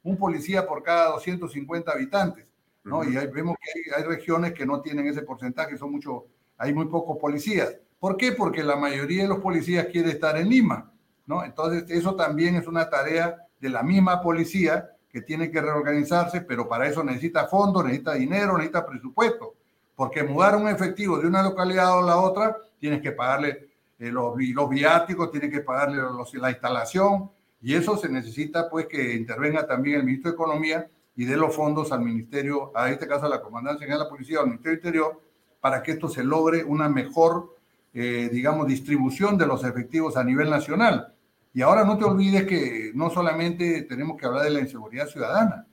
[0.03, 2.47] un policía por cada 250 habitantes,
[2.85, 3.03] ¿no?
[3.03, 6.27] Y vemos que hay, regiones que no tienen ese porcentaje, son mucho,
[6.59, 7.75] hay muy pocos policías.
[8.05, 8.33] ¿Por qué?
[8.33, 10.93] Porque la mayoría de los policías quiere estar en Lima,
[11.25, 11.43] ¿no?
[11.43, 16.69] Entonces, eso también es una tarea de la misma policía que tiene que reorganizarse, pero
[16.69, 19.55] para eso necesita fondos, necesita dinero, necesita presupuesto,
[19.97, 24.37] porque mudar un efectivo de una localidad a la otra, tienes que pagarle eh, los,
[24.69, 27.31] viáticos, tienes que pagarle los, la instalación,
[27.63, 31.57] y eso se necesita pues que intervenga también el ministro de Economía y dé los
[31.57, 34.77] fondos al ministerio, a este caso a la Comandancia General de la Policía, al Ministerio
[34.77, 35.21] Interior,
[35.59, 37.54] para que esto se logre una mejor,
[37.95, 41.15] eh, digamos, distribución de los efectivos a nivel nacional.
[41.53, 45.66] Y ahora no te olvides que no solamente tenemos que hablar de la inseguridad ciudadana,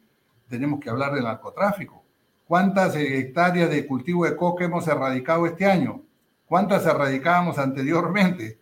[0.47, 2.03] tenemos que hablar del narcotráfico.
[2.45, 6.03] ¿Cuántas hectáreas de cultivo de coca hemos erradicado este año?
[6.45, 8.59] ¿Cuántas erradicábamos anteriormente?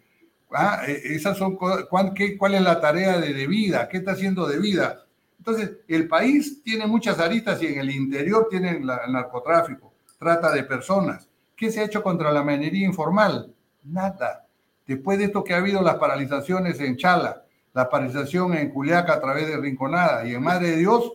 [0.52, 3.90] Ah, e, esas son ¿cuál, ¿Cuál es la tarea de, vida?
[3.90, 5.06] ¿Qué está haciendo de vida?
[5.38, 10.64] Entonces, el país tiene muchas aristas y en el interior tiene el narcotráfico, trata de
[10.64, 11.29] personas.
[11.60, 13.54] ¿Qué se ha hecho contra la minería informal?
[13.84, 14.48] Nada.
[14.88, 19.20] Después de esto que ha habido las paralizaciones en Chala, la paralización en Culiaca a
[19.20, 21.12] través de Rinconada y en Madre de Dios,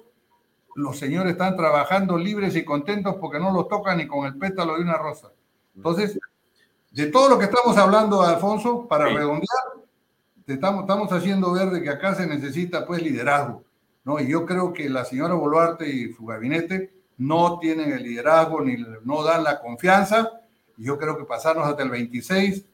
[0.75, 4.77] los señores están trabajando libres y contentos porque no los tocan ni con el pétalo
[4.77, 5.33] de una rosa.
[5.75, 6.21] Entonces,
[6.91, 9.65] de todo lo que estamos hablando, Alfonso, para redondear,
[10.47, 13.65] estamos, estamos haciendo ver de que acá se necesita pues liderazgo,
[14.05, 14.21] ¿no?
[14.21, 18.77] Y yo creo que la señora Boluarte y su gabinete no tienen el liderazgo ni
[19.05, 20.41] no dan la confianza.
[20.77, 22.65] Y yo creo que pasarnos hasta el 26,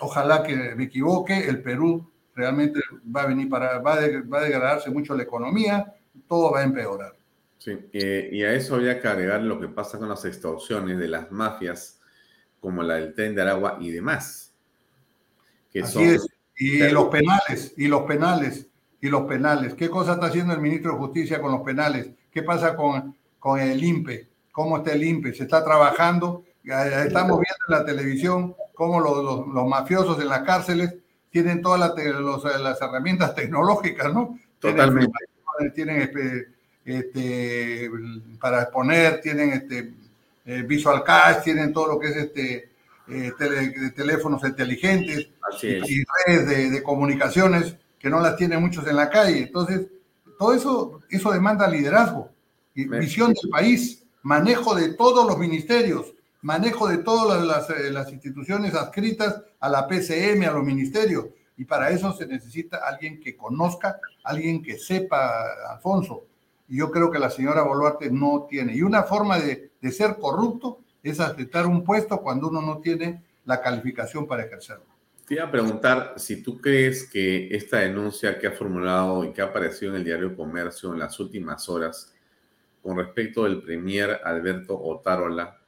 [0.00, 2.80] ojalá que me equivoque, el Perú realmente
[3.14, 4.00] va a venir para, va a,
[4.32, 5.94] va a degradarse mucho la economía,
[6.28, 7.14] todo va a empeorar.
[7.58, 11.08] Sí, eh, y a eso habría que agregar lo que pasa con las extorsiones de
[11.08, 12.00] las mafias
[12.60, 14.54] como la del tren de Aragua y demás.
[15.72, 16.28] Que Así es.
[16.58, 18.68] Y los penales, y los penales,
[19.00, 19.74] y los penales.
[19.74, 22.10] ¿Qué cosa está haciendo el ministro de Justicia con los penales?
[22.30, 23.14] ¿Qué pasa con,
[23.46, 24.26] con el INPE?
[24.50, 25.32] ¿Cómo está el INPE?
[25.32, 26.42] ¿Se está trabajando?
[26.64, 30.96] Estamos viendo en la televisión cómo los, los, mafiosos en las cárceles
[31.30, 34.36] tienen todas las, las herramientas tecnológicas, ¿no?
[34.58, 35.12] Totalmente.
[35.76, 36.48] Tienen, este,
[36.84, 37.88] este,
[38.40, 39.94] para exponer, tienen este,
[40.44, 42.70] eh, Visual Cash, tienen todo lo que es este
[43.06, 43.30] eh,
[43.94, 45.28] teléfonos inteligentes
[45.62, 49.44] y, redes de, comunicaciones que no las tienen muchos en la calle.
[49.44, 49.86] Entonces,
[50.36, 52.34] todo eso, eso demanda liderazgo,
[52.84, 56.12] visión del país, manejo de todos los ministerios,
[56.42, 61.26] manejo de todas las, las, eh, las, instituciones adscritas a la PCM, a los ministerios.
[61.56, 66.24] Y para eso se necesita alguien que conozca, alguien que sepa, Alfonso.
[66.68, 68.74] Y yo creo que la señora Boluarte no tiene.
[68.74, 73.22] Y una forma de, de ser corrupto es aceptar un puesto cuando uno no tiene
[73.44, 74.84] la calificación para ejercerlo.
[75.26, 79.42] Te iba a preguntar si tú crees que esta denuncia que ha formulado y que
[79.42, 82.12] ha aparecido en el diario Comercio en las últimas horas
[82.86, 85.58] con respecto del premier Alberto Otárola,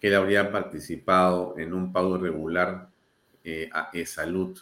[0.00, 2.88] que él habría participado en un pago irregular
[3.42, 4.56] eh, a e-salud.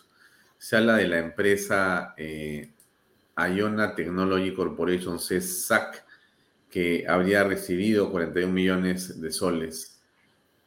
[0.56, 2.70] Se habla de la empresa eh,
[3.36, 6.06] Iona Technology Corporation, CESAC,
[6.70, 10.00] que habría recibido 41 millones de soles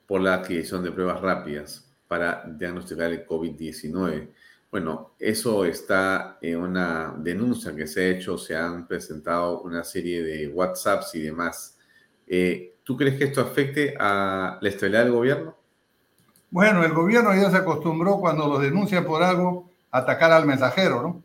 [0.06, 4.30] por la adquisición de pruebas rápidas para diagnosticar el COVID-19.
[4.72, 10.24] Bueno, eso está en una denuncia que se ha hecho, se han presentado una serie
[10.24, 11.78] de WhatsApps y demás.
[12.28, 15.58] Eh, ¿Tú crees que esto afecte a la estabilidad del gobierno?
[16.52, 21.02] Bueno, el gobierno ya se acostumbró cuando lo denuncian por algo a atacar al mensajero,
[21.02, 21.24] ¿no?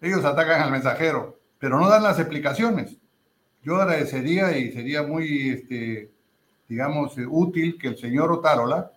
[0.00, 3.00] Ellos atacan al mensajero, pero no dan las explicaciones
[3.62, 6.10] yo agradecería y sería muy este,
[6.68, 8.92] digamos, útil que el señor Otárola,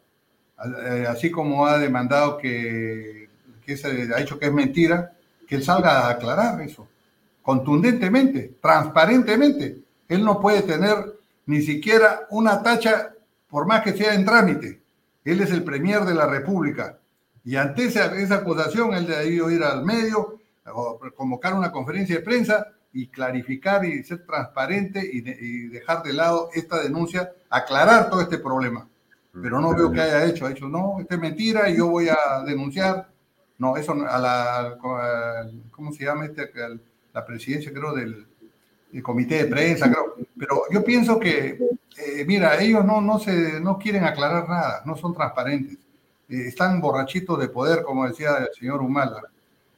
[0.85, 3.22] eh, así como ha demandado que,
[3.65, 5.13] que se ha dicho que es mentira,
[5.47, 6.87] que él salga a aclarar eso,
[7.41, 9.79] contundentemente, transparentemente.
[10.07, 13.13] Él no puede tener ni siquiera una tacha,
[13.49, 14.81] por más que sea en trámite.
[15.23, 16.97] Él es el premier de la República.
[17.43, 20.39] Y ante esa, esa acusación, él debió ir al medio,
[20.73, 26.13] o convocar una conferencia de prensa y clarificar y ser transparente y, y, dejar de
[26.13, 28.87] lado esta denuncia, aclarar todo este problema.
[29.41, 32.07] Pero no veo que haya hecho, ha hecho, no, esta es mentira y yo voy
[32.07, 33.09] a denunciar.
[33.63, 34.77] No, eso a la,
[35.71, 36.51] ¿cómo se llama este?
[37.13, 38.27] La presidencia, creo, del,
[39.01, 40.15] comité de prensa, creo.
[40.37, 41.57] Pero yo pienso que,
[41.97, 45.77] eh, mira, ellos no, no, se, no quieren aclarar nada, no son transparentes.
[46.29, 49.23] Eh, están borrachitos de poder, como decía el señor Humala.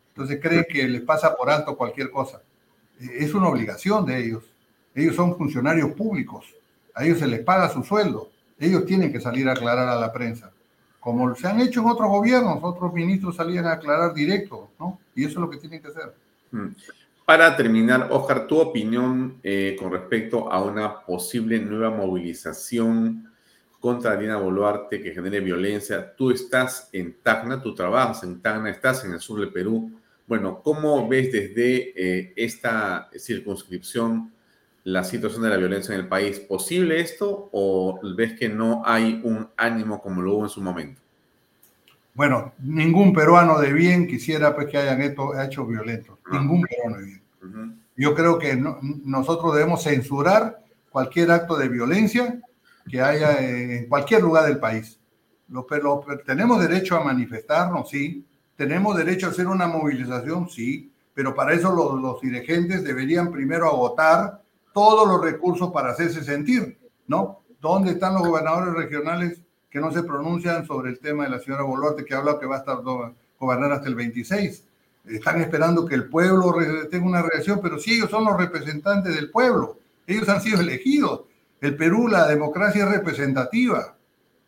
[0.10, 2.42] Entonces creen que les pasa por alto cualquier cosa
[3.00, 4.44] es una obligación de ellos.
[4.94, 6.46] Ellos son funcionarios públicos,
[6.94, 10.14] a ellos se les paga su sueldo, ellos tienen que salir a aclarar a la
[10.14, 10.52] prensa.
[11.06, 15.00] Como se han hecho en otros gobiernos, otros ministros salían a aclarar directo, ¿no?
[15.14, 16.12] Y eso es lo que tienen que hacer.
[16.50, 16.70] Mm.
[17.24, 23.32] Para terminar, Oscar, tu opinión eh, con respecto a una posible nueva movilización
[23.80, 26.16] contra Dina Boluarte que genere violencia.
[26.16, 29.92] Tú estás en Tacna, tú trabajas en Tacna, estás en el sur del Perú.
[30.26, 34.34] Bueno, ¿cómo ves desde eh, esta circunscripción
[34.86, 36.40] la situación de la violencia en el país?
[36.40, 41.02] ¿Posible esto o ves que no hay un ánimo como lo hubo en su momento?
[42.14, 46.18] Bueno, ningún peruano de bien quisiera pues, que hayan hecho, hechos violentos.
[46.32, 47.22] Ningún peruano de bien.
[47.42, 47.76] Uh -huh.
[47.98, 52.40] Yo creo que no, nosotros debemos censurar cualquier acto de violencia
[52.90, 54.98] que haya en cualquier lugar del país.
[55.50, 58.26] Lo, lo, tenemos derecho a manifestarnos, sí,
[58.56, 60.50] ¿Tenemos derecho a hacer una movilización?
[60.50, 64.42] Sí, pero para eso los, los, dirigentes deberían primero agotar
[64.76, 66.78] todos los recursos para hacerse sentir,
[67.08, 67.40] ¿no?
[67.62, 69.40] ¿Dónde están los gobernadores regionales
[69.70, 72.58] que no se pronuncian sobre el tema de la señora Boluarte, que habla que va
[72.58, 72.80] a estar
[73.40, 74.66] gobernar hasta el 26?
[75.06, 76.54] Están esperando que el pueblo
[76.92, 81.22] tenga una reacción, pero sí, ellos son los representantes del pueblo, ellos han sido elegidos.
[81.62, 83.96] El Perú, la democracia es representativa.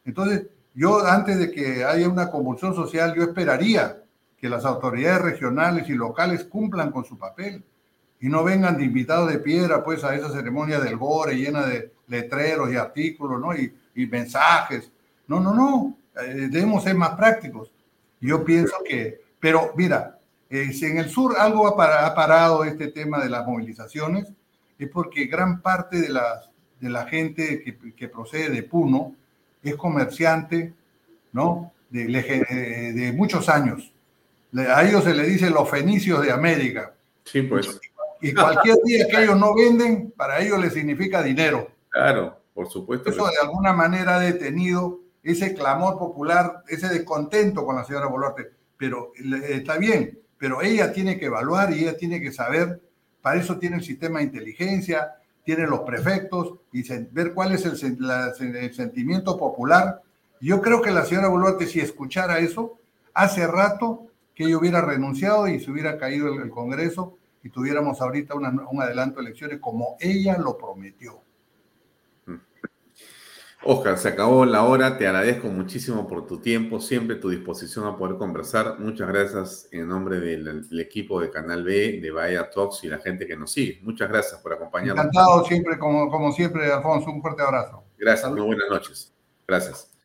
[0.04, 4.04] Entonces, yo antes de que haya una convulsión social, yo esperaría
[4.38, 7.64] que las autoridades regionales y locales cumplan con su papel
[8.20, 11.92] y no vengan de invitados de piedra pues a esa ceremonia del gore llena de
[12.08, 13.56] letreros y artículos, ¿no?
[13.56, 13.74] Y,
[14.08, 14.92] mensajes.
[15.28, 15.98] No, no, no.
[16.22, 17.72] Eh, debemos ser más prácticos.
[18.22, 20.20] Yo pienso que, pero mira,
[20.50, 24.32] eh, si en el sur algo ha, parado este tema de las movilizaciones,
[24.78, 26.50] es porque gran parte de, las,
[26.80, 27.64] de la gente
[27.96, 29.16] que, procede de Puno,
[29.64, 30.74] es comerciante,
[31.34, 31.72] ¿no?
[31.90, 33.92] De, de, de, muchos años.
[34.56, 36.94] A ellos se le dice los fenicios de América.
[37.24, 37.80] Sí, pues.
[38.22, 41.70] Y cualquier día que ellos no venden, para ellos les significa dinero.
[41.90, 43.10] Claro, por supuesto.
[43.10, 48.52] Eso de alguna manera ha detenido ese clamor popular, ese descontento con la señora Boluarte.
[48.78, 52.82] Pero está bien, pero ella tiene que evaluar y ella tiene que saber,
[53.22, 57.98] para eso tiene el sistema de inteligencia, tienen los prefectos y ver cuál es el,
[58.00, 60.02] la, el, sentimiento popular.
[60.40, 62.78] Yo creo que la señora Boluarte, si escuchara eso,
[63.14, 67.18] hace rato que ella hubiera renunciado y se hubiera caído el, el Congreso
[67.48, 71.22] y tuviéramos ahorita una, un adelanto de elecciones como ella lo prometió.
[73.64, 74.98] Oscar, se acabó la hora.
[74.98, 78.80] Te agradezco muchísimo por tu tiempo, siempre tu disposición a poder conversar.
[78.80, 83.00] Muchas gracias en nombre del, del equipo de Canal B, de Bahía Talks y la
[83.00, 83.80] gente que nos sigue.
[83.82, 85.06] Muchas gracias por acompañarnos.
[85.06, 87.10] Encantado siempre, como, como siempre, Alfonso.
[87.10, 87.84] Un fuerte abrazo.
[87.98, 89.14] Gracias, muy buenas noches.
[89.48, 89.97] Gracias.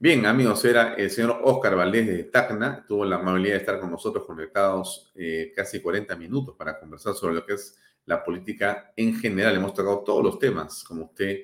[0.00, 2.84] Bien, amigos, era el señor Oscar Valdés de Tacna.
[2.86, 7.34] Tuvo la amabilidad de estar con nosotros conectados eh, casi 40 minutos para conversar sobre
[7.34, 9.56] lo que es la política en general.
[9.56, 11.40] Hemos tocado todos los temas, como usted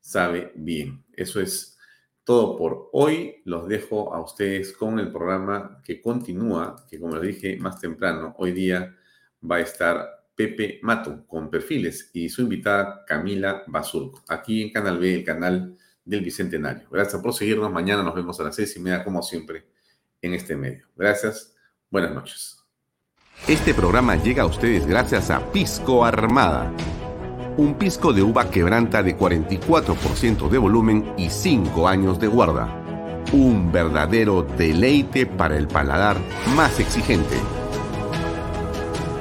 [0.00, 1.04] sabe bien.
[1.12, 1.78] Eso es
[2.24, 3.42] todo por hoy.
[3.44, 8.34] Los dejo a ustedes con el programa que continúa, que como les dije más temprano,
[8.38, 8.96] hoy día
[9.42, 14.98] va a estar Pepe Mato con perfiles y su invitada Camila Basurco, aquí en Canal
[14.98, 15.76] B, el canal
[16.08, 16.88] del Bicentenario.
[16.90, 17.70] Gracias por seguirnos.
[17.70, 19.66] Mañana nos vemos a las seis y media, como siempre,
[20.20, 20.86] en este medio.
[20.96, 21.54] Gracias.
[21.90, 22.64] Buenas noches.
[23.46, 26.74] Este programa llega a ustedes gracias a Pisco Armada
[27.58, 32.68] un pisco de uva quebranta de 44% de volumen y 5 años de guarda.
[33.32, 36.16] Un verdadero deleite para el paladar
[36.54, 37.36] más exigente.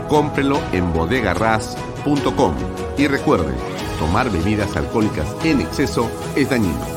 [0.07, 2.55] Cómprelo en bodegarras.com
[2.95, 3.53] y recuerde,
[3.98, 6.97] tomar bebidas alcohólicas en exceso es dañino.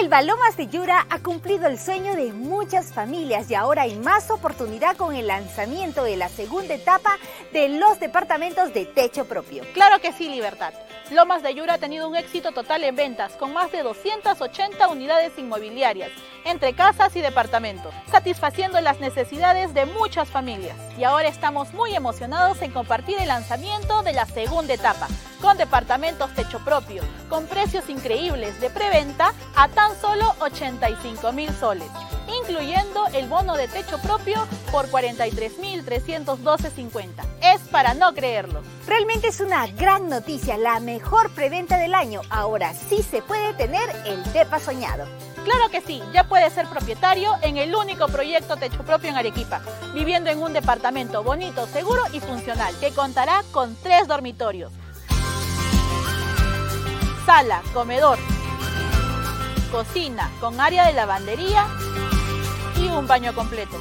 [0.00, 4.28] Elba Lomas de Yura ha cumplido el sueño de muchas familias y ahora hay más
[4.28, 7.16] oportunidad con el lanzamiento de la segunda etapa
[7.52, 9.62] de los departamentos de techo propio.
[9.72, 10.74] Claro que sí, Libertad.
[11.12, 15.32] Lomas de Yura ha tenido un éxito total en ventas, con más de 280 unidades
[15.38, 16.10] inmobiliarias,
[16.44, 20.76] entre casas y departamentos, satisfaciendo las necesidades de muchas familias.
[20.98, 25.06] Y ahora estamos muy emocionados en compartir el lanzamiento de la segunda etapa,
[25.44, 31.90] con departamentos techo propio, con precios increíbles de preventa a tan solo 85 mil soles,
[32.40, 37.26] incluyendo el bono de techo propio por 43.312.50.
[37.42, 38.62] Es para no creerlo.
[38.86, 42.22] Realmente es una gran noticia, la mejor preventa del año.
[42.30, 45.04] Ahora sí se puede tener el DEPA soñado.
[45.44, 49.60] Claro que sí, ya puedes ser propietario en el único proyecto techo propio en Arequipa,
[49.92, 54.72] viviendo en un departamento bonito, seguro y funcional, que contará con tres dormitorios,
[57.24, 58.18] sala, comedor,
[59.70, 61.66] cocina con área de lavandería
[62.76, 63.76] y un baño completo.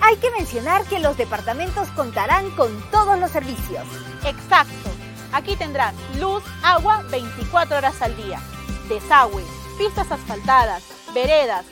[0.00, 3.84] Hay que mencionar que los departamentos contarán con todos los servicios.
[4.24, 4.90] Exacto.
[5.32, 8.40] Aquí tendrán luz, agua 24 horas al día,
[8.88, 9.44] desagüe,
[9.78, 10.82] pistas asfaltadas,
[11.14, 11.64] veredas,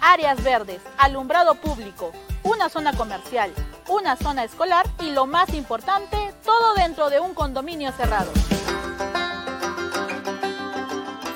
[0.00, 2.12] áreas verdes, alumbrado público,
[2.42, 3.52] una zona comercial,
[3.88, 8.30] una zona escolar y lo más importante, todo dentro de un condominio cerrado.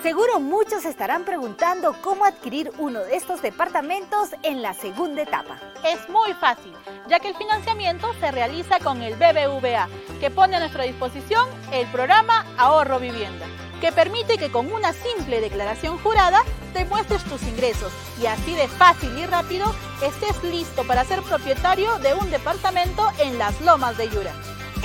[0.03, 5.61] Seguro muchos estarán preguntando cómo adquirir uno de estos departamentos en la segunda etapa.
[5.85, 6.73] Es muy fácil,
[7.09, 9.89] ya que el financiamiento se realiza con el BBVA,
[10.19, 13.47] que pone a nuestra disposición el programa Ahorro Vivienda,
[13.81, 16.43] que permite que con una simple declaración jurada
[16.75, 19.73] demuestres tus ingresos y así de fácil y rápido
[20.03, 24.33] estés listo para ser propietario de un departamento en las lomas de Yura.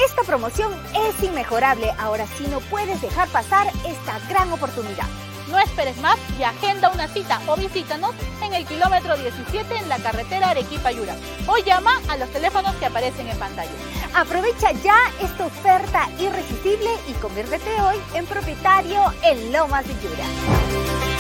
[0.04, 5.08] Esta promoción es inmejorable, ahora sí no puedes dejar pasar esta gran oportunidad.
[5.50, 8.14] No esperes más y agenda una cita o visítanos
[8.44, 11.16] en el kilómetro 17 en la carretera Arequipa-Yura
[11.48, 13.72] o llama a los teléfonos que aparecen en pantalla.
[14.14, 21.17] Aprovecha ya esta oferta irresistible y conviértete hoy en propietario en Lomas de Yura.